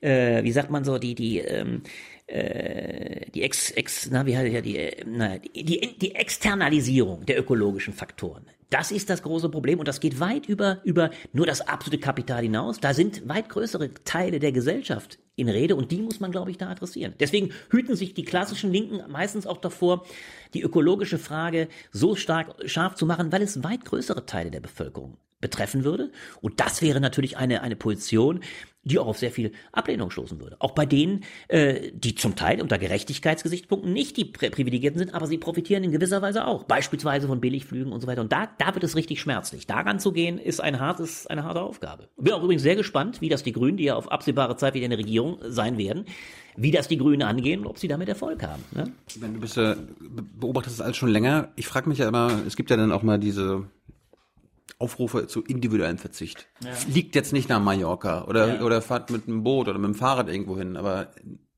[0.00, 1.82] äh, wie sagt man so die die ähm,
[2.26, 7.24] äh, die Ex, Ex, na, wie heißt ja die, äh, na, die, die, die Externalisierung
[7.24, 8.46] der ökologischen Faktoren.
[8.68, 12.42] Das ist das große Problem und das geht weit über, über nur das absolute Kapital
[12.42, 12.80] hinaus.
[12.80, 16.58] Da sind weit größere Teile der Gesellschaft in Rede und die muss man, glaube ich,
[16.58, 17.14] da adressieren.
[17.20, 20.04] Deswegen hüten sich die klassischen Linken meistens auch davor,
[20.52, 25.16] die ökologische Frage so stark scharf zu machen, weil es weit größere Teile der Bevölkerung
[25.40, 26.10] betreffen würde.
[26.40, 28.40] Und das wäre natürlich eine, eine Position,
[28.86, 30.56] die auch auf sehr viel Ablehnung stoßen würde.
[30.60, 35.38] Auch bei denen, äh, die zum Teil unter Gerechtigkeitsgesichtspunkten nicht die Privilegierten sind, aber sie
[35.38, 38.20] profitieren in gewisser Weise auch, beispielsweise von Billigflügen und so weiter.
[38.20, 39.66] Und da, da wird es richtig schmerzlich.
[39.66, 42.08] Daran zu gehen, ist ein hartes, eine harte Aufgabe.
[42.16, 44.84] Bin auch übrigens sehr gespannt, wie das die Grünen, die ja auf absehbare Zeit wieder
[44.84, 46.04] in der Regierung sein werden,
[46.56, 48.62] wie das die Grünen angehen und ob sie damit Erfolg haben.
[48.72, 48.92] Ne?
[49.18, 49.74] Wenn du bist, äh,
[50.38, 51.48] beobachtest das alles schon länger.
[51.56, 53.66] Ich frage mich ja immer, es gibt ja dann auch mal diese
[54.78, 56.48] Aufrufe zu individuellem Verzicht.
[56.62, 56.70] Ja.
[56.86, 58.62] Liegt jetzt nicht nach Mallorca oder, ja.
[58.62, 61.08] oder fahrt mit einem Boot oder mit dem Fahrrad irgendwo hin, aber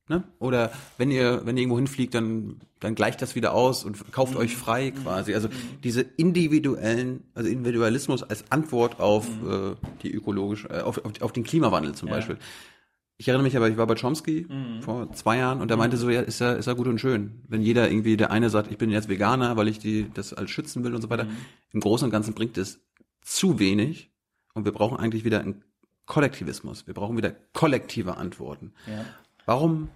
[0.08, 0.24] Ne?
[0.38, 4.34] Oder wenn ihr, wenn ihr irgendwo hinfliegt, dann, dann gleicht das wieder aus und kauft
[4.34, 4.40] mhm.
[4.40, 5.34] euch frei quasi.
[5.34, 5.52] Also mhm.
[5.84, 9.50] diese individuellen, also Individualismus als Antwort auf mhm.
[9.50, 12.14] äh, die ökologische, äh, auf, auf, auf, den Klimawandel zum ja.
[12.14, 12.38] Beispiel.
[13.18, 14.80] Ich erinnere mich aber, ich war bei Chomsky mhm.
[14.80, 17.42] vor zwei Jahren und er meinte so, ja, ist ja, ist ja gut und schön.
[17.46, 20.50] Wenn jeder irgendwie, der eine sagt, ich bin jetzt Veganer, weil ich die, das alles
[20.50, 21.24] schützen will und so weiter.
[21.24, 21.36] Mhm.
[21.72, 22.80] Im Großen und Ganzen bringt es
[23.28, 24.10] zu wenig
[24.54, 25.64] und wir brauchen eigentlich wieder einen
[26.06, 26.86] Kollektivismus.
[26.86, 28.72] Wir brauchen wieder kollektive Antworten.
[28.86, 29.04] Ja.
[29.44, 29.90] Warum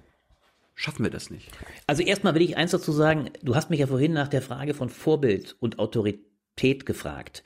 [0.74, 1.50] schaffen wir das nicht?
[1.86, 4.74] Also erstmal will ich eins dazu sagen, du hast mich ja vorhin nach der Frage
[4.74, 7.42] von Vorbild und Autorität gefragt.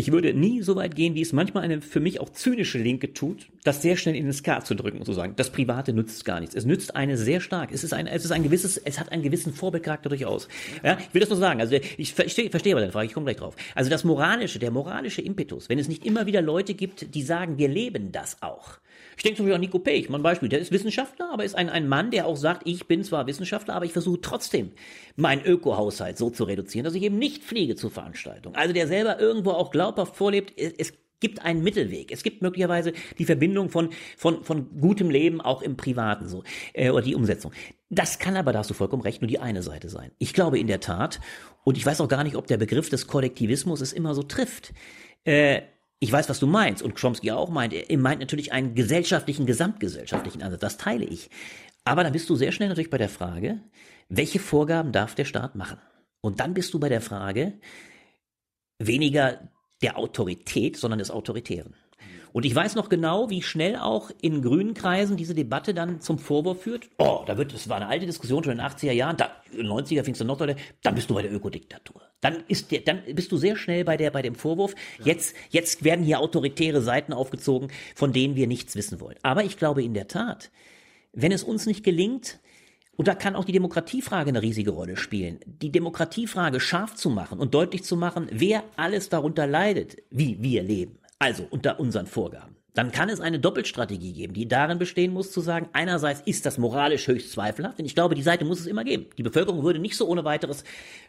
[0.00, 3.14] Ich würde nie so weit gehen, wie es manchmal eine für mich auch zynische Linke
[3.14, 6.24] tut, das sehr schnell in den Skat zu drücken und zu sagen, das Private nützt
[6.24, 6.54] gar nichts.
[6.54, 7.72] Es nützt eine sehr stark.
[7.72, 10.46] Es ist ein, es ist ein gewisses, es hat einen gewissen Vorbildcharakter durchaus.
[10.84, 11.60] Ja, ich will das nur sagen.
[11.60, 13.56] Also ich verstehe, verstehe aber deine Frage, ich komme gleich drauf.
[13.74, 17.58] Also das moralische, der moralische Impetus, wenn es nicht immer wieder Leute gibt, die sagen,
[17.58, 18.78] wir leben das auch.
[19.18, 20.48] Ich denke zum Beispiel an Nico Pech, mein Beispiel.
[20.48, 23.74] Der ist Wissenschaftler, aber ist ein, ein Mann, der auch sagt, ich bin zwar Wissenschaftler,
[23.74, 24.70] aber ich versuche trotzdem,
[25.16, 28.54] meinen Ökohaushalt so zu reduzieren, dass ich eben nicht fliege zur Veranstaltung.
[28.54, 32.12] Also der selber irgendwo auch glaubhaft vorlebt, es gibt einen Mittelweg.
[32.12, 36.90] Es gibt möglicherweise die Verbindung von, von, von gutem Leben auch im Privaten so, äh,
[36.90, 37.50] oder die Umsetzung.
[37.90, 40.12] Das kann aber, da hast du vollkommen recht, nur die eine Seite sein.
[40.18, 41.18] Ich glaube in der Tat,
[41.64, 44.72] und ich weiß auch gar nicht, ob der Begriff des Kollektivismus es immer so trifft.
[45.24, 45.62] Äh,
[46.00, 47.72] ich weiß, was du meinst und Chomsky auch meint.
[47.72, 50.60] Er meint natürlich einen gesellschaftlichen, gesamtgesellschaftlichen Ansatz.
[50.60, 51.30] Das teile ich.
[51.84, 53.60] Aber dann bist du sehr schnell natürlich bei der Frage,
[54.08, 55.78] welche Vorgaben darf der Staat machen?
[56.20, 57.58] Und dann bist du bei der Frage
[58.78, 59.48] weniger
[59.82, 61.74] der Autorität, sondern des Autoritären.
[62.32, 66.18] Und ich weiß noch genau, wie schnell auch in grünen Kreisen diese Debatte dann zum
[66.18, 66.88] Vorwurf führt.
[66.98, 69.58] Oh, da wird, das war eine alte Diskussion schon in den 80er Jahren, da, in
[69.58, 72.02] den 90er findest du noch Leute, dann bist du bei der Ökodiktatur.
[72.20, 74.74] Dann ist der, dann bist du sehr schnell bei der, bei dem Vorwurf.
[75.02, 79.16] Jetzt, jetzt werden hier autoritäre Seiten aufgezogen, von denen wir nichts wissen wollen.
[79.22, 80.50] Aber ich glaube in der Tat,
[81.12, 82.40] wenn es uns nicht gelingt,
[82.98, 85.38] und da kann auch die Demokratiefrage eine riesige Rolle spielen.
[85.46, 90.64] Die Demokratiefrage scharf zu machen und deutlich zu machen, wer alles darunter leidet, wie wir
[90.64, 90.98] leben.
[91.18, 92.56] Also unter unseren Vorgaben.
[92.74, 96.58] Dann kann es eine Doppelstrategie geben, die darin bestehen muss, zu sagen, einerseits ist das
[96.58, 99.06] moralisch höchst zweifelhaft, denn ich glaube, die Seite muss es immer geben.
[99.18, 100.62] Die Bevölkerung würde nicht so ohne weiteres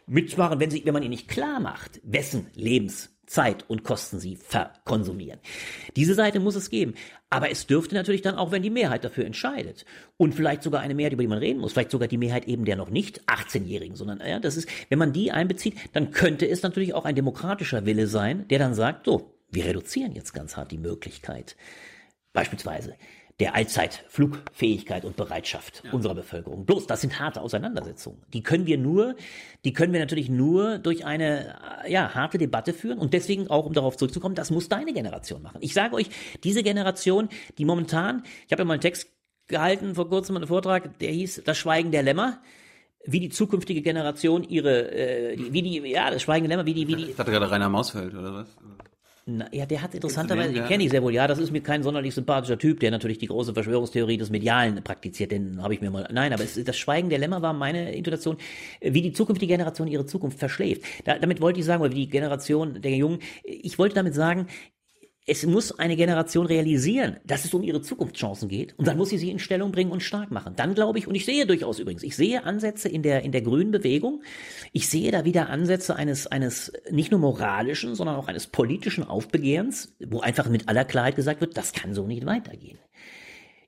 [0.06, 4.34] mitmachen, wenn, sie, wenn man ihr nicht klar macht, wessen Lebens Zeit und Kosten sie
[4.34, 5.38] verkonsumieren.
[5.94, 6.94] Diese Seite muss es geben.
[7.28, 9.84] Aber es dürfte natürlich dann auch, wenn die Mehrheit dafür entscheidet
[10.16, 12.64] und vielleicht sogar eine Mehrheit, über die man reden muss, vielleicht sogar die Mehrheit eben
[12.64, 16.64] der noch nicht 18-Jährigen, sondern ja, das ist, wenn man die einbezieht, dann könnte es
[16.64, 20.70] natürlich auch ein demokratischer Wille sein, der dann sagt, so, wir reduzieren jetzt ganz hart
[20.70, 21.56] die Möglichkeit,
[22.32, 22.94] beispielsweise
[23.40, 25.92] der Allzeitflugfähigkeit und Bereitschaft ja.
[25.92, 26.66] unserer Bevölkerung.
[26.66, 28.22] Bloß, das sind harte Auseinandersetzungen.
[28.34, 29.16] Die können wir nur,
[29.64, 33.72] die können wir natürlich nur durch eine, ja, harte Debatte führen und deswegen auch, um
[33.72, 35.58] darauf zurückzukommen, das muss deine Generation machen.
[35.62, 36.10] Ich sage euch,
[36.44, 39.08] diese Generation, die momentan, ich habe ja mal einen Text
[39.46, 42.40] gehalten vor kurzem einen Vortrag, der hieß Das Schweigen der Lämmer
[43.06, 46.86] wie die zukünftige Generation ihre, äh, wie die, ja, das Schweigen der Lämmer, wie die,
[46.86, 47.06] wie die.
[47.06, 48.56] Das hatte gerade Rainer Mausfeld, oder was?
[49.26, 51.82] Na, ja, der hat interessanterweise, den kenne ich sehr wohl, ja, das ist mir kein
[51.82, 55.90] sonderlich sympathischer Typ, der natürlich die große Verschwörungstheorie des Medialen praktiziert, den habe ich mir
[55.90, 58.38] mal, nein, aber es, das Schweigen der Lämmer war meine Intuition,
[58.80, 60.82] wie die zukünftige Generation ihre Zukunft verschläft.
[61.04, 64.46] Da, damit wollte ich sagen, oder wie die Generation der Jungen, ich wollte damit sagen,
[65.26, 69.18] es muss eine Generation realisieren, dass es um ihre Zukunftschancen geht und dann muss sie
[69.18, 70.54] sie in Stellung bringen und stark machen.
[70.56, 73.42] Dann glaube ich, und ich sehe durchaus übrigens, ich sehe Ansätze in der, in der
[73.42, 74.22] grünen Bewegung,
[74.72, 79.94] ich sehe da wieder Ansätze eines, eines nicht nur moralischen, sondern auch eines politischen Aufbegehrens,
[80.04, 82.78] wo einfach mit aller Klarheit gesagt wird, das kann so nicht weitergehen.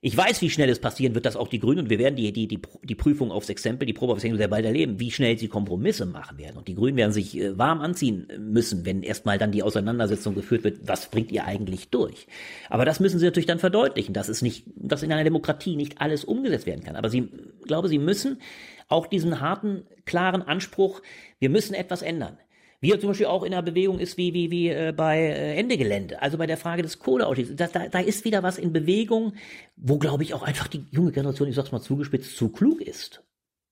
[0.04, 2.32] Ich weiß, wie schnell es passieren wird, dass auch die Grünen, und wir werden die,
[2.32, 5.38] die, die, die Prüfung aufs Exempel, die Probe aufs Exempel sehr bald erleben, wie schnell
[5.38, 6.56] sie Kompromisse machen werden.
[6.56, 10.64] Und die Grünen werden sich äh, warm anziehen müssen, wenn erstmal dann die Auseinandersetzung geführt
[10.64, 12.26] wird, was bringt ihr eigentlich durch.
[12.68, 16.00] Aber das müssen sie natürlich dann verdeutlichen, dass es nicht, dass in einer Demokratie nicht
[16.00, 16.96] alles umgesetzt werden kann.
[16.96, 17.28] Aber sie,
[17.64, 18.40] glaube, sie müssen
[18.88, 21.00] auch diesen harten, klaren Anspruch,
[21.38, 22.38] wir müssen etwas ändern.
[22.82, 25.54] Wie er zum Beispiel auch in einer Bewegung ist wie, wie, wie äh, bei äh,
[25.54, 27.52] Ende Gelände, also bei der Frage des Kohleausstiegs.
[27.54, 29.34] Da, da, da ist wieder was in Bewegung,
[29.76, 33.22] wo, glaube ich, auch einfach die junge Generation, ich sag's mal zugespitzt, zu klug ist,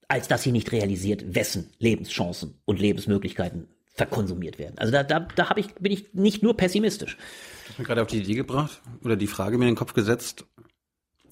[0.06, 4.78] als dass sie nicht realisiert, wessen Lebenschancen und Lebensmöglichkeiten verkonsumiert werden.
[4.78, 7.16] Also da, da, da hab ich, bin ich nicht nur pessimistisch.
[7.16, 9.92] Du hast mir gerade auf die Idee gebracht oder die Frage mir in den Kopf
[9.92, 10.44] gesetzt.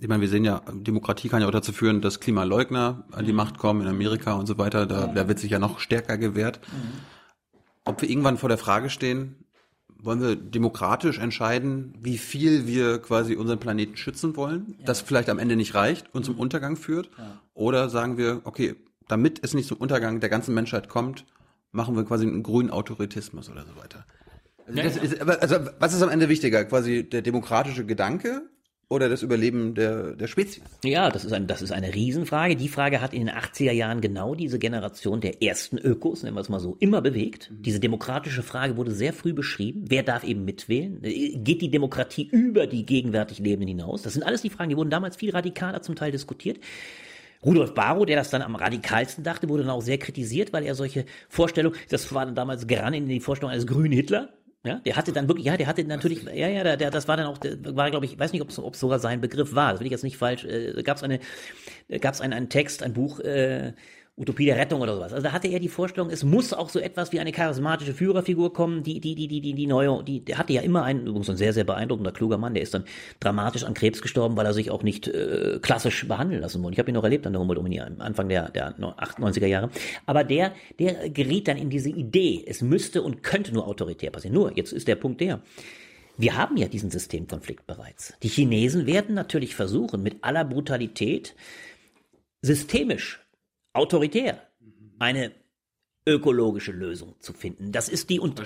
[0.01, 3.33] Ich meine, wir sehen ja, Demokratie kann ja auch dazu führen, dass Klimaleugner an die
[3.33, 4.85] Macht kommen in Amerika und so weiter.
[4.85, 6.59] Da, da wird sich ja noch stärker gewehrt.
[6.73, 7.18] Mhm
[7.89, 9.37] ob wir irgendwann vor der Frage stehen,
[10.01, 14.85] wollen wir demokratisch entscheiden, wie viel wir quasi unseren Planeten schützen wollen, ja.
[14.87, 16.41] das vielleicht am Ende nicht reicht und zum mhm.
[16.41, 17.11] Untergang führt?
[17.19, 17.41] Ja.
[17.55, 18.77] Oder sagen wir, okay,
[19.09, 21.25] damit es nicht zum Untergang der ganzen Menschheit kommt,
[21.73, 24.07] machen wir quasi einen grünen Autoritismus oder so weiter.
[24.67, 26.65] Also, ja, ist, also was ist am Ende wichtiger?
[26.67, 28.43] Quasi der demokratische Gedanke
[28.91, 30.63] oder das Überleben der, der Spezies?
[30.83, 32.57] Ja, das ist, ein, das ist eine Riesenfrage.
[32.57, 36.41] Die Frage hat in den 80er Jahren genau diese Generation der ersten Ökos, nennen wir
[36.41, 37.51] es mal so, immer bewegt.
[37.51, 37.63] Mhm.
[37.63, 39.85] Diese demokratische Frage wurde sehr früh beschrieben.
[39.89, 41.03] Wer darf eben mitwählen?
[41.03, 44.03] Geht die Demokratie über die gegenwärtig Lebenden hinaus?
[44.03, 46.59] Das sind alles die Fragen, die wurden damals viel radikaler zum Teil diskutiert.
[47.45, 50.75] Rudolf Barrow, der das dann am radikalsten dachte, wurde dann auch sehr kritisiert, weil er
[50.75, 54.31] solche Vorstellungen, das war dann damals geran in die Vorstellung eines grünen Hitler,
[54.69, 57.17] ja, der hatte dann wirklich, ja, der hatte natürlich, ja, ja, der, der, das war
[57.17, 59.81] dann auch, der war, glaube ich, weiß nicht, ob es sogar sein Begriff war, das
[59.81, 61.21] will ich jetzt nicht falsch, äh, gab es eine,
[62.01, 63.73] gab es einen, einen Text, ein Buch, äh,
[64.19, 65.13] Utopie der Rettung oder sowas.
[65.13, 68.53] Also da hatte er die Vorstellung, es muss auch so etwas wie eine charismatische Führerfigur
[68.53, 71.31] kommen, die, die, die, die, die, die neue, die, der hatte ja immer einen, übrigens
[71.31, 72.85] ein sehr, sehr beeindruckender, kluger Mann, der ist dann
[73.21, 76.75] dramatisch an Krebs gestorben, weil er sich auch nicht äh, klassisch behandeln lassen wollte.
[76.75, 79.71] Ich habe ihn noch erlebt an der Humboldt-Uni Anfang der, der 98er Jahre.
[80.07, 84.35] Aber der, der geriet dann in diese Idee, es müsste und könnte nur autoritär passieren.
[84.35, 85.41] Nur, jetzt ist der Punkt der,
[86.17, 88.15] wir haben ja diesen Systemkonflikt bereits.
[88.25, 91.37] Die Chinesen werden natürlich versuchen, mit aller Brutalität
[92.43, 93.21] systemisch
[93.79, 94.43] autoritär
[94.99, 95.33] eine
[96.07, 97.71] ökologische Lösung zu finden.
[97.71, 98.41] Das ist die und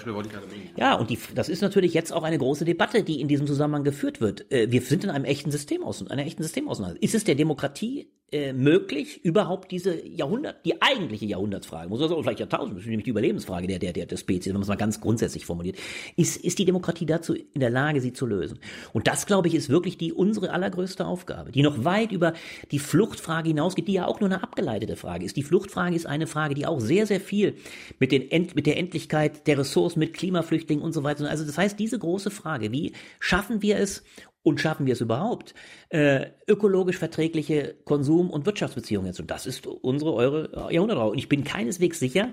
[0.76, 3.84] ja und die das ist natürlich jetzt auch eine große Debatte, die in diesem Zusammenhang
[3.84, 4.50] geführt wird.
[4.50, 7.00] Äh, wir sind in einem echten System aus einer echten System auseinander.
[7.02, 12.22] Ist es der Demokratie äh, möglich, überhaupt diese Jahrhundert, die eigentliche Jahrhundertsfrage, muss man sagen,
[12.22, 14.68] vielleicht Jahrtausend, das ist nämlich die Überlebensfrage der, der, der, der Spezies, wenn man es
[14.68, 15.76] mal ganz grundsätzlich formuliert,
[16.16, 18.58] ist, ist die Demokratie dazu in der Lage, sie zu lösen.
[18.92, 22.32] Und das, glaube ich, ist wirklich die, unsere allergrößte Aufgabe, die noch weit über
[22.70, 25.36] die Fluchtfrage hinausgeht, die ja auch nur eine abgeleitete Frage ist.
[25.36, 27.54] Die Fluchtfrage ist eine Frage, die auch sehr, sehr viel
[27.98, 31.28] mit, den End, mit der Endlichkeit der Ressourcen, mit Klimaflüchtlingen und so weiter.
[31.28, 34.02] Also das heißt, diese große Frage, wie schaffen wir es,
[34.42, 35.54] und schaffen wir es überhaupt,
[35.90, 39.14] äh, ökologisch verträgliche Konsum- und Wirtschaftsbeziehungen?
[39.18, 41.12] Und das ist unsere, eure Jahrhundertraum.
[41.12, 42.32] Und ich bin keineswegs sicher,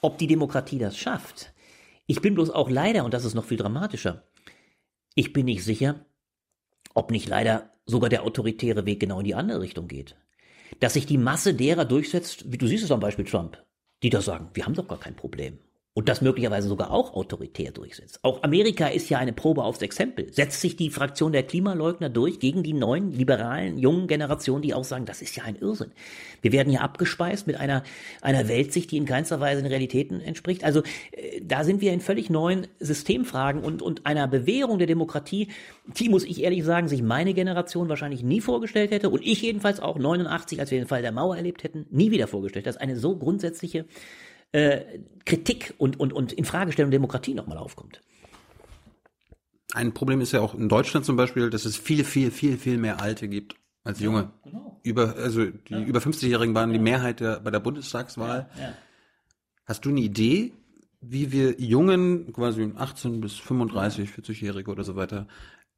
[0.00, 1.52] ob die Demokratie das schafft.
[2.06, 4.24] Ich bin bloß auch leider, und das ist noch viel dramatischer,
[5.14, 6.06] ich bin nicht sicher,
[6.94, 10.16] ob nicht leider sogar der autoritäre Weg genau in die andere Richtung geht.
[10.80, 13.62] Dass sich die Masse derer durchsetzt, wie du siehst es am Beispiel Trump,
[14.02, 15.58] die da sagen, wir haben doch gar kein Problem
[15.96, 18.18] und das möglicherweise sogar auch autoritär durchsetzt.
[18.20, 20.30] Auch Amerika ist ja eine Probe aufs Exempel.
[20.30, 24.84] Setzt sich die Fraktion der Klimaleugner durch gegen die neuen liberalen jungen Generationen, die auch
[24.84, 25.92] sagen, das ist ja ein Irrsinn.
[26.42, 27.82] Wir werden ja abgespeist mit einer
[28.20, 30.64] einer Weltsicht, die in keinster Weise den Realitäten entspricht.
[30.64, 30.82] Also
[31.12, 35.48] äh, da sind wir in völlig neuen Systemfragen und und einer Bewährung der Demokratie,
[35.98, 39.80] die muss ich ehrlich sagen, sich meine Generation wahrscheinlich nie vorgestellt hätte und ich jedenfalls
[39.80, 42.96] auch 89, als wir den Fall der Mauer erlebt hätten, nie wieder vorgestellt, dass eine
[42.96, 43.86] so grundsätzliche
[44.52, 48.00] äh, Kritik und, und, und Infragestellung Demokratie nochmal aufkommt.
[49.72, 52.78] Ein Problem ist ja auch in Deutschland zum Beispiel, dass es viele, viel, viel, viel
[52.78, 54.30] mehr Alte gibt als Junge.
[54.44, 54.80] Ja, genau.
[54.82, 55.80] Über, also die ja.
[55.80, 58.48] über 50-Jährigen waren die Mehrheit der, bei der Bundestagswahl.
[58.58, 58.74] Ja,
[59.66, 60.52] Hast du eine Idee,
[61.00, 65.26] wie wir Jungen, quasi 18 bis 35, 40-Jährige oder so weiter,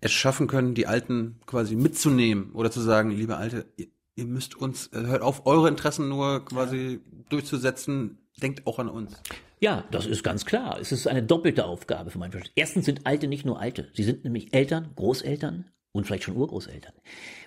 [0.01, 4.57] es schaffen können, die Alten quasi mitzunehmen oder zu sagen, liebe Alte, ihr, ihr müsst
[4.57, 7.01] uns, hört auf, eure Interessen nur quasi
[7.31, 9.20] durchzusetzen, denkt auch an uns.
[9.60, 10.78] Ja, das ist ganz klar.
[10.81, 12.52] Es ist eine doppelte Aufgabe für meinen Verstand.
[12.56, 13.89] Erstens sind Alte nicht nur Alte.
[13.94, 16.93] Sie sind nämlich Eltern, Großeltern und vielleicht schon Urgroßeltern.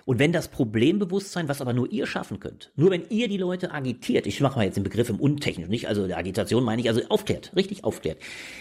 [0.04, 3.72] Und wenn das Problembewusstsein, was aber nur ihr schaffen könnt, nur wenn ihr die Leute
[3.72, 6.88] agitiert, ich mache mal jetzt den Begriff im Untechnisch, nicht also der Agitation meine ich,
[6.88, 8.18] also aufklärt, richtig aufklärt.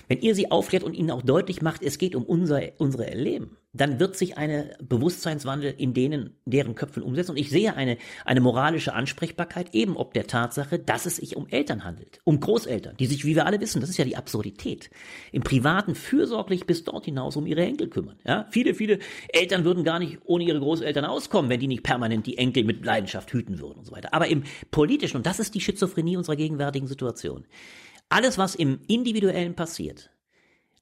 [0.07, 3.57] Wenn ihr sie aufklärt und ihnen auch deutlich macht, es geht um unser, unsere Erleben,
[3.73, 7.31] dann wird sich eine Bewusstseinswandel in denen, deren Köpfen umsetzen.
[7.31, 11.47] Und ich sehe eine, eine moralische Ansprechbarkeit eben ob der Tatsache, dass es sich um
[11.47, 14.89] Eltern handelt, um Großeltern, die sich, wie wir alle wissen, das ist ja die Absurdität,
[15.31, 18.17] im Privaten fürsorglich bis dort hinaus um ihre Enkel kümmern.
[18.25, 18.99] Ja, viele, viele
[19.29, 22.85] Eltern würden gar nicht ohne ihre Großeltern auskommen, wenn die nicht permanent die Enkel mit
[22.85, 24.13] Leidenschaft hüten würden und so weiter.
[24.13, 27.45] Aber im politischen, und das ist die Schizophrenie unserer gegenwärtigen Situation,
[28.09, 30.11] alles, was im Individuellen passiert,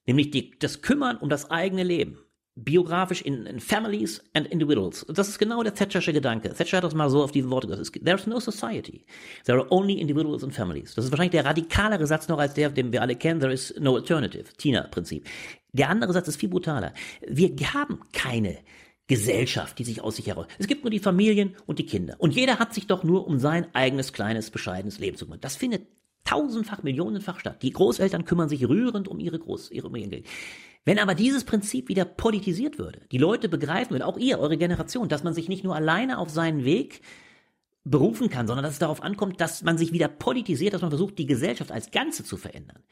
[0.06, 2.18] nämlich die, das Kümmern um das eigene Leben,
[2.56, 5.06] biografisch in, in, Families and Individuals.
[5.08, 6.52] Das ist genau der Thatchersche Gedanke.
[6.52, 8.04] Thatcher hat das mal so auf die Worte gesagt.
[8.04, 9.04] There's no society.
[9.44, 10.94] There are only individuals and families.
[10.94, 13.40] Das ist wahrscheinlich der radikalere Satz noch als der, den wir alle kennen.
[13.40, 14.44] There is no alternative.
[14.56, 15.26] Tina-Prinzip.
[15.72, 16.92] Der andere Satz ist viel brutaler.
[17.26, 18.58] Wir haben keine
[19.10, 20.46] Gesellschaft, die sich aus sich heraus.
[20.58, 22.14] Es gibt nur die Familien und die Kinder.
[22.18, 25.40] Und jeder hat sich doch nur um sein eigenes, kleines, bescheidenes Leben zu kümmern.
[25.40, 25.88] Das findet
[26.22, 27.60] tausendfach, millionenfach statt.
[27.62, 29.96] Die Großeltern kümmern sich rührend um ihre Groß, ihre, um
[30.84, 35.08] wenn aber dieses Prinzip wieder politisiert würde, die Leute begreifen würden, auch ihr, eure Generation,
[35.08, 37.02] dass man sich nicht nur alleine auf seinen Weg
[37.82, 41.18] berufen kann, sondern dass es darauf ankommt, dass man sich wieder politisiert, dass man versucht,
[41.18, 42.82] die Gesellschaft als Ganze zu verändern.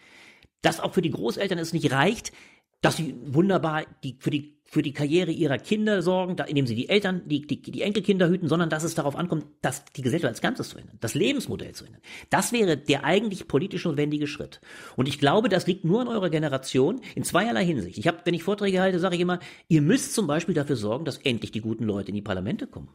[0.62, 2.32] Dass auch für die Großeltern es nicht reicht,
[2.80, 6.74] dass sie wunderbar die, für die für die Karriere ihrer Kinder sorgen, da, indem sie
[6.74, 10.28] die Eltern, die, die, die Enkelkinder hüten, sondern dass es darauf ankommt, dass die Gesellschaft
[10.28, 12.02] als Ganzes zu ändern, das Lebensmodell zu ändern.
[12.28, 14.60] Das wäre der eigentlich politisch notwendige Schritt.
[14.94, 17.96] Und ich glaube, das liegt nur an eurer Generation in zweierlei Hinsicht.
[17.96, 21.06] Ich habe, wenn ich Vorträge halte, sage ich immer, ihr müsst zum Beispiel dafür sorgen,
[21.06, 22.90] dass endlich die guten Leute in die Parlamente kommen.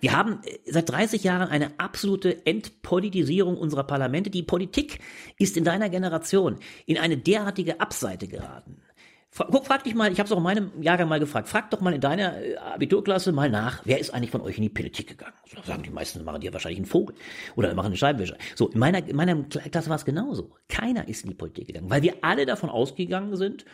[0.00, 4.30] Wir haben äh, seit 30 Jahren eine absolute Entpolitisierung unserer Parlamente.
[4.30, 4.98] Die Politik
[5.38, 8.82] ist in deiner Generation in eine derartige Abseite geraten.
[9.36, 11.80] Guck, frag dich mal, ich habe es auch in meinem Jahrgang mal gefragt, frag doch
[11.80, 15.08] mal in deiner äh, Abiturklasse mal nach, wer ist eigentlich von euch in die Politik
[15.08, 15.34] gegangen?
[15.46, 17.16] So, sagen die meisten, machen die ja wahrscheinlich einen Vogel
[17.56, 18.36] oder machen einen Scheibenwischer.
[18.54, 20.52] So, in meiner, in meiner Klasse war es genauso.
[20.68, 23.64] Keiner ist in die Politik gegangen, weil wir alle davon ausgegangen sind,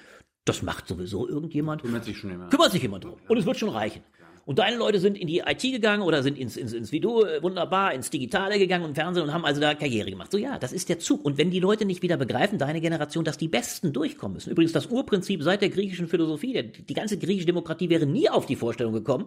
[0.46, 1.82] das macht sowieso irgendjemand.
[1.82, 2.50] Kümmert sich schon jemand.
[2.50, 3.16] Kümmert sich jemand drum.
[3.28, 4.02] Und es wird schon reichen.
[4.50, 7.40] Und deine Leute sind in die IT gegangen oder sind ins, ins, ins Video äh,
[7.40, 10.32] wunderbar, ins Digitale gegangen und Fernsehen und haben also da Karriere gemacht.
[10.32, 11.24] So ja, das ist der Zug.
[11.24, 14.50] Und wenn die Leute nicht wieder begreifen, deine Generation, dass die Besten durchkommen müssen.
[14.50, 18.44] Übrigens das Urprinzip seit der griechischen Philosophie, der, die ganze griechische Demokratie wäre nie auf
[18.44, 19.26] die Vorstellung gekommen,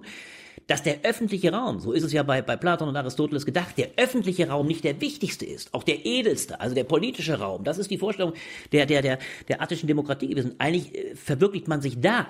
[0.68, 3.92] dass der öffentliche Raum, so ist es ja bei, bei Platon und Aristoteles gedacht, der
[3.96, 7.64] öffentliche Raum nicht der wichtigste ist, auch der edelste, also der politische Raum.
[7.64, 8.34] Das ist die Vorstellung
[8.74, 10.56] der, der, der, der attischen Demokratie gewesen.
[10.58, 12.28] Eigentlich äh, verwirklicht man sich da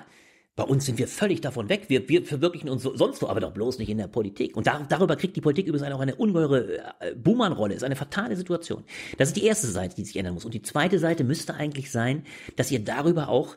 [0.56, 1.86] bei uns sind wir völlig davon weg.
[1.88, 4.56] Wir, wir verwirklichen uns sonst wo, aber doch bloß nicht in der Politik.
[4.56, 7.74] Und dar darüber kriegt die Politik übrigens auch eine ungeheure äh, Buhmann-Rolle.
[7.74, 8.84] Ist eine fatale Situation.
[9.18, 10.44] Das ist die erste Seite, die sich ändern muss.
[10.44, 12.22] Und die zweite Seite müsste eigentlich sein,
[12.54, 13.56] dass ihr darüber auch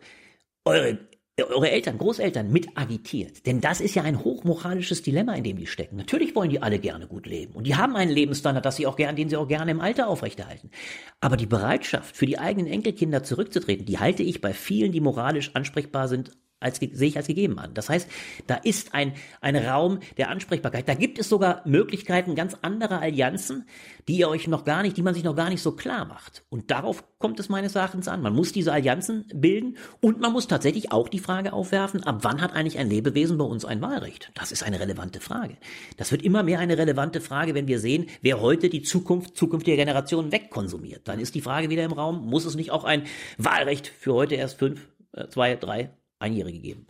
[0.65, 0.97] eure
[1.39, 3.45] eure Eltern, Großeltern mit agitiert.
[3.45, 5.95] Denn das ist ja ein hochmoralisches Dilemma, in dem die stecken.
[5.95, 7.53] Natürlich wollen die alle gerne gut leben.
[7.53, 10.07] Und die haben einen Lebensstandard, das sie auch gern, den sie auch gerne im Alter
[10.07, 10.71] aufrechterhalten.
[11.19, 15.51] Aber die Bereitschaft, für die eigenen Enkelkinder zurückzutreten, die halte ich bei vielen, die moralisch
[15.53, 17.73] ansprechbar sind, als, sehe ich als gegeben an.
[17.73, 18.09] Das heißt,
[18.47, 20.87] da ist ein, ein Raum der Ansprechbarkeit.
[20.87, 23.67] Da gibt es sogar Möglichkeiten ganz anderer Allianzen,
[24.07, 26.43] die ihr euch noch gar nicht, die man sich noch gar nicht so klar macht.
[26.49, 28.21] Und darauf kommt es meines Erachtens an.
[28.21, 32.41] Man muss diese Allianzen bilden und man muss tatsächlich auch die Frage aufwerfen, ab wann
[32.41, 34.31] hat eigentlich ein Lebewesen bei uns ein Wahlrecht?
[34.33, 35.57] Das ist eine relevante Frage.
[35.97, 39.77] Das wird immer mehr eine relevante Frage, wenn wir sehen, wer heute die Zukunft zukünftiger
[39.77, 41.07] Generationen wegkonsumiert.
[41.07, 43.03] Dann ist die Frage wieder im Raum, muss es nicht auch ein
[43.37, 46.87] Wahlrecht für heute erst fünf, äh, zwei, drei Einjährige geben.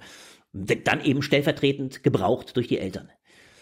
[0.54, 3.10] Dann eben stellvertretend gebraucht durch die Eltern.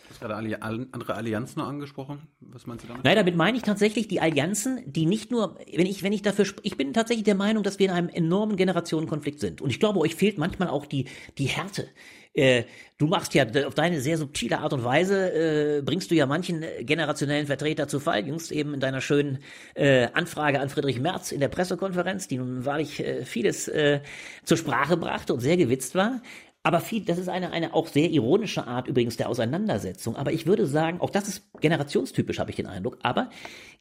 [0.05, 2.27] Du hast gerade andere Allianzen noch angesprochen.
[2.39, 3.03] Was meinst du damit?
[3.03, 6.45] Nein, damit meine ich tatsächlich die Allianzen, die nicht nur, wenn ich, wenn ich dafür,
[6.61, 9.61] ich bin tatsächlich der Meinung, dass wir in einem enormen Generationenkonflikt sind.
[9.61, 11.05] Und ich glaube, euch fehlt manchmal auch die,
[11.37, 11.89] die Härte.
[12.35, 12.65] Äh,
[12.97, 16.65] du machst ja auf deine sehr subtile Art und Weise, äh, bringst du ja manchen
[16.81, 18.27] generationellen Vertreter zu Fall.
[18.27, 19.39] Jüngst eben in deiner schönen
[19.73, 24.01] äh, Anfrage an Friedrich Merz in der Pressekonferenz, die nun wahrlich äh, vieles äh,
[24.43, 26.21] zur Sprache brachte und sehr gewitzt war.
[26.61, 30.15] Aber viel, das ist eine, eine auch sehr ironische Art übrigens der Auseinandersetzung.
[30.15, 32.97] Aber ich würde sagen, auch das ist generationstypisch, habe ich den Eindruck.
[33.03, 33.29] Aber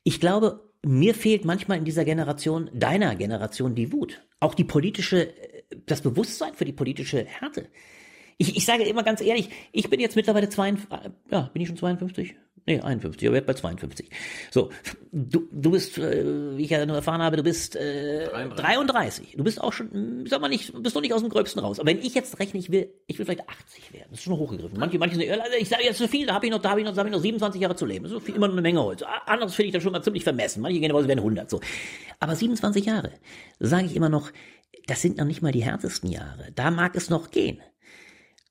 [0.03, 4.21] ich glaube, mir fehlt manchmal in dieser Generation, deiner Generation, die Wut.
[4.39, 5.33] Auch die politische,
[5.87, 7.69] das Bewusstsein für die politische Härte.
[8.39, 11.77] Ich, ich sage immer ganz ehrlich, ich bin jetzt mittlerweile 52, ja, bin ich schon
[11.77, 12.35] 52?
[12.67, 14.09] Nee, 51, aber werde bei 52.
[14.51, 14.71] So,
[15.13, 18.65] du, du bist, äh, wie ich ja nur erfahren habe, du bist äh, 33.
[18.65, 19.35] 33.
[19.37, 21.79] Du bist auch schon, sag mal nicht, bist noch nicht aus dem Gröbsten raus.
[21.79, 24.07] Aber wenn ich jetzt rechne, ich will, ich will vielleicht 80 werden.
[24.09, 24.79] Das ist schon hochgegriffen.
[24.79, 26.87] Manche, manche sagen, ich sage jetzt zu viel, da habe ich noch, da habe ich
[26.87, 28.05] noch, da habe ich noch 27 Jahre zu leben.
[28.05, 29.03] Das ist immer noch eine Menge Holz.
[29.27, 30.63] Anderes finde ich dann schon mal ziemlich vermessen.
[30.63, 31.51] Manche gehen raus, werden 100.
[31.51, 31.61] So,
[32.19, 33.13] aber 27 Jahre,
[33.61, 34.31] sage ich immer noch,
[34.87, 36.51] das sind noch nicht mal die härtesten Jahre.
[36.55, 37.61] Da mag es noch gehen.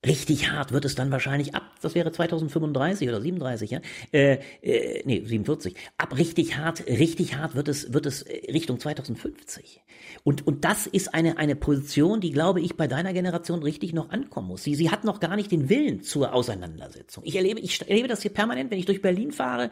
[0.05, 3.80] Richtig hart wird es dann wahrscheinlich ab, das wäre 2035 oder 37, ja?
[4.11, 5.75] Äh, äh, nee, 47.
[5.97, 9.81] Ab richtig hart, richtig hart wird es, wird es äh, Richtung 2050.
[10.23, 14.09] Und, und das ist eine, eine Position, die, glaube ich, bei deiner Generation richtig noch
[14.09, 14.63] ankommen muss.
[14.63, 17.23] Sie, sie hat noch gar nicht den Willen zur Auseinandersetzung.
[17.25, 19.69] Ich erlebe, ich erlebe das hier permanent, wenn ich durch Berlin fahre.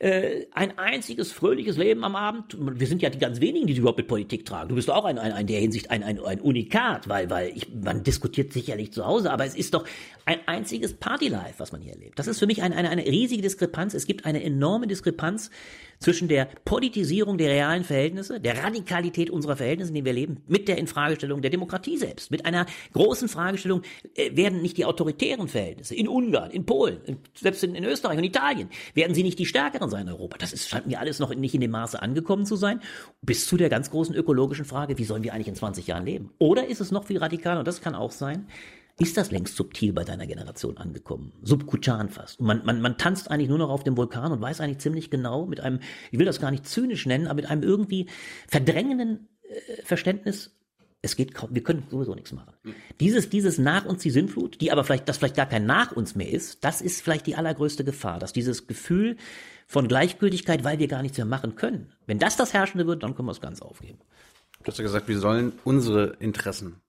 [0.00, 2.56] Äh, ein einziges fröhliches Leben am Abend.
[2.58, 4.68] Wir sind ja die ganz wenigen, die sich überhaupt mit Politik tragen.
[4.68, 7.68] Du bist auch ein, ein, ein der Hinsicht ein, ein, ein Unikat, weil, weil ich,
[7.72, 9.84] man diskutiert sicherlich zu Hause, aber es ist ist doch
[10.24, 12.18] ein einziges Partylife, was man hier erlebt.
[12.18, 13.94] Das ist für mich eine, eine, eine riesige Diskrepanz.
[13.94, 15.50] Es gibt eine enorme Diskrepanz
[16.00, 20.68] zwischen der Politisierung der realen Verhältnisse, der Radikalität unserer Verhältnisse, in denen wir leben, mit
[20.68, 22.30] der Infragestellung der Demokratie selbst.
[22.30, 23.82] Mit einer großen Fragestellung
[24.14, 26.98] äh, werden nicht die autoritären Verhältnisse in Ungarn, in Polen,
[27.34, 30.36] selbst in, in, Österreich und Italien, werden sie nicht die stärkeren sein in Europa.
[30.38, 32.80] Das ist, scheint mir alles noch nicht in dem Maße angekommen zu sein.
[33.22, 36.30] Bis zu der ganz großen ökologischen Frage, wie sollen wir eigentlich in 20 Jahren leben?
[36.38, 38.46] Oder ist es noch viel radikaler, und das kann auch sein,
[38.98, 41.32] ist das längst subtil bei deiner Generation angekommen.
[41.42, 42.40] Subkutan fast.
[42.40, 45.46] Man, man, man tanzt eigentlich nur noch auf dem Vulkan und weiß eigentlich ziemlich genau
[45.46, 45.80] mit einem,
[46.10, 48.08] ich will das gar nicht zynisch nennen, aber mit einem irgendwie
[48.48, 50.58] verdrängenden äh, Verständnis,
[51.00, 52.54] es geht kaum, wir können sowieso nichts machen.
[52.98, 56.16] Dieses, dieses nach uns die Sinnflut, die aber vielleicht, das vielleicht gar kein nach uns
[56.16, 59.16] mehr ist, das ist vielleicht die allergrößte Gefahr, dass dieses Gefühl
[59.68, 63.14] von Gleichgültigkeit, weil wir gar nichts mehr machen können, wenn das das Herrschende wird, dann
[63.14, 64.00] können wir es ganz aufgeben.
[64.64, 66.80] Du hast ja gesagt, wir sollen unsere Interessen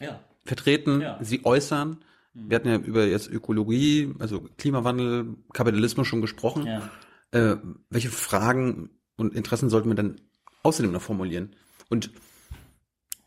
[0.00, 1.18] ja vertreten, ja.
[1.20, 1.98] sie äußern.
[2.34, 2.50] Mhm.
[2.50, 6.66] Wir hatten ja über jetzt Ökologie, also Klimawandel, Kapitalismus schon gesprochen.
[6.66, 6.90] Ja.
[7.32, 7.56] Äh,
[7.90, 10.20] welche Fragen und Interessen sollten wir dann
[10.62, 11.54] außerdem noch formulieren?
[11.88, 12.10] Und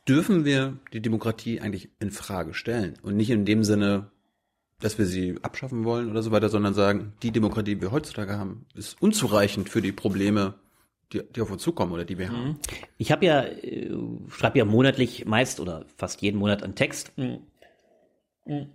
[0.07, 4.11] dürfen wir die Demokratie eigentlich in Frage stellen und nicht in dem Sinne,
[4.79, 8.37] dass wir sie abschaffen wollen oder so weiter, sondern sagen, die Demokratie, die wir heutzutage
[8.37, 10.55] haben, ist unzureichend für die Probleme
[11.13, 12.49] die, die auf uns zukommen oder die wir haben.
[12.49, 12.59] Mhm.
[12.97, 13.91] Ich habe ja, äh,
[14.29, 17.11] schreibe ja monatlich meist oder fast jeden Monat einen Text.
[17.17, 17.39] Mhm.
[18.45, 18.67] Mhm.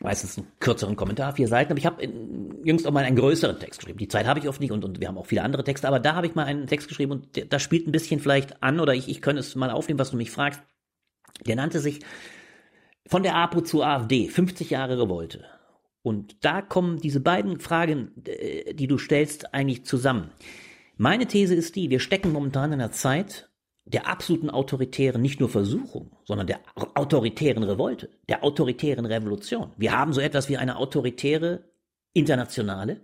[0.00, 2.02] Meistens einen kürzeren Kommentar, vier Seiten, aber ich habe
[2.64, 3.98] jüngst auch mal einen größeren Text geschrieben.
[3.98, 6.00] Die Zeit habe ich oft nicht und, und wir haben auch viele andere Texte, aber
[6.00, 8.92] da habe ich mal einen Text geschrieben und da spielt ein bisschen vielleicht an oder
[8.94, 10.60] ich, ich könnte es mal aufnehmen, was du mich fragst.
[11.46, 12.00] Der nannte sich
[13.06, 15.44] von der APO zur AfD, 50 Jahre Revolte.
[16.02, 20.30] Und da kommen diese beiden Fragen, äh, die du stellst, eigentlich zusammen.
[20.96, 23.50] Meine These ist die, wir stecken momentan in einer Zeit
[23.86, 26.60] der absoluten autoritären, nicht nur Versuchung, sondern der
[26.94, 29.72] autoritären Revolte, der autoritären Revolution.
[29.76, 31.64] Wir haben so etwas wie eine autoritäre
[32.14, 33.00] Internationale,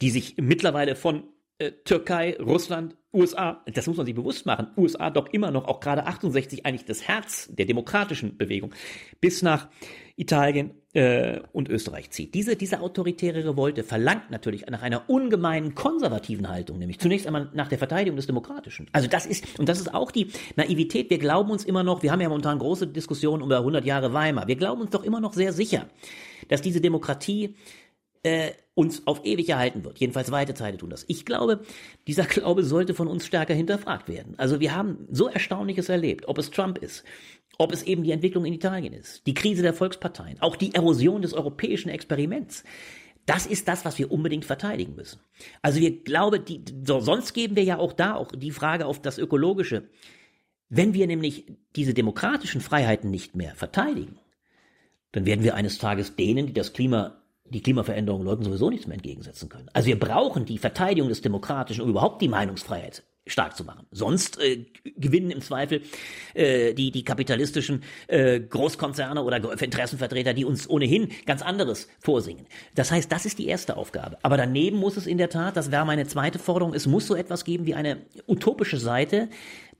[0.00, 1.24] die sich mittlerweile von
[1.60, 5.80] äh, Türkei, Russland, USA, das muss man sich bewusst machen, USA doch immer noch, auch
[5.80, 8.72] gerade 68, eigentlich das Herz der demokratischen Bewegung,
[9.20, 9.68] bis nach
[10.16, 12.34] Italien äh, und Österreich zieht.
[12.34, 17.68] Diese, diese autoritäre Revolte verlangt natürlich nach einer ungemeinen konservativen Haltung, nämlich zunächst einmal nach
[17.68, 18.86] der Verteidigung des Demokratischen.
[18.92, 22.12] Also das ist, und das ist auch die Naivität, wir glauben uns immer noch, wir
[22.12, 25.32] haben ja momentan große Diskussionen über 100 Jahre Weimar, wir glauben uns doch immer noch
[25.32, 25.86] sehr sicher,
[26.48, 27.56] dass diese Demokratie
[28.22, 29.98] äh, uns auf ewig erhalten wird.
[29.98, 31.04] Jedenfalls weite Teile tun das.
[31.08, 31.62] Ich glaube,
[32.06, 34.34] dieser Glaube sollte von uns stärker hinterfragt werden.
[34.38, 37.04] Also wir haben so Erstaunliches erlebt, ob es Trump ist,
[37.58, 41.22] ob es eben die Entwicklung in Italien ist, die Krise der Volksparteien, auch die Erosion
[41.22, 42.64] des europäischen Experiments.
[43.26, 45.20] Das ist das, was wir unbedingt verteidigen müssen.
[45.60, 49.00] Also wir glauben, die, so, sonst geben wir ja auch da auch die Frage auf
[49.00, 49.88] das Ökologische.
[50.68, 54.18] Wenn wir nämlich diese demokratischen Freiheiten nicht mehr verteidigen,
[55.12, 57.19] dann werden wir eines Tages denen, die das Klima
[57.50, 59.68] die Klimaveränderung Leuten sowieso nichts mehr entgegensetzen können.
[59.72, 63.86] Also wir brauchen die Verteidigung des Demokratischen und überhaupt die Meinungsfreiheit stark zu machen.
[63.90, 64.66] Sonst äh,
[64.96, 65.82] gewinnen im Zweifel
[66.34, 72.46] äh, die, die kapitalistischen äh, Großkonzerne oder Interessenvertreter, die uns ohnehin ganz anderes vorsingen.
[72.74, 74.18] Das heißt, das ist die erste Aufgabe.
[74.22, 77.14] Aber daneben muss es in der Tat, das wäre meine zweite Forderung, es muss so
[77.14, 79.28] etwas geben wie eine utopische Seite,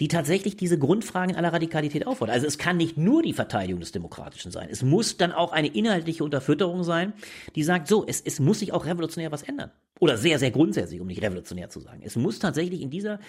[0.00, 2.34] die tatsächlich diese Grundfragen aller Radikalität auffordert.
[2.34, 4.68] Also es kann nicht nur die Verteidigung des Demokratischen sein.
[4.70, 7.12] Es muss dann auch eine inhaltliche Unterfütterung sein,
[7.54, 9.70] die sagt, so, es, es muss sich auch revolutionär was ändern.
[10.00, 12.00] Oder sehr, sehr grundsätzlich, um nicht revolutionär zu sagen.
[12.02, 13.20] Es muss tatsächlich in dieser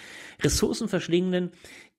[0.42, 1.50] ressourcenverschlingenden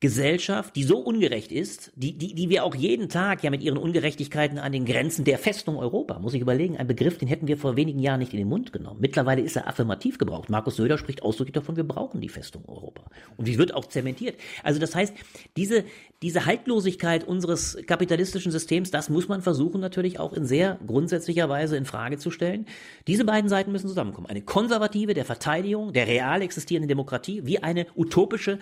[0.03, 3.77] Gesellschaft, die so ungerecht ist, die, die, die wir auch jeden Tag ja mit ihren
[3.77, 7.57] Ungerechtigkeiten an den Grenzen der Festung Europa, muss ich überlegen, ein Begriff, den hätten wir
[7.57, 8.99] vor wenigen Jahren nicht in den Mund genommen.
[8.99, 10.49] Mittlerweile ist er affirmativ gebraucht.
[10.49, 13.03] Markus Söder spricht ausdrücklich davon, wir brauchen die Festung Europa.
[13.37, 14.35] Und die wird auch zementiert.
[14.61, 15.13] Also das heißt,
[15.55, 15.85] diese,
[16.21, 21.77] diese Haltlosigkeit unseres kapitalistischen Systems, das muss man versuchen natürlich auch in sehr grundsätzlicher Weise
[21.77, 22.65] in Frage zu stellen.
[23.07, 24.27] Diese beiden Seiten müssen zusammenkommen.
[24.27, 28.59] Eine konservative der Verteidigung der real existierenden Demokratie, wie eine utopische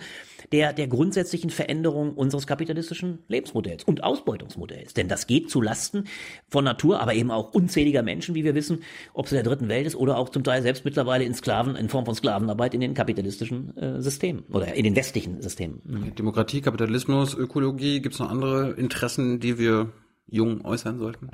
[0.52, 4.92] der, der grundsätzlichen grundsätzlichen Veränderung unseres kapitalistischen Lebensmodells und Ausbeutungsmodells.
[4.94, 6.04] Denn das geht zu Lasten
[6.48, 8.82] von Natur, aber eben auch unzähliger Menschen, wie wir wissen,
[9.14, 11.76] ob es in der dritten Welt ist oder auch zum Teil selbst mittlerweile in Sklaven,
[11.76, 15.80] in Form von Sklavenarbeit in den kapitalistischen äh, Systemen oder in den westlichen Systemen.
[15.84, 16.14] Mhm.
[16.14, 19.90] Demokratie, Kapitalismus, Ökologie, gibt es noch andere Interessen, die wir
[20.26, 21.30] jung äußern sollten?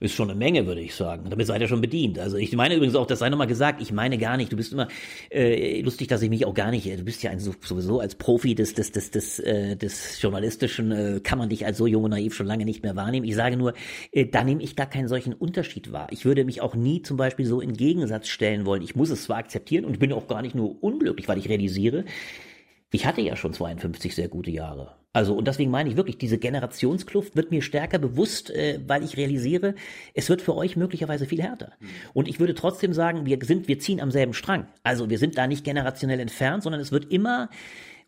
[0.00, 1.28] Ist schon eine Menge, würde ich sagen.
[1.28, 2.18] Damit seid ihr schon bedient.
[2.18, 4.72] Also ich meine übrigens auch, das sei nochmal gesagt, ich meine gar nicht, du bist
[4.72, 4.88] immer
[5.30, 8.54] äh, lustig, dass ich mich auch gar nicht, du bist ja ein, sowieso als Profi
[8.54, 12.10] des, des, des, des, äh, des Journalistischen, äh, kann man dich als so jung und
[12.10, 13.26] naiv schon lange nicht mehr wahrnehmen.
[13.26, 13.74] Ich sage nur,
[14.12, 16.08] äh, da nehme ich gar keinen solchen Unterschied wahr.
[16.10, 18.82] Ich würde mich auch nie zum Beispiel so in Gegensatz stellen wollen.
[18.82, 22.04] Ich muss es zwar akzeptieren und bin auch gar nicht nur unglücklich, weil ich realisiere,
[22.90, 24.94] ich hatte ja schon 52 sehr gute Jahre.
[25.12, 29.16] Also, und deswegen meine ich wirklich, diese Generationskluft wird mir stärker bewusst, äh, weil ich
[29.16, 29.74] realisiere,
[30.14, 31.72] es wird für euch möglicherweise viel härter.
[32.12, 34.68] Und ich würde trotzdem sagen, wir sind, wir ziehen am selben Strang.
[34.82, 37.48] Also, wir sind da nicht generationell entfernt, sondern es wird immer,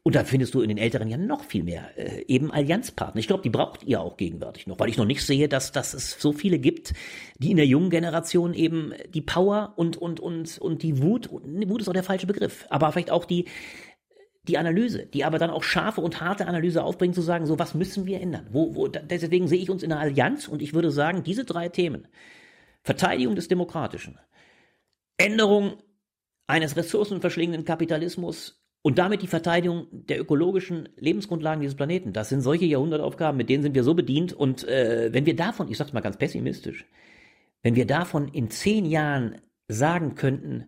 [0.02, 3.18] und da findest du in den älteren Jahren noch viel mehr, äh, eben Allianzpartner.
[3.18, 5.94] Ich glaube, die braucht ihr auch gegenwärtig noch, weil ich noch nicht sehe, dass, dass
[5.94, 6.92] es so viele gibt,
[7.38, 11.80] die in der jungen Generation eben die Power und, und, und, und die Wut, Wut
[11.80, 13.46] ist auch der falsche Begriff, aber vielleicht auch die,
[14.48, 17.74] die Analyse, die aber dann auch scharfe und harte Analyse aufbringt, zu sagen, so was
[17.74, 18.48] müssen wir ändern?
[18.50, 21.68] Wo, wo, deswegen sehe ich uns in einer Allianz und ich würde sagen, diese drei
[21.68, 22.08] Themen,
[22.82, 24.18] Verteidigung des Demokratischen,
[25.18, 25.74] Änderung
[26.46, 32.64] eines ressourcenverschlingenden Kapitalismus und damit die Verteidigung der ökologischen Lebensgrundlagen dieses Planeten, das sind solche
[32.64, 36.00] Jahrhundertaufgaben, mit denen sind wir so bedient und äh, wenn wir davon, ich sag's mal
[36.00, 36.86] ganz pessimistisch,
[37.62, 39.36] wenn wir davon in zehn Jahren
[39.68, 40.66] sagen könnten,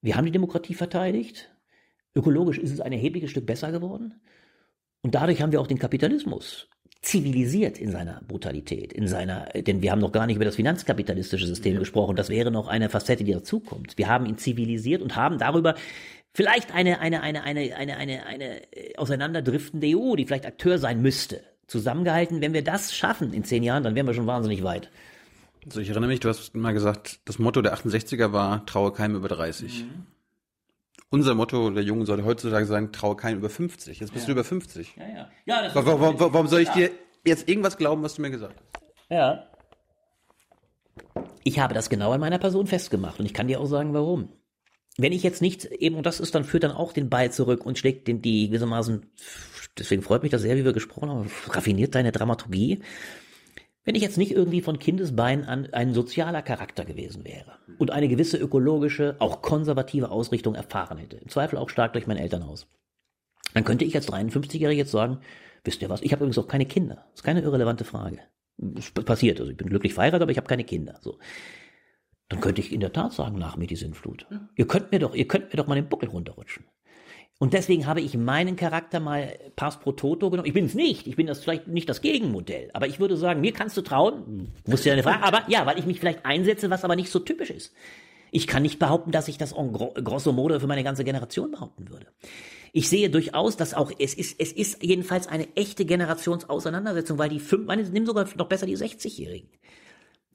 [0.00, 1.53] wir haben die Demokratie verteidigt,
[2.14, 4.20] Ökologisch ist es ein erhebliches Stück besser geworden.
[5.02, 6.68] Und dadurch haben wir auch den Kapitalismus
[7.02, 11.46] zivilisiert in seiner Brutalität, in seiner, denn wir haben noch gar nicht über das finanzkapitalistische
[11.46, 11.78] System ja.
[11.80, 12.16] gesprochen.
[12.16, 13.98] Das wäre noch eine Facette, die dazukommt.
[13.98, 15.74] Wir haben ihn zivilisiert und haben darüber
[16.32, 21.02] vielleicht eine, eine, eine, eine, eine, eine, eine äh, auseinanderdriftende EU, die vielleicht Akteur sein
[21.02, 22.40] müsste, zusammengehalten.
[22.40, 24.90] Wenn wir das schaffen in zehn Jahren, dann wären wir schon wahnsinnig weit.
[25.66, 29.16] Also ich erinnere mich, du hast mal gesagt, das Motto der 68er war, traue keinem
[29.16, 29.84] über 30.
[29.84, 30.13] Mhm
[31.14, 34.00] unser Motto der Jungen sollte heutzutage sagen, traue keinen über 50.
[34.00, 34.26] Jetzt bist ja.
[34.26, 34.96] du über 50.
[34.96, 35.30] Ja, ja.
[35.46, 36.90] ja das warum, warum, warum soll ich dir
[37.24, 38.82] jetzt irgendwas glauben, was du mir gesagt hast?
[39.08, 39.46] Ja.
[41.44, 44.28] Ich habe das genau an meiner Person festgemacht und ich kann dir auch sagen, warum.
[44.96, 47.64] Wenn ich jetzt nicht eben, und das ist dann, führt dann auch den Ball zurück
[47.64, 49.06] und schlägt den, die gewissermaßen,
[49.78, 52.80] deswegen freut mich das sehr, wie wir gesprochen haben, raffiniert deine Dramaturgie.
[53.84, 58.08] Wenn ich jetzt nicht irgendwie von Kindesbein an ein sozialer Charakter gewesen wäre und eine
[58.08, 62.66] gewisse ökologische, auch konservative Ausrichtung erfahren hätte, im Zweifel auch stark durch mein Elternhaus,
[63.52, 65.20] dann könnte ich als 53-Jähriger jetzt sagen,
[65.64, 67.06] wisst ihr was, ich habe übrigens auch keine Kinder.
[67.10, 68.20] Das ist keine irrelevante Frage.
[68.56, 70.98] Das passiert, also ich bin glücklich verheiratet, aber ich habe keine Kinder.
[71.02, 71.18] So.
[72.28, 74.26] dann könnte ich in der Tat sagen, nach mir die Sintflut.
[74.56, 76.64] Ihr könnt mir doch, ihr könnt mir doch mal den Buckel runterrutschen.
[77.38, 80.46] Und deswegen habe ich meinen Charakter mal pass pro toto genommen.
[80.46, 81.06] Ich bin es nicht.
[81.06, 82.70] Ich bin das vielleicht nicht das Gegenmodell.
[82.72, 84.52] Aber ich würde sagen, mir kannst du trauen.
[84.66, 85.22] Muss ja eine Frage.
[85.22, 87.72] Aber ja, weil ich mich vielleicht einsetze, was aber nicht so typisch ist.
[88.30, 91.90] Ich kann nicht behaupten, dass ich das en grosso modo für meine ganze Generation behaupten
[91.90, 92.06] würde.
[92.72, 97.38] Ich sehe durchaus, dass auch, es ist, es ist jedenfalls eine echte Generationsauseinandersetzung, weil die
[97.38, 99.48] fünf, meine, nimm sogar noch besser die 60-Jährigen.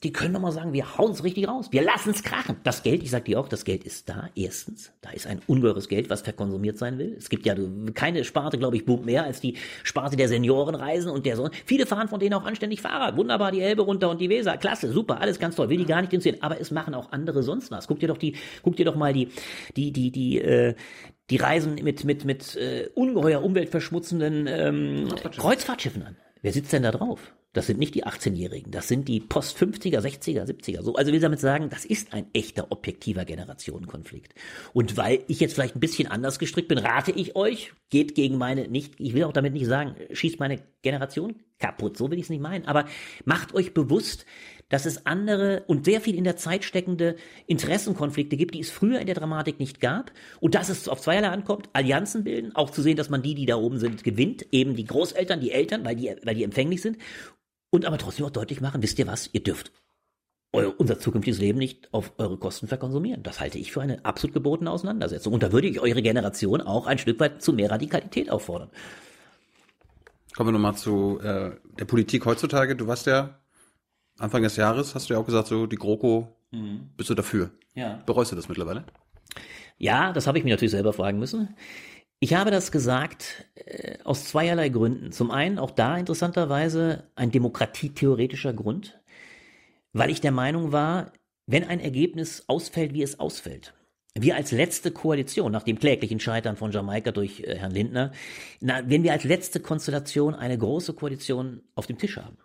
[0.03, 1.67] Die können doch mal sagen, wir hauen es richtig raus.
[1.71, 2.55] Wir lassen es krachen.
[2.63, 4.29] Das Geld, ich sag dir auch, das Geld ist da.
[4.33, 7.15] Erstens, da ist ein ungeheures Geld, was verkonsumiert sein will.
[7.17, 7.53] Es gibt ja
[7.93, 11.49] keine Sparte, glaube ich, boomt mehr als die Sparte der Seniorenreisen und der so.
[11.65, 13.17] Viele fahren von denen auch anständig Fahrrad.
[13.17, 14.55] Wunderbar, die Elbe runter und die Weser.
[14.55, 15.67] Klasse, super, alles ganz toll.
[15.67, 16.37] Will die gar nicht sehen.
[16.41, 17.87] Aber es machen auch andere sonst was.
[17.87, 19.27] Guck dir doch die, guck dir doch mal die,
[19.75, 20.75] die, die, die, äh,
[21.29, 26.15] die Reisen mit, mit, mit äh, ungeheuer umweltverschmutzenden ähm, Kreuzfahrtschiffen an.
[26.41, 27.33] Wer sitzt denn da drauf?
[27.53, 30.83] Das sind nicht die 18-Jährigen, das sind die Post-50er, 60er, 70er.
[30.83, 34.35] So, also will damit sagen, das ist ein echter objektiver Generationenkonflikt.
[34.71, 38.37] Und weil ich jetzt vielleicht ein bisschen anders gestrickt bin, rate ich euch, geht gegen
[38.37, 42.25] meine nicht, ich will auch damit nicht sagen, schießt meine Generation kaputt, so will ich
[42.25, 42.85] es nicht meinen, aber
[43.25, 44.27] macht euch bewusst,
[44.69, 47.15] dass es andere und sehr viel in der Zeit steckende
[47.47, 50.11] Interessenkonflikte gibt, die es früher in der Dramatik nicht gab.
[50.39, 53.47] Und dass es auf zweierlei ankommt, Allianzen bilden, auch zu sehen, dass man die, die
[53.47, 56.97] da oben sind, gewinnt, eben die Großeltern, die Eltern, weil die, weil die empfänglich sind
[57.71, 59.71] und aber trotzdem auch deutlich machen, wisst ihr was, ihr dürft
[60.51, 63.23] euer, unser zukünftiges Leben nicht auf eure Kosten verkonsumieren.
[63.23, 65.33] Das halte ich für eine absolut gebotene Auseinandersetzung.
[65.33, 68.69] Und da würde ich eure Generation auch ein Stück weit zu mehr Radikalität auffordern.
[70.35, 72.75] Kommen wir nochmal zu äh, der Politik heutzutage.
[72.75, 73.39] Du warst ja
[74.17, 76.89] Anfang des Jahres, hast du ja auch gesagt, so die GroKo, mhm.
[76.97, 77.51] bist du dafür?
[77.75, 78.01] Ja.
[78.05, 78.85] Bereust du das mittlerweile?
[79.77, 81.55] Ja, das habe ich mir natürlich selber fragen müssen.
[82.21, 85.11] Ich habe das gesagt äh, aus zweierlei Gründen.
[85.11, 88.99] Zum einen auch da interessanterweise ein demokratietheoretischer Grund,
[89.93, 91.13] weil ich der Meinung war,
[91.47, 93.73] wenn ein Ergebnis ausfällt, wie es ausfällt,
[94.15, 98.11] wir als letzte Koalition, nach dem kläglichen Scheitern von Jamaika durch äh, Herrn Lindner,
[98.59, 102.37] na, wenn wir als letzte Konstellation eine große Koalition auf dem Tisch haben,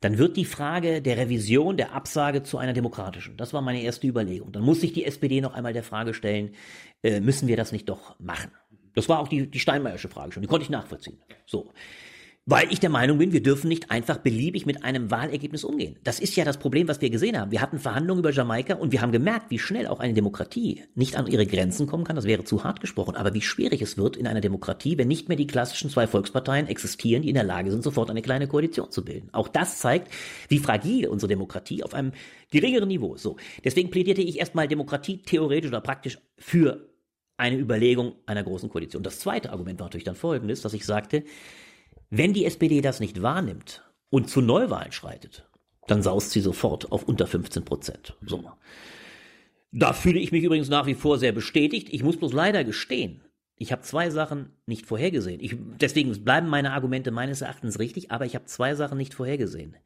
[0.00, 4.06] dann wird die Frage der Revision der Absage zu einer demokratischen, das war meine erste
[4.06, 4.52] Überlegung.
[4.52, 6.54] Dann muss sich die SPD noch einmal der Frage stellen,
[7.02, 8.52] äh, müssen wir das nicht doch machen?
[8.94, 11.18] Das war auch die, die Steinmeiersche Frage schon, die konnte ich nachvollziehen.
[11.46, 11.72] So.
[12.46, 15.96] Weil ich der Meinung bin, wir dürfen nicht einfach beliebig mit einem Wahlergebnis umgehen.
[16.04, 17.50] Das ist ja das Problem, was wir gesehen haben.
[17.50, 21.16] Wir hatten Verhandlungen über Jamaika und wir haben gemerkt, wie schnell auch eine Demokratie nicht
[21.16, 22.16] an ihre Grenzen kommen kann.
[22.16, 23.16] Das wäre zu hart gesprochen.
[23.16, 26.66] Aber wie schwierig es wird in einer Demokratie, wenn nicht mehr die klassischen zwei Volksparteien
[26.66, 29.30] existieren, die in der Lage sind, sofort eine kleine Koalition zu bilden.
[29.32, 30.12] Auch das zeigt,
[30.48, 32.12] wie fragil unsere Demokratie auf einem
[32.50, 33.22] geringeren Niveau ist.
[33.22, 33.38] So.
[33.64, 36.93] Deswegen plädierte ich erstmal Demokratie theoretisch oder praktisch für
[37.36, 39.02] eine Überlegung einer großen Koalition.
[39.02, 41.24] Das zweite Argument war natürlich dann folgendes, dass ich sagte,
[42.10, 45.48] wenn die SPD das nicht wahrnimmt und zu Neuwahlen schreitet,
[45.86, 48.16] dann saust sie sofort auf unter 15 Prozent.
[48.24, 48.50] So.
[49.72, 51.88] Da fühle ich mich übrigens nach wie vor sehr bestätigt.
[51.90, 53.24] Ich muss bloß leider gestehen,
[53.56, 55.40] ich habe zwei Sachen nicht vorhergesehen.
[55.40, 59.76] Ich, deswegen bleiben meine Argumente meines Erachtens richtig, aber ich habe zwei Sachen nicht vorhergesehen.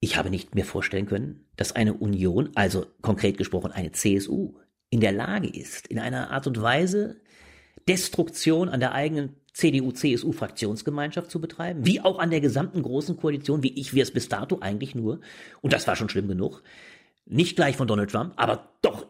[0.00, 4.54] Ich habe nicht mehr vorstellen können, dass eine Union, also konkret gesprochen eine CSU,
[4.90, 7.20] in der Lage ist, in einer Art und Weise
[7.88, 13.78] Destruktion an der eigenen CDU-CSU-Fraktionsgemeinschaft zu betreiben, wie auch an der gesamten großen Koalition, wie
[13.78, 15.20] ich wir es bis dato eigentlich nur,
[15.62, 16.62] und das war schon schlimm genug,
[17.26, 19.06] nicht gleich von Donald Trump, aber doch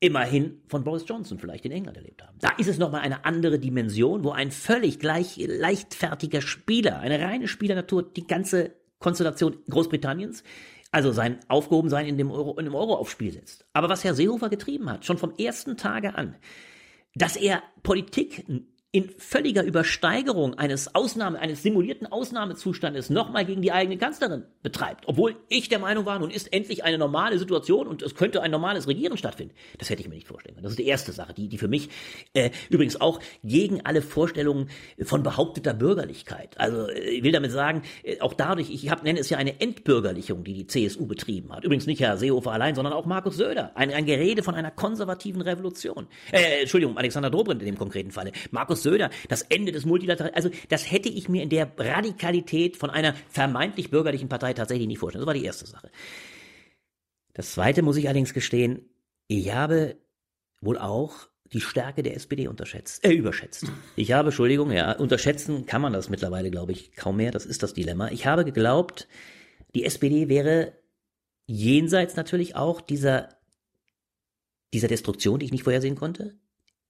[0.00, 2.36] immerhin von Boris Johnson vielleicht in England erlebt haben.
[2.40, 7.46] Da ist es nochmal eine andere Dimension, wo ein völlig gleich leichtfertiger Spieler, eine reine
[7.46, 10.42] Spielernatur, die ganze Konstellation Großbritanniens
[10.92, 13.64] also sein Aufgehobensein in dem Euro, in dem Euro aufs Spiel setzt.
[13.72, 16.36] Aber was Herr Seehofer getrieben hat, schon vom ersten Tage an,
[17.14, 18.46] dass er Politik
[18.94, 25.08] in völliger Übersteigerung eines Ausnahme, eines simulierten Ausnahmezustandes nochmal gegen die eigene Kanzlerin betreibt.
[25.08, 28.50] Obwohl ich der Meinung war, nun ist endlich eine normale Situation und es könnte ein
[28.50, 29.54] normales Regieren stattfinden.
[29.78, 30.64] Das hätte ich mir nicht vorstellen können.
[30.64, 31.88] Das ist die erste Sache, die, die für mich
[32.34, 34.68] äh, übrigens auch gegen alle Vorstellungen
[35.02, 36.60] von behaupteter Bürgerlichkeit.
[36.60, 39.58] Also äh, ich will damit sagen, äh, auch dadurch, ich hab, nenne es ja eine
[39.58, 41.64] Entbürgerlichung, die die CSU betrieben hat.
[41.64, 43.72] Übrigens nicht Herr Seehofer allein, sondern auch Markus Söder.
[43.74, 46.08] Ein, ein Gerede von einer konservativen Revolution.
[46.30, 48.32] Äh, Entschuldigung, Alexander Dobrindt in dem konkreten Falle.
[48.50, 50.52] Markus Söder, das Ende des Multilateralismus.
[50.52, 54.98] Also das hätte ich mir in der Radikalität von einer vermeintlich bürgerlichen Partei tatsächlich nicht
[54.98, 55.22] vorstellen.
[55.22, 55.90] Das war die erste Sache.
[57.34, 58.88] Das zweite muss ich allerdings gestehen,
[59.26, 59.96] ich habe
[60.60, 63.66] wohl auch die Stärke der SPD unterschätzt, äh, überschätzt.
[63.96, 67.30] Ich habe, Entschuldigung, ja, unterschätzen kann man das mittlerweile, glaube ich, kaum mehr.
[67.30, 68.10] Das ist das Dilemma.
[68.10, 69.06] Ich habe geglaubt,
[69.74, 70.72] die SPD wäre
[71.46, 73.28] jenseits natürlich auch dieser,
[74.72, 76.38] dieser Destruktion, die ich nicht vorhersehen konnte,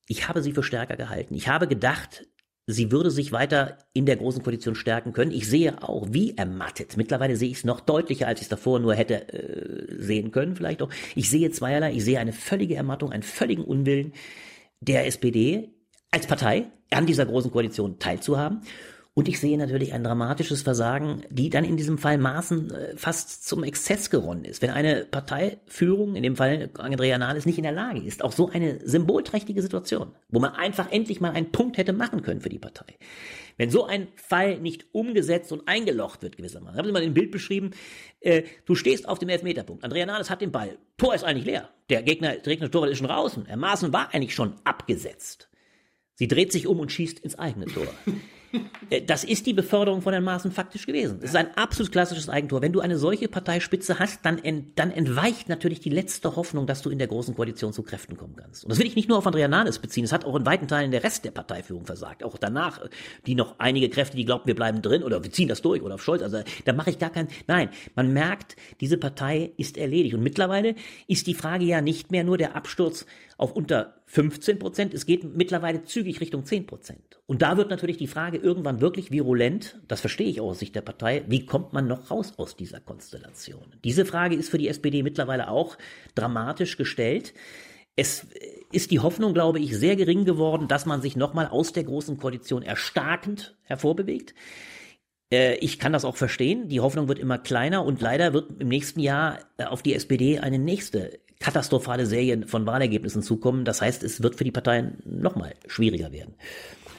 [0.09, 1.35] ich habe sie für stärker gehalten.
[1.35, 2.27] Ich habe gedacht,
[2.67, 5.31] sie würde sich weiter in der großen Koalition stärken können.
[5.31, 6.97] Ich sehe auch, wie ermattet.
[6.97, 10.57] Mittlerweile sehe ich es noch deutlicher, als ich es davor nur hätte äh, sehen können,
[10.57, 10.91] vielleicht auch.
[11.15, 11.93] Ich sehe zweierlei.
[11.93, 14.13] Ich sehe eine völlige Ermattung, einen völligen Unwillen
[14.81, 15.71] der SPD
[16.11, 18.63] als Partei an dieser großen Koalition teilzuhaben.
[19.15, 23.47] Und ich sehe natürlich ein dramatisches Versagen, die dann in diesem Fall Maßen äh, fast
[23.47, 24.63] zum Exzess geronnen ist.
[24.63, 28.49] Wenn eine Parteiführung, in dem Fall Andrea Nahles, nicht in der Lage ist, auch so
[28.49, 32.59] eine symbolträchtige Situation, wo man einfach endlich mal einen Punkt hätte machen können für die
[32.59, 32.97] Partei.
[33.59, 37.33] Wenn so ein Fall nicht umgesetzt und eingelocht wird gewissermaßen, haben Sie mal ein Bild
[37.33, 37.73] beschrieben,
[38.21, 41.69] äh, du stehst auf dem Elfmeterpunkt, Andrea Nahles hat den Ball, Tor ist eigentlich leer,
[41.91, 45.51] der Gegner, der Gegner Torwart ist schon draußen, Herr Maaßen war eigentlich schon abgesetzt.
[46.15, 47.89] Sie dreht sich um und schießt ins eigene Tor.
[48.91, 51.19] Äh, das ist die Beförderung von Herrn Maaßen faktisch gewesen.
[51.21, 52.63] Das ist ein absolut klassisches Eigentor.
[52.63, 56.83] Wenn du eine solche Parteispitze hast, dann, ent, dann entweicht natürlich die letzte Hoffnung, dass
[56.83, 58.65] du in der großen Koalition zu Kräften kommen kannst.
[58.65, 60.05] Und das will ich nicht nur auf Andrea Nahles beziehen.
[60.05, 62.25] Es hat auch in weiten Teilen der Rest der Parteiführung versagt.
[62.25, 62.81] Auch danach,
[63.27, 65.95] die noch einige Kräfte, die glauben, wir bleiben drin oder wir ziehen das durch oder
[65.95, 66.23] auf Scholz.
[66.23, 67.29] Also da mache ich gar keinen.
[67.47, 70.15] Nein, man merkt, diese Partei ist erledigt.
[70.15, 70.75] Und mittlerweile
[71.07, 73.07] ist die Frage ja nicht mehr nur der Absturz
[73.39, 74.95] auf unter 15 Prozent.
[74.95, 77.21] Es geht mittlerweile zügig Richtung 10 Prozent.
[77.27, 80.75] Und da wird natürlich die Frage irgendwann wirklich virulent, das verstehe ich auch aus Sicht
[80.75, 83.75] der Partei, wie kommt man noch raus aus dieser Konstellation?
[83.85, 85.79] Diese Frage ist für die SPD mittlerweile auch
[86.15, 87.35] dramatisch gestellt.
[87.97, 88.27] Es
[88.71, 92.17] ist die Hoffnung, glaube ich, sehr gering geworden, dass man sich nochmal aus der großen
[92.17, 94.35] Koalition erstarkend hervorbewegt.
[95.33, 96.69] Äh, ich kann das auch verstehen.
[96.69, 100.39] Die Hoffnung wird immer kleiner und leider wird im nächsten Jahr äh, auf die SPD
[100.39, 103.65] eine nächste katastrophale Serie von Wahlergebnissen zukommen.
[103.65, 106.35] Das heißt, es wird für die Parteien nochmal schwieriger werden.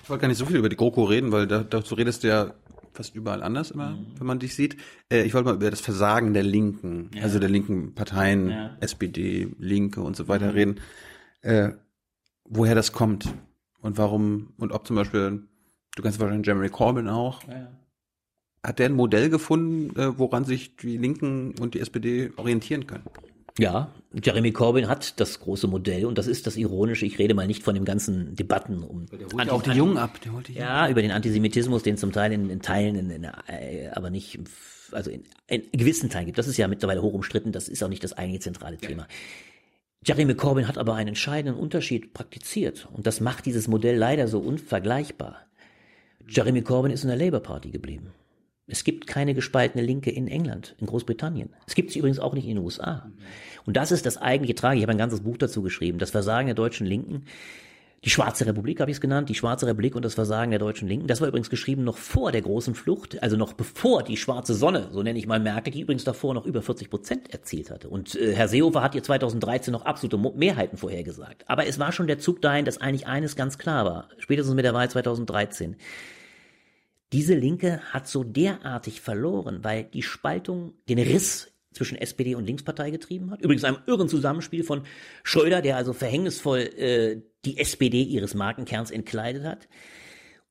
[0.03, 2.28] Ich wollte gar nicht so viel über die GroKo reden, weil da, dazu redest du
[2.28, 2.53] ja
[2.91, 4.06] fast überall anders immer, mhm.
[4.18, 4.78] wenn man dich sieht.
[5.10, 7.24] Äh, ich wollte mal über das Versagen der Linken, ja.
[7.24, 8.78] also der linken Parteien, ja.
[8.82, 10.52] SPD, Linke und so weiter mhm.
[10.52, 10.80] reden.
[11.41, 11.70] Äh,
[12.44, 13.34] woher das kommt
[13.80, 15.44] und warum und ob zum Beispiel,
[15.95, 17.41] du kannst wahrscheinlich Jeremy Corbyn auch.
[17.48, 17.72] Ja.
[18.61, 23.03] Hat der ein Modell gefunden, äh, woran sich die Linken und die SPD orientieren können?
[23.59, 27.05] Ja, Jeremy Corbyn hat das große Modell und das ist das Ironische.
[27.05, 29.05] Ich rede mal nicht von den ganzen Debatten um.
[29.07, 30.19] Der holt auch die Jungen ab.
[30.21, 33.09] Der holt die Jungen ja, über den Antisemitismus, den zum Teil in, in Teilen, in,
[33.11, 34.39] in, äh, aber nicht,
[34.91, 36.38] also in, in gewissen Teilen gibt.
[36.38, 37.51] Das ist ja mittlerweile hoch umstritten.
[37.51, 38.88] Das ist auch nicht das eigentliche zentrale ja.
[38.88, 39.07] Thema.
[40.05, 44.39] Jeremy Corbyn hat aber einen entscheidenden Unterschied praktiziert und das macht dieses Modell leider so
[44.39, 45.38] unvergleichbar.
[46.27, 48.11] Jeremy Corbyn ist in der Labour Party geblieben.
[48.73, 51.51] Es gibt keine gespaltene Linke in England, in Großbritannien.
[51.67, 53.07] Es gibt sie übrigens auch nicht in den USA.
[53.67, 54.77] Und das ist das eigentliche Trage.
[54.77, 55.99] Ich habe ein ganzes Buch dazu geschrieben.
[55.99, 57.25] Das Versagen der deutschen Linken.
[58.03, 60.87] Die Schwarze Republik habe ich es genannt, die Schwarze Republik und das Versagen der deutschen
[60.87, 61.05] Linken.
[61.05, 64.89] Das war übrigens geschrieben noch vor der großen Flucht, also noch bevor die schwarze Sonne,
[64.91, 67.89] so nenne ich mal Merkel, die übrigens davor noch über 40 Prozent erzielt hatte.
[67.89, 71.47] Und äh, Herr Seehofer hat ihr 2013 noch absolute Mehrheiten vorhergesagt.
[71.47, 74.65] Aber es war schon der Zug dahin, dass eigentlich eines ganz klar war, spätestens mit
[74.65, 75.75] der Wahl 2013
[77.14, 82.91] diese Linke hat so derartig verloren, weil die Spaltung, den Riss zwischen SPD und Linkspartei
[82.91, 83.41] getrieben hat.
[83.41, 84.84] Übrigens einem irren Zusammenspiel von
[85.23, 89.68] Schröder, der also verhängnisvoll äh, die SPD ihres Markenkerns entkleidet hat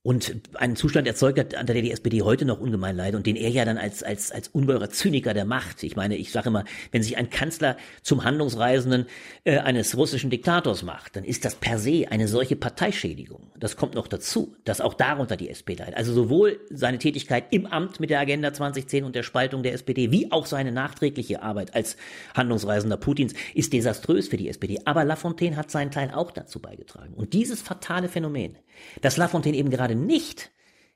[0.04, 3.36] und einen Zustand erzeugt hat, unter der die SPD heute noch ungemein leidet und den
[3.36, 6.64] er ja dann als, als, als ungeheurer Zyniker der Macht, ich meine, ich sage immer,
[6.90, 9.06] wenn sich ein Kanzler zum Handlungsreisenden
[9.44, 13.52] äh, eines russischen Diktators macht, dann ist das per se eine solche Parteischädigung.
[13.56, 15.96] Das kommt noch dazu, dass auch darunter die SPD leidet.
[15.96, 20.10] Also sowohl seine Tätigkeit im Amt mit der Agenda 2010 und der Spaltung der SPD,
[20.10, 21.96] wie auch seine nachträgliche Arbeit als
[22.34, 24.80] Handlungsreisender Putins ist desaströs für die SPD.
[24.84, 27.14] Aber Lafontaine hat seinen Teil auch dazu beigetragen.
[27.14, 28.56] Und dieses fatale Phänomen,
[29.00, 30.50] dass Lafontaine eben gerade nicht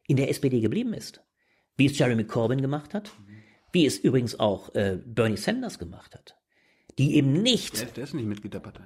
[0.06, 1.22] in der SPD geblieben ist,
[1.76, 3.10] wie es Jeremy Corbyn gemacht hat,
[3.72, 6.36] wie es übrigens auch äh, Bernie Sanders gemacht hat,
[6.98, 7.80] die eben nicht.
[7.80, 8.84] Der, der ist nicht Mitglied der Partei.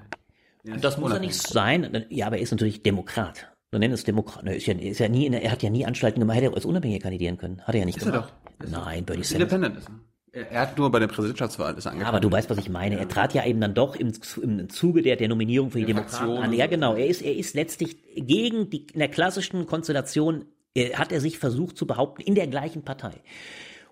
[0.64, 2.06] das muss er nicht sein.
[2.08, 3.52] Ja, aber er ist natürlich Demokrat.
[3.70, 4.44] Wir nennen es Demokrat.
[4.46, 6.64] Er, ist ja, ist ja nie, er hat ja nie Anstalten gemacht, hätte er als
[6.64, 7.60] Unabhängiger kandidieren können.
[7.62, 8.32] Hat er ja nicht ist gemacht.
[8.58, 8.72] Er doch.
[8.84, 9.52] Nein, Bernie Sanders.
[9.52, 10.09] Independent ist.
[10.32, 12.08] Er hat nur bei der Präsidentschaftswahl das angefangen.
[12.08, 12.98] Aber du weißt, was ich meine.
[12.98, 14.12] Er trat ja eben dann doch im,
[14.42, 16.52] im Zuge der, der Nominierung für die Demokraten an.
[16.52, 16.94] Ja, genau.
[16.94, 20.44] Er ist, er ist letztlich gegen die, in der klassischen Konstellation,
[20.74, 23.20] er, hat er sich versucht zu behaupten, in der gleichen Partei.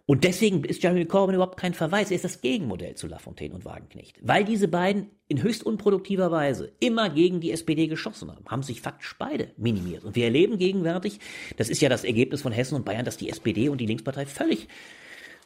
[0.07, 2.11] Und deswegen ist Jeremy Corbyn überhaupt kein Verweis.
[2.11, 4.17] Er ist das Gegenmodell zu Lafontaine und Wagenknecht.
[4.23, 8.81] Weil diese beiden in höchst unproduktiver Weise immer gegen die SPD geschossen haben, haben sich
[8.81, 10.05] faktisch beide minimiert.
[10.05, 11.21] Und wir erleben gegenwärtig,
[11.59, 14.25] das ist ja das Ergebnis von Hessen und Bayern, dass die SPD und die Linkspartei
[14.25, 14.69] völlig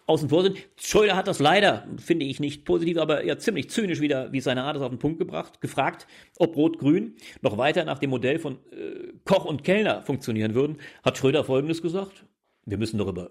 [0.07, 0.59] außen vor sind.
[0.77, 4.65] Schröder hat das leider, finde ich nicht positiv, aber ja ziemlich zynisch wieder, wie seine
[4.65, 6.07] Art ist, auf den Punkt gebracht, gefragt,
[6.39, 11.19] ob Rot-Grün noch weiter nach dem Modell von äh, Koch und Kellner funktionieren würden, hat
[11.19, 12.25] Schröder Folgendes gesagt.
[12.65, 13.31] Wir müssen doch über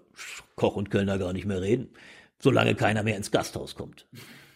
[0.56, 1.90] Koch und Kellner gar nicht mehr reden,
[2.38, 4.06] solange keiner mehr ins Gasthaus kommt.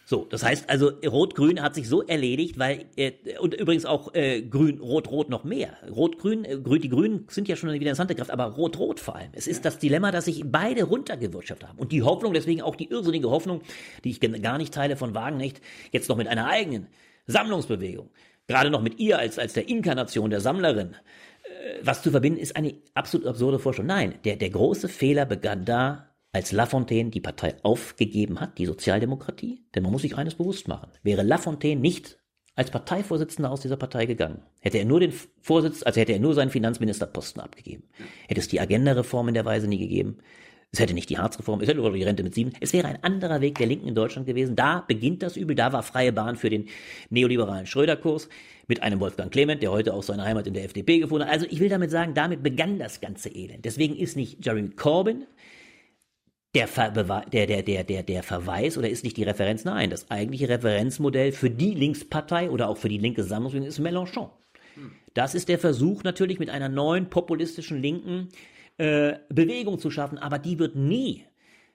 [0.09, 3.11] So, das heißt also, Rot-Grün hat sich so erledigt, weil, äh,
[3.41, 5.75] und übrigens auch äh, Grün, Rot-Rot noch mehr.
[5.93, 9.31] Rot-Grün, äh, Grün, die Grünen sind ja schon eine interessante Kraft, aber Rot-Rot vor allem.
[9.33, 11.77] Es ist das Dilemma, dass sich beide runtergewirtschaftet haben.
[11.77, 13.63] Und die Hoffnung, deswegen auch die irrsinnige Hoffnung,
[14.05, 15.59] die ich gar nicht teile von Wagenknecht,
[15.91, 16.87] jetzt noch mit einer eigenen
[17.25, 18.09] Sammlungsbewegung,
[18.47, 20.95] gerade noch mit ihr als, als der Inkarnation der Sammlerin,
[21.43, 23.87] äh, was zu verbinden, ist eine absolut absurde Vorstellung.
[23.87, 26.06] Nein, der, der große Fehler begann da,
[26.37, 30.91] als Lafontaine die Partei aufgegeben hat, die Sozialdemokratie, denn man muss sich eines bewusst machen.
[31.01, 32.19] Wäre Lafontaine nicht
[32.53, 36.35] als Parteivorsitzender aus dieser Partei gegangen, hätte er nur den Vorsitz, also hätte er nur
[36.35, 37.85] seinen Finanzministerposten abgegeben,
[38.27, 40.19] hätte es die Agenda-Reform in der Weise nie gegeben,
[40.71, 42.51] es hätte nicht die Harzreform, es hätte über die Rente mit sieben.
[42.59, 44.57] Es wäre ein anderer Weg der Linken in Deutschland gewesen.
[44.57, 45.55] Da beginnt das Übel.
[45.55, 46.67] Da war freie Bahn für den
[47.09, 48.27] neoliberalen Schröder-Kurs
[48.67, 51.31] mit einem Wolfgang Clement, der heute auch seine Heimat in der FDP gefunden hat.
[51.31, 53.63] Also ich will damit sagen, damit begann das ganze Elend.
[53.63, 55.25] Deswegen ist nicht Jeremy Corbyn
[56.55, 59.65] der, der, der, der, der, der Verweis oder ist nicht die Referenz?
[59.65, 64.29] Nein, das eigentliche Referenzmodell für die Linkspartei oder auch für die linke Sammlungsbewegung ist Mélenchon.
[65.13, 68.29] Das ist der Versuch natürlich mit einer neuen populistischen linken
[68.77, 71.25] äh, Bewegung zu schaffen, aber die wird nie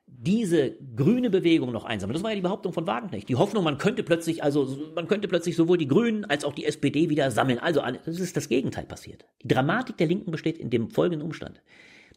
[0.06, 2.14] diese grüne Bewegung noch einsammeln.
[2.14, 3.28] Das war ja die Behauptung von Wagenknecht.
[3.28, 6.66] Die Hoffnung, man könnte plötzlich, also man könnte plötzlich sowohl die Grünen als auch die
[6.66, 7.58] SPD wieder sammeln.
[7.58, 9.24] Also das ist das Gegenteil passiert.
[9.42, 11.62] Die Dramatik der Linken besteht in dem folgenden Umstand.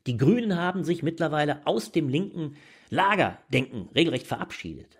[0.07, 2.55] Die Grünen haben sich mittlerweile aus dem linken
[2.89, 4.99] Lagerdenken regelrecht verabschiedet.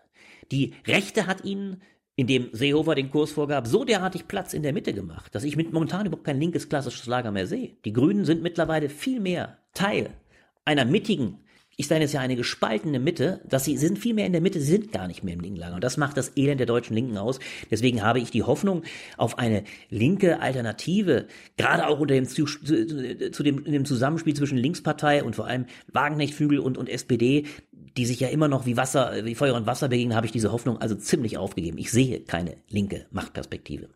[0.52, 1.82] Die Rechte hat ihnen,
[2.16, 5.74] indem Seehofer den Kurs vorgab, so derartig Platz in der Mitte gemacht, dass ich mit
[5.74, 7.76] momentan überhaupt kein linkes klassisches Lager mehr sehe.
[7.86, 10.10] Die Grünen sind mittlerweile viel mehr Teil
[10.64, 11.45] einer mittigen
[11.78, 14.60] ich sage jetzt ja eine gespaltene Mitte, dass sie sind viel mehr in der Mitte,
[14.60, 15.76] sie sind gar nicht mehr im linken Lager.
[15.76, 17.40] Und das macht das Elend der deutschen Linken aus.
[17.70, 18.84] Deswegen habe ich die Hoffnung
[19.18, 21.28] auf eine linke Alternative,
[21.58, 25.66] gerade auch unter dem, zu, zu dem, in dem Zusammenspiel zwischen Linkspartei und vor allem
[25.92, 27.46] Wagenknechtflügel und, und SPD,
[27.98, 30.52] die sich ja immer noch wie Wasser, wie Feuer und Wasser begegnen, habe ich diese
[30.52, 31.78] Hoffnung also ziemlich aufgegeben.
[31.78, 33.90] Ich sehe keine linke Machtperspektive.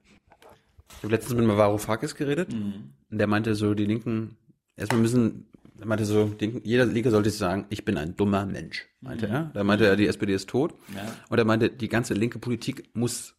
[0.89, 2.53] Ich habe letztens mit Varoufakis geredet.
[2.53, 2.91] Mhm.
[3.10, 4.38] Und der meinte so, die Linken,
[4.76, 5.49] erstmal müssen
[5.80, 6.31] er meinte so,
[6.64, 9.34] jeder Linke sollte sich sagen, ich bin ein dummer Mensch, meinte mhm.
[9.34, 9.51] er.
[9.53, 10.73] Da meinte er, die SPD ist tot.
[10.95, 11.14] Ja.
[11.30, 13.35] Und er meinte, die ganze linke Politik muss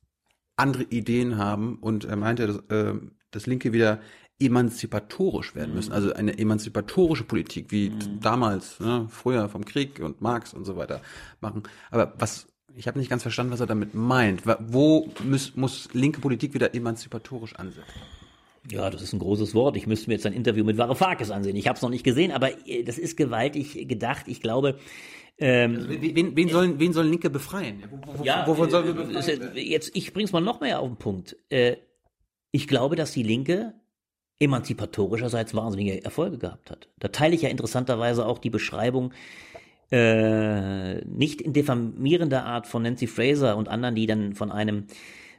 [0.56, 1.78] andere Ideen haben.
[1.78, 2.94] Und er meinte, dass, äh,
[3.30, 4.00] dass Linke wieder
[4.38, 5.90] emanzipatorisch werden müssen.
[5.90, 5.94] Mhm.
[5.94, 8.20] Also eine emanzipatorische Politik, wie mhm.
[8.20, 11.00] damals, ne, früher vom Krieg und Marx und so weiter
[11.40, 11.62] machen.
[11.90, 14.42] Aber was, ich habe nicht ganz verstanden, was er damit meint.
[14.46, 18.00] Wo muss, muss linke Politik wieder emanzipatorisch ansetzen?
[18.68, 19.76] Ja, das ist ein großes Wort.
[19.76, 21.56] Ich müsste mir jetzt ein Interview mit Varoufakis ansehen.
[21.56, 24.26] Ich habe es noch nicht gesehen, aber äh, das ist gewaltig gedacht.
[24.26, 24.78] Ich glaube,
[25.38, 27.82] ähm, also, wen, wen, sollen, wen sollen Linke befreien?
[27.90, 29.52] Wo, ja, wovon sollen wir befreien?
[29.54, 31.36] Jetzt, ich bring's mal noch mehr auf den Punkt.
[31.48, 31.76] Äh,
[32.52, 33.74] ich glaube, dass die Linke
[34.38, 36.88] emanzipatorischerseits wahnsinnige Erfolge gehabt hat.
[36.98, 39.12] Da teile ich ja interessanterweise auch die Beschreibung
[39.90, 44.86] äh, nicht in diffamierender Art von Nancy Fraser und anderen, die dann von einem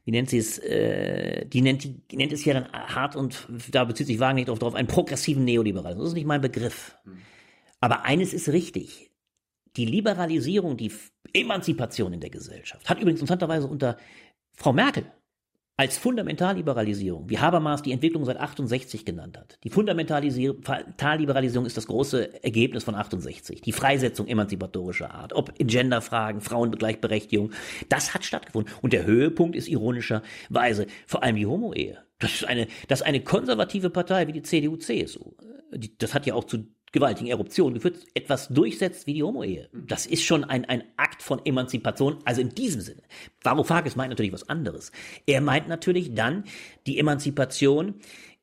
[0.03, 3.83] wie nennt sie es, äh, die nennt, die nennt es ja dann hart und da
[3.83, 6.05] bezieht sich Wagen nicht drauf, einen progressiven Neoliberalismus.
[6.05, 6.97] Das ist nicht mein Begriff.
[7.79, 9.11] Aber eines ist richtig.
[9.77, 10.91] Die Liberalisierung, die
[11.33, 13.97] Emanzipation in der Gesellschaft hat übrigens interessanterweise unter
[14.53, 15.05] Frau Merkel
[15.81, 19.57] als Fundamentalliberalisierung, wie Habermas die Entwicklung seit 68 genannt hat.
[19.63, 23.61] Die Fundamentalliberalisierung ist das große Ergebnis von 68.
[23.61, 27.49] Die Freisetzung emanzipatorischer Art, ob in Genderfragen, Frauengleichberechtigung,
[27.89, 28.71] das hat stattgefunden.
[28.83, 31.97] Und der Höhepunkt ist ironischerweise vor allem die Homo-Ehe.
[32.19, 35.33] Das ist eine, das ist eine konservative Partei wie die CDU, CSU.
[35.97, 39.69] Das hat ja auch zu gewaltigen Eruptionen geführt, etwas durchsetzt wie die Homo-Ehe.
[39.71, 43.01] Das ist schon ein, ein Akt von Emanzipation, also in diesem Sinne.
[43.41, 44.91] Varoufakis meint natürlich was anderes.
[45.25, 46.43] Er meint natürlich dann
[46.87, 47.95] die Emanzipation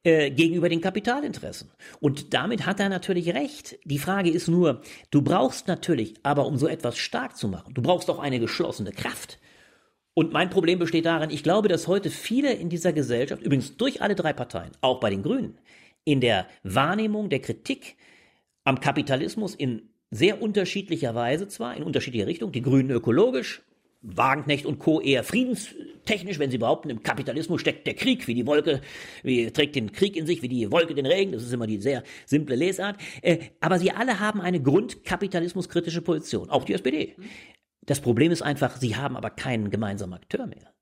[0.04, 1.70] äh, gegenüber den Kapitalinteressen.
[2.00, 3.78] Und damit hat er natürlich recht.
[3.84, 4.80] Die Frage ist nur,
[5.10, 8.92] du brauchst natürlich, aber um so etwas stark zu machen, du brauchst auch eine geschlossene
[8.92, 9.38] Kraft.
[10.14, 14.00] Und mein Problem besteht darin, ich glaube, dass heute viele in dieser Gesellschaft, übrigens durch
[14.00, 15.58] alle drei Parteien, auch bei den Grünen,
[16.04, 17.96] in der Wahrnehmung der Kritik
[18.68, 23.62] am Kapitalismus in sehr unterschiedlicher Weise zwar, in unterschiedlicher Richtung, die Grünen ökologisch,
[24.02, 25.00] Wagenknecht und Co.
[25.00, 28.82] eher friedenstechnisch, wenn sie behaupten, im Kapitalismus steckt der Krieg, wie die Wolke,
[29.22, 31.78] wie trägt den Krieg in sich, wie die Wolke den Regen, das ist immer die
[31.78, 33.00] sehr simple Lesart.
[33.22, 37.16] Äh, aber sie alle haben eine grundkapitalismuskritische Position, auch die SPD.
[37.86, 40.74] Das Problem ist einfach, sie haben aber keinen gemeinsamen Akteur mehr.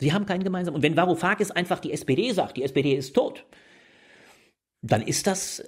[0.00, 0.76] Sie haben keinen gemeinsamen.
[0.76, 3.44] Und wenn Varoufakis einfach die SPD sagt, die SPD ist tot,
[4.80, 5.62] dann ist das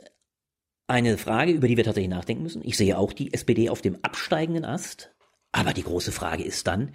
[0.91, 2.62] eine Frage, über die wir tatsächlich nachdenken müssen.
[2.65, 5.15] Ich sehe auch die SPD auf dem absteigenden Ast.
[5.53, 6.91] Aber die große Frage ist dann,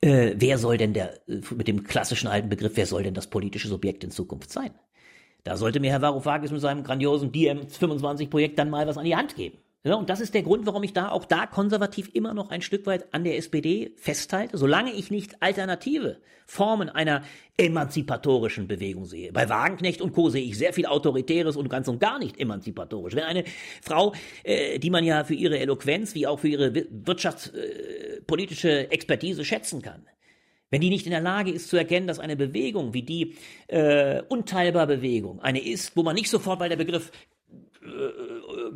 [0.00, 3.28] äh, wer soll denn der, äh, mit dem klassischen alten Begriff, wer soll denn das
[3.28, 4.72] politische Subjekt in Zukunft sein?
[5.42, 9.34] Da sollte mir Herr Varoufakis mit seinem grandiosen DM25-Projekt dann mal was an die Hand
[9.34, 9.58] geben.
[9.84, 12.62] Ja, und das ist der Grund, warum ich da auch da konservativ immer noch ein
[12.62, 17.24] Stück weit an der SPD festhalte, solange ich nicht alternative Formen einer
[17.56, 19.32] emanzipatorischen Bewegung sehe.
[19.32, 20.30] Bei Wagenknecht und Co.
[20.30, 23.16] sehe ich sehr viel Autoritäres und ganz und gar nicht emanzipatorisch.
[23.16, 23.42] Wenn eine
[23.82, 24.14] Frau,
[24.44, 29.82] äh, die man ja für ihre Eloquenz wie auch für ihre wirtschaftspolitische äh, Expertise schätzen
[29.82, 30.06] kann,
[30.70, 33.34] wenn die nicht in der Lage ist zu erkennen, dass eine Bewegung wie die
[33.66, 37.10] äh, unteilbar Bewegung eine ist, wo man nicht sofort, weil der Begriff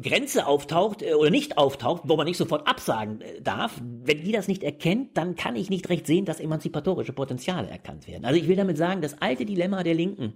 [0.02, 4.32] Grenze auftaucht äh, oder nicht auftaucht, wo man nicht sofort absagen äh, darf, wenn die
[4.32, 8.24] das nicht erkennt, dann kann ich nicht recht sehen, dass emanzipatorische Potenziale erkannt werden.
[8.24, 10.34] Also ich will damit sagen, das alte Dilemma der Linken,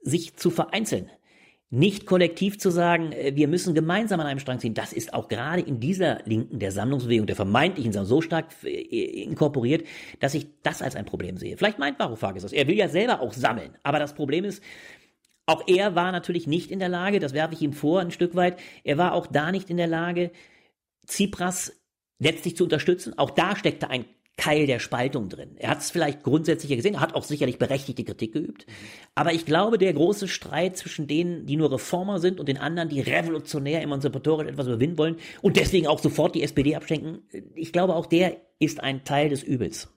[0.00, 1.10] sich zu vereinzeln,
[1.70, 5.60] nicht kollektiv zu sagen, wir müssen gemeinsam an einem Strang ziehen, das ist auch gerade
[5.62, 9.84] in dieser Linken der Sammlungsbewegung, der vermeintlichen Sammlung so stark inkorporiert,
[10.20, 11.56] dass ich das als ein Problem sehe.
[11.56, 12.52] Vielleicht meint Varoufakis das.
[12.52, 13.70] Er will ja selber auch sammeln.
[13.82, 14.62] Aber das Problem ist,
[15.46, 18.34] auch er war natürlich nicht in der Lage, das werfe ich ihm vor ein Stück
[18.34, 20.30] weit, er war auch da nicht in der Lage,
[21.06, 21.72] Tsipras
[22.18, 23.18] letztlich zu unterstützen.
[23.18, 24.06] Auch da steckte ein
[24.36, 25.54] Keil der Spaltung drin.
[25.58, 28.66] Er hat es vielleicht grundsätzlich gesehen, hat auch sicherlich berechtigte Kritik geübt.
[29.14, 32.88] Aber ich glaube, der große Streit zwischen denen, die nur Reformer sind und den anderen,
[32.88, 37.22] die revolutionär, emanzipatorisch etwas überwinden wollen und deswegen auch sofort die SPD abschenken,
[37.54, 39.88] ich glaube, auch der ist ein Teil des Übels.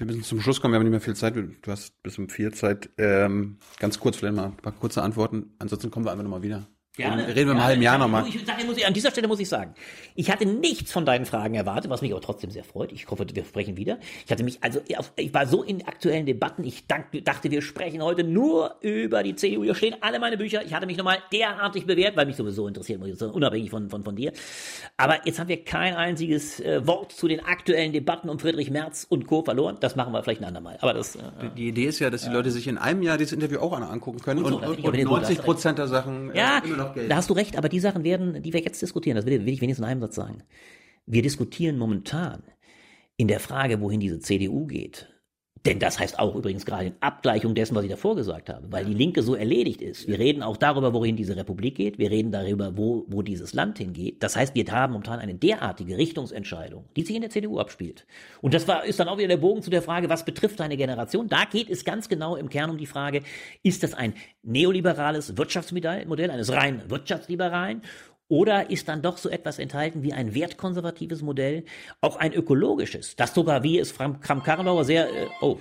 [0.00, 1.36] Wir müssen zum Schluss kommen, wir haben nicht mehr viel Zeit.
[1.36, 2.88] Du hast bis um vier Zeit.
[2.96, 5.54] Ähm, ganz kurz, vielleicht mal ein paar kurze Antworten.
[5.58, 6.66] Ansonsten kommen wir einfach nochmal wieder.
[7.00, 7.22] Gerne.
[7.22, 8.24] Reden, reden wir im halben Jahr nochmal.
[8.86, 9.74] an dieser Stelle muss ich sagen,
[10.14, 12.92] ich hatte nichts von deinen Fragen erwartet, was mich aber trotzdem sehr freut.
[12.92, 13.98] Ich hoffe, wir sprechen wieder.
[14.24, 14.80] Ich hatte mich, also
[15.16, 19.64] ich war so in aktuellen Debatten, ich dachte, wir sprechen heute nur über die CDU.
[19.64, 20.64] Hier stehen alle meine Bücher.
[20.64, 24.32] Ich hatte mich nochmal derartig bewährt, weil mich sowieso interessiert, unabhängig von, von, von dir.
[24.96, 29.06] Aber jetzt haben wir kein einziges äh, Wort zu den aktuellen Debatten um Friedrich Merz
[29.08, 29.42] und Co.
[29.42, 29.76] verloren.
[29.80, 30.78] Das machen wir vielleicht ein andermal.
[30.80, 33.18] Aber das, äh, die, die Idee ist ja, dass die Leute sich in einem Jahr
[33.18, 36.89] dieses Interview auch angucken können und, und, und 90 Prozent der Sachen äh, ja, noch
[36.94, 37.10] Geld.
[37.10, 39.52] Da hast du recht, aber die Sachen werden, die wir jetzt diskutieren, das will, will
[39.52, 40.42] ich wenigstens in einem Satz sagen.
[41.06, 42.42] Wir diskutieren momentan
[43.16, 45.08] in der Frage, wohin diese CDU geht.
[45.66, 48.86] Denn das heißt auch übrigens gerade in Abgleichung dessen, was ich davor gesagt habe, weil
[48.86, 50.08] die Linke so erledigt ist.
[50.08, 51.98] Wir reden auch darüber, wohin diese Republik geht.
[51.98, 54.22] Wir reden darüber, wo, wo dieses Land hingeht.
[54.22, 58.06] Das heißt, wir haben momentan eine derartige Richtungsentscheidung, die sich in der CDU abspielt.
[58.40, 60.78] Und das war, ist dann auch wieder der Bogen zu der Frage, was betrifft eine
[60.78, 61.28] Generation?
[61.28, 63.22] Da geht es ganz genau im Kern um die Frage,
[63.62, 67.82] ist das ein neoliberales Wirtschaftsmodell eines rein Wirtschaftsliberalen
[68.30, 71.64] oder ist dann doch so etwas enthalten wie ein wertkonservatives Modell,
[72.00, 75.58] auch ein ökologisches, das sogar, wie es Kram Karrenbauer sehr, äh, oh,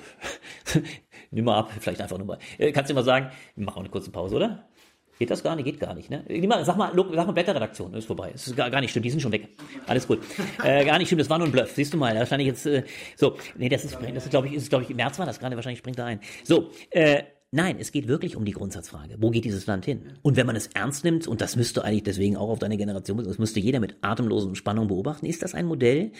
[1.31, 3.89] nimm mal ab, vielleicht einfach nur mal, äh, kannst du mal sagen, wir machen eine
[3.89, 4.69] kurze Pause, oder?
[5.17, 5.65] Geht das gar nicht?
[5.65, 6.23] Geht gar nicht, ne?
[6.47, 8.31] Mal, sag mal, sag mal Blätterredaktion, ist vorbei.
[8.33, 9.49] Ist gar, gar nicht stimmt, die sind schon weg.
[9.85, 10.19] Alles gut.
[10.63, 11.71] Äh, gar nicht stimmt, das war nur ein Bluff.
[11.71, 12.83] Siehst du mal, wahrscheinlich jetzt, äh,
[13.17, 15.37] so, nee, das ist, das ist, glaube ich, ist, glaube ich, im März war das
[15.37, 16.21] gerade, wahrscheinlich springt da ein.
[16.45, 19.15] So, äh, Nein, es geht wirklich um die Grundsatzfrage.
[19.17, 20.13] Wo geht dieses Land hin?
[20.21, 23.23] Und wenn man es ernst nimmt, und das müsste eigentlich deswegen auch auf deine Generation,
[23.23, 26.11] das müsste jeder mit atemlosen Spannung beobachten, ist das ein Modell,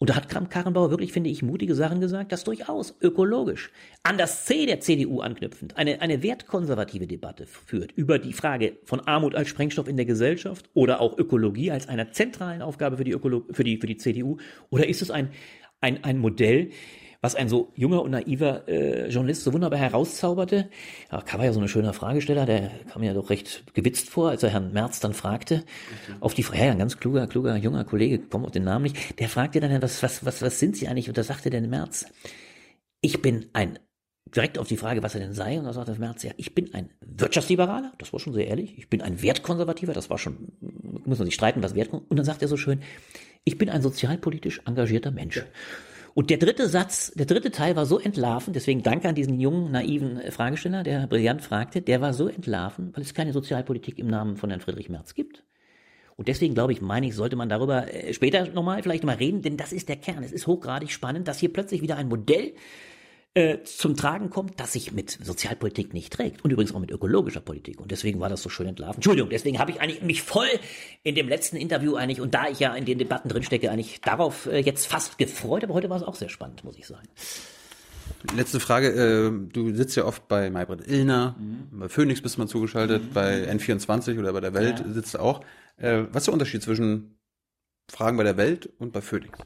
[0.00, 3.72] und da hat Kram Karrenbauer wirklich, finde ich, mutige Sachen gesagt, das durchaus ökologisch
[4.04, 9.00] an das C der CDU anknüpfend eine, eine wertkonservative Debatte führt über die Frage von
[9.00, 13.10] Armut als Sprengstoff in der Gesellschaft oder auch Ökologie als einer zentralen Aufgabe für die,
[13.10, 14.36] Ökolo für die, für die CDU.
[14.70, 15.30] Oder ist es ein,
[15.80, 16.70] ein, ein Modell,
[17.20, 20.70] was ein so junger und naiver äh, Journalist so wunderbar herauszauberte.
[21.10, 24.30] Ja, war ja so eine schöne Fragesteller, der kam mir ja doch recht gewitzt vor,
[24.30, 25.64] als er Herrn Merz dann fragte,
[26.04, 26.18] okay.
[26.20, 29.18] auf die Frage, ja, ein ganz kluger, kluger, junger Kollege, komm auf den Namen nicht,
[29.18, 31.08] der fragte dann, was, was, was, was sind Sie eigentlich?
[31.08, 32.06] Und da sagte der Merz,
[33.00, 33.78] ich bin ein
[34.34, 36.74] direkt auf die Frage, was er denn sei, und da sagte Merz, ja, ich bin
[36.74, 41.18] ein Wirtschaftsliberaler, das war schon sehr ehrlich, ich bin ein Wertkonservativer, das war schon, muss
[41.18, 42.82] man sich streiten, was Wert, und dann sagt er so schön,
[43.44, 45.38] ich bin ein sozialpolitisch engagierter Mensch.
[45.38, 45.44] Ja.
[46.18, 49.70] Und der dritte Satz, der dritte Teil war so entlarven, deswegen danke an diesen jungen,
[49.70, 54.36] naiven Fragesteller, der brillant fragte, der war so entlarven, weil es keine Sozialpolitik im Namen
[54.36, 55.44] von Herrn Friedrich Merz gibt.
[56.16, 59.42] Und deswegen glaube ich, meine ich, sollte man darüber äh, später nochmal vielleicht nochmal reden,
[59.42, 60.24] denn das ist der Kern.
[60.24, 62.52] Es ist hochgradig spannend, dass hier plötzlich wieder ein Modell
[63.38, 67.40] äh, zum Tragen kommt, dass sich mit Sozialpolitik nicht trägt und übrigens auch mit ökologischer
[67.40, 67.80] Politik.
[67.80, 68.96] Und deswegen war das so schön entlarven.
[68.96, 70.48] Entschuldigung, deswegen habe ich eigentlich mich voll
[71.04, 74.46] in dem letzten Interview eigentlich und da ich ja in den Debatten drinstecke, eigentlich darauf
[74.46, 77.06] äh, jetzt fast gefreut, aber heute war es auch sehr spannend, muss ich sagen.
[78.34, 81.78] Letzte Frage, äh, du sitzt ja oft bei Maybrit Illner, mhm.
[81.78, 83.12] bei Phoenix bist du mal zugeschaltet, mhm.
[83.12, 84.92] bei N24 oder bei der Welt ja.
[84.92, 85.44] sitzt du auch.
[85.76, 87.20] Äh, was ist der Unterschied zwischen
[87.88, 89.38] Fragen bei der Welt und bei Phoenix?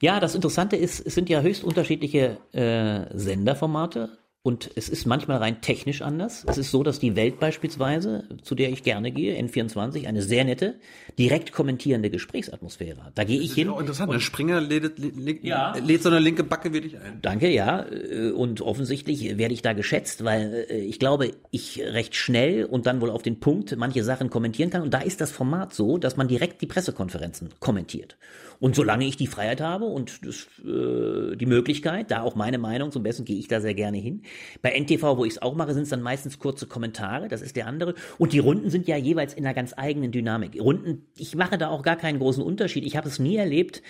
[0.00, 4.10] Ja, das Interessante ist, es sind ja höchst unterschiedliche äh, Senderformate.
[4.42, 6.46] Und es ist manchmal rein technisch anders.
[6.48, 10.44] Es ist so, dass die Welt beispielsweise, zu der ich gerne gehe, N24, eine sehr
[10.44, 10.76] nette,
[11.18, 13.18] direkt kommentierende Gesprächsatmosphäre hat.
[13.18, 13.68] Da gehe ich hin.
[13.68, 14.10] Auch interessant.
[14.10, 15.74] Der Springer lädt, lädt, Ja.
[15.76, 17.18] lädt so eine linke Backe wie dich ein.
[17.20, 17.84] Danke, ja.
[17.84, 22.86] äh, Und offensichtlich werde ich da geschätzt, weil äh, ich glaube, ich recht schnell und
[22.86, 24.80] dann wohl auf den Punkt manche Sachen kommentieren kann.
[24.80, 28.16] Und da ist das Format so, dass man direkt die Pressekonferenzen kommentiert.
[28.60, 32.92] Und solange ich die Freiheit habe und das, äh, die Möglichkeit, da auch meine Meinung
[32.92, 34.22] zum Besten, gehe ich da sehr gerne hin.
[34.60, 37.56] Bei NTV, wo ich es auch mache, sind es dann meistens kurze Kommentare, das ist
[37.56, 37.94] der andere.
[38.18, 40.60] Und die Runden sind ja jeweils in einer ganz eigenen Dynamik.
[40.60, 42.84] Runden, ich mache da auch gar keinen großen Unterschied.
[42.84, 43.82] Ich habe es nie erlebt,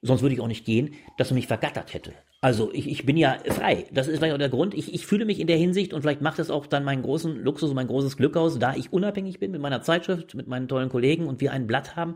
[0.00, 2.12] sonst würde ich auch nicht gehen, dass man mich vergattert hätte.
[2.40, 3.86] Also ich, ich bin ja frei.
[3.92, 4.74] Das ist vielleicht auch der Grund.
[4.74, 7.42] Ich, ich fühle mich in der Hinsicht und vielleicht macht es auch dann meinen großen
[7.42, 10.68] Luxus und mein großes Glück aus, da ich unabhängig bin mit meiner Zeitschrift, mit meinen
[10.68, 12.14] tollen Kollegen und wir ein Blatt haben,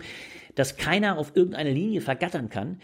[0.54, 2.80] dass keiner auf irgendeine Linie vergattern kann,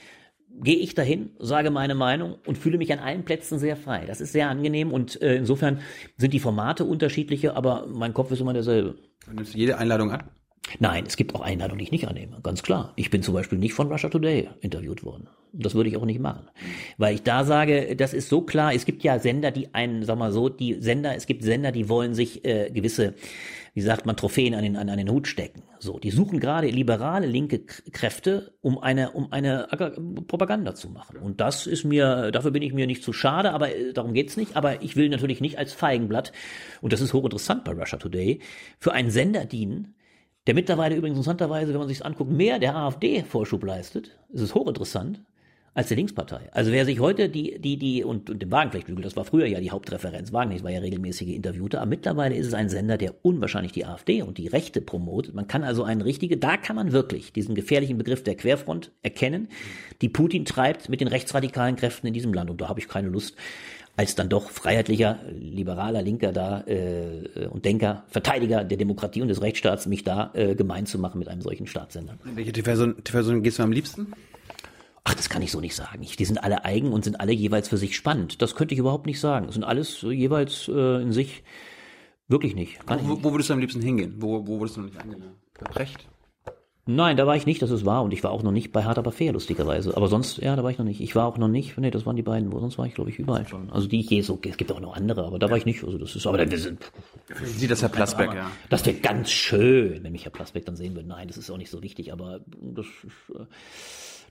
[0.62, 4.04] gehe ich dahin, sage meine Meinung und fühle mich an allen Plätzen sehr frei.
[4.06, 5.80] Das ist sehr angenehm und äh, insofern
[6.16, 8.96] sind die Formate unterschiedliche, aber mein Kopf ist immer derselbe.
[9.26, 10.22] Du nimmst jede Einladung an.
[10.80, 12.92] Nein, es gibt auch Einladungen, die ich nicht annehme, ganz klar.
[12.96, 15.28] Ich bin zum Beispiel nicht von Russia Today interviewt worden.
[15.52, 16.48] Das würde ich auch nicht machen.
[16.98, 20.18] Weil ich da sage, das ist so klar, es gibt ja Sender, die einen, sag
[20.18, 23.14] mal so, die Sender, es gibt Sender, die wollen sich äh, gewisse,
[23.76, 25.62] wie sagt man, Trophäen an den, an, an den Hut stecken.
[25.78, 29.92] So, die suchen gerade liberale linke Kräfte, um eine, um eine Aga-
[30.26, 31.18] Propaganda zu machen.
[31.18, 34.38] Und das ist mir, dafür bin ich mir nicht zu schade, aber äh, darum geht's
[34.38, 34.56] nicht.
[34.56, 36.32] Aber ich will natürlich nicht als Feigenblatt,
[36.80, 38.40] und das ist hochinteressant bei Russia Today,
[38.78, 39.94] für einen Sender dienen,
[40.46, 44.54] der mittlerweile übrigens interessanterweise, wenn man sich anguckt, mehr der AfD Vorschub leistet, ist es
[44.54, 45.20] hochinteressant,
[45.76, 46.48] als der Linkspartei.
[46.52, 49.60] Also wer sich heute die, die, die, und, und dem Wagenknechtbügel, das war früher ja
[49.60, 53.72] die Hauptreferenz, Wagenknecht war ja regelmäßige Interviewte, aber mittlerweile ist es ein Sender, der unwahrscheinlich
[53.72, 55.34] die AfD und die Rechte promotet.
[55.34, 59.48] Man kann also einen richtige, da kann man wirklich diesen gefährlichen Begriff der Querfront erkennen,
[60.00, 62.48] die Putin treibt mit den rechtsradikalen Kräften in diesem Land.
[62.48, 63.36] Und da habe ich keine Lust,
[63.98, 69.42] als dann doch freiheitlicher, liberaler Linker da äh, und Denker, Verteidiger der Demokratie und des
[69.42, 72.16] Rechtsstaats, mich da äh, gemein zu machen mit einem solchen Staatssender.
[72.24, 74.14] Welche TV-Sendung TV gehst du am liebsten?
[75.08, 76.04] Ach, das kann ich so nicht sagen.
[76.18, 78.42] Die sind alle eigen und sind alle jeweils für sich spannend.
[78.42, 79.46] Das könnte ich überhaupt nicht sagen.
[79.46, 81.44] Das sind alles äh, jeweils äh, in sich
[82.26, 82.80] wirklich nicht.
[82.88, 83.24] Wo, nicht.
[83.24, 84.16] wo würdest du am liebsten hingehen?
[84.18, 85.22] Wo, wo würdest du noch nicht eingehen?
[85.60, 86.08] Bei Brecht?
[86.86, 88.02] Nein, da war ich nicht, das ist wahr.
[88.02, 89.96] Und ich war auch noch nicht bei Hart aber fair, lustigerweise.
[89.96, 91.00] Aber sonst, ja, da war ich noch nicht.
[91.00, 93.10] Ich war auch noch nicht, nee, das waren die beiden, wo sonst war ich, glaube
[93.10, 93.70] ich, überall schon.
[93.70, 95.84] Also die ich je so, es gibt auch noch andere, aber da war ich nicht.
[95.84, 96.80] Also das ist, aber wir sind,
[97.44, 98.50] Sieht das Herr Plasberg, ja.
[98.70, 101.08] Das wäre ganz schön, wenn mich Herr Plasbeck dann sehen würde.
[101.08, 103.44] Nein, das ist auch nicht so wichtig, aber das ist, äh,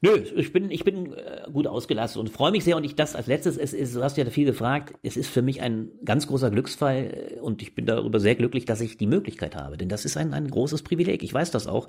[0.02, 2.76] Nö, ich bin, ich bin äh, gut ausgelastet und freue mich sehr.
[2.76, 5.42] Und ich das als letztes, es ist, du hast ja viel gefragt, es ist für
[5.42, 9.08] mich ein ganz großer Glücksfall äh, und ich bin darüber sehr glücklich, dass ich die
[9.08, 9.78] Möglichkeit habe.
[9.78, 11.24] Denn das ist ein, ein großes Privileg.
[11.24, 11.88] Ich weiß das auch,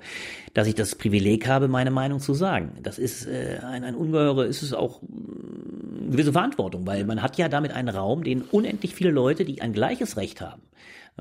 [0.53, 2.77] dass ich das Privileg habe, meine Meinung zu sagen.
[2.81, 7.37] Das ist äh, ein, ein ungeheure, ist es auch eine gewisse Verantwortung, weil man hat
[7.37, 10.61] ja damit einen Raum, den unendlich viele Leute, die ein gleiches Recht haben,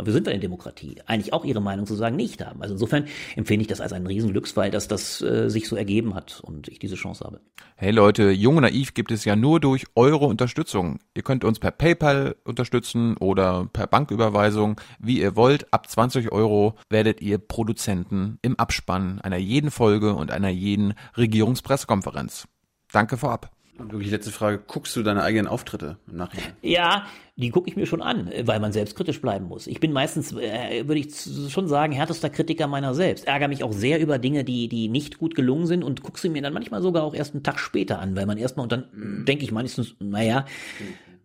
[0.05, 2.61] wir sind eine Demokratie, eigentlich auch ihre Meinung zu sagen nicht haben.
[2.63, 4.35] Also insofern empfinde ich das als einen riesen
[4.71, 7.41] dass das äh, sich so ergeben hat und ich diese Chance habe.
[7.77, 10.99] Hey Leute, Jung und Naiv gibt es ja nur durch eure Unterstützung.
[11.15, 15.73] Ihr könnt uns per PayPal unterstützen oder per Banküberweisung, wie ihr wollt.
[15.73, 22.47] Ab 20 Euro werdet ihr Produzenten im Abspann einer jeden Folge und einer jeden Regierungspressekonferenz.
[22.93, 23.56] Danke vorab.
[23.79, 26.53] Und wirklich letzte Frage, guckst du deine eigenen Auftritte im Nachhinein?
[26.63, 29.67] Ja, die gucke ich mir schon an, weil man selbstkritisch bleiben muss.
[29.67, 31.15] Ich bin meistens, äh, würde ich
[31.51, 33.27] schon sagen, härtester Kritiker meiner selbst.
[33.27, 36.31] Ärgere mich auch sehr über Dinge, die, die nicht gut gelungen sind und gucke sie
[36.31, 39.25] mir dann manchmal sogar auch erst einen Tag später an, weil man erstmal und dann
[39.27, 40.47] denke ich meistens, naja,
[40.81, 40.85] äh,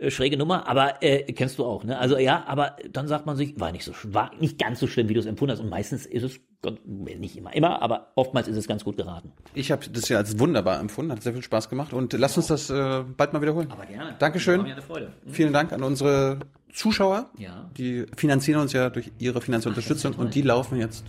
[0.09, 1.97] schräge Nummer, aber äh, kennst du auch, ne?
[1.97, 5.09] Also ja, aber dann sagt man sich, war nicht so, war nicht ganz so schlimm,
[5.09, 5.59] wie du es empfunden hast.
[5.59, 6.39] Und meistens ist es
[6.85, 9.31] nicht immer, immer, aber oftmals ist es ganz gut geraten.
[9.53, 12.47] Ich habe das ja als wunderbar empfunden, hat sehr viel Spaß gemacht und lass uns
[12.47, 13.71] das äh, bald mal wiederholen.
[13.71, 14.15] Aber gerne.
[14.19, 14.59] Dankeschön.
[14.59, 15.11] War mir eine Freude.
[15.27, 16.39] Vielen Dank an unsere
[16.73, 17.29] Zuschauer.
[17.37, 17.69] Ja.
[17.77, 21.05] Die finanzieren uns ja durch ihre finanzielle Unterstützung und die laufen jetzt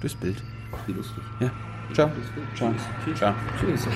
[0.00, 0.36] durchs Bild.
[0.86, 1.22] Wie lustig.
[1.40, 1.50] Ja.
[1.92, 2.10] Ciao.
[2.54, 2.74] Ciao.
[3.14, 3.34] Ciao.
[3.60, 3.86] Tschüss.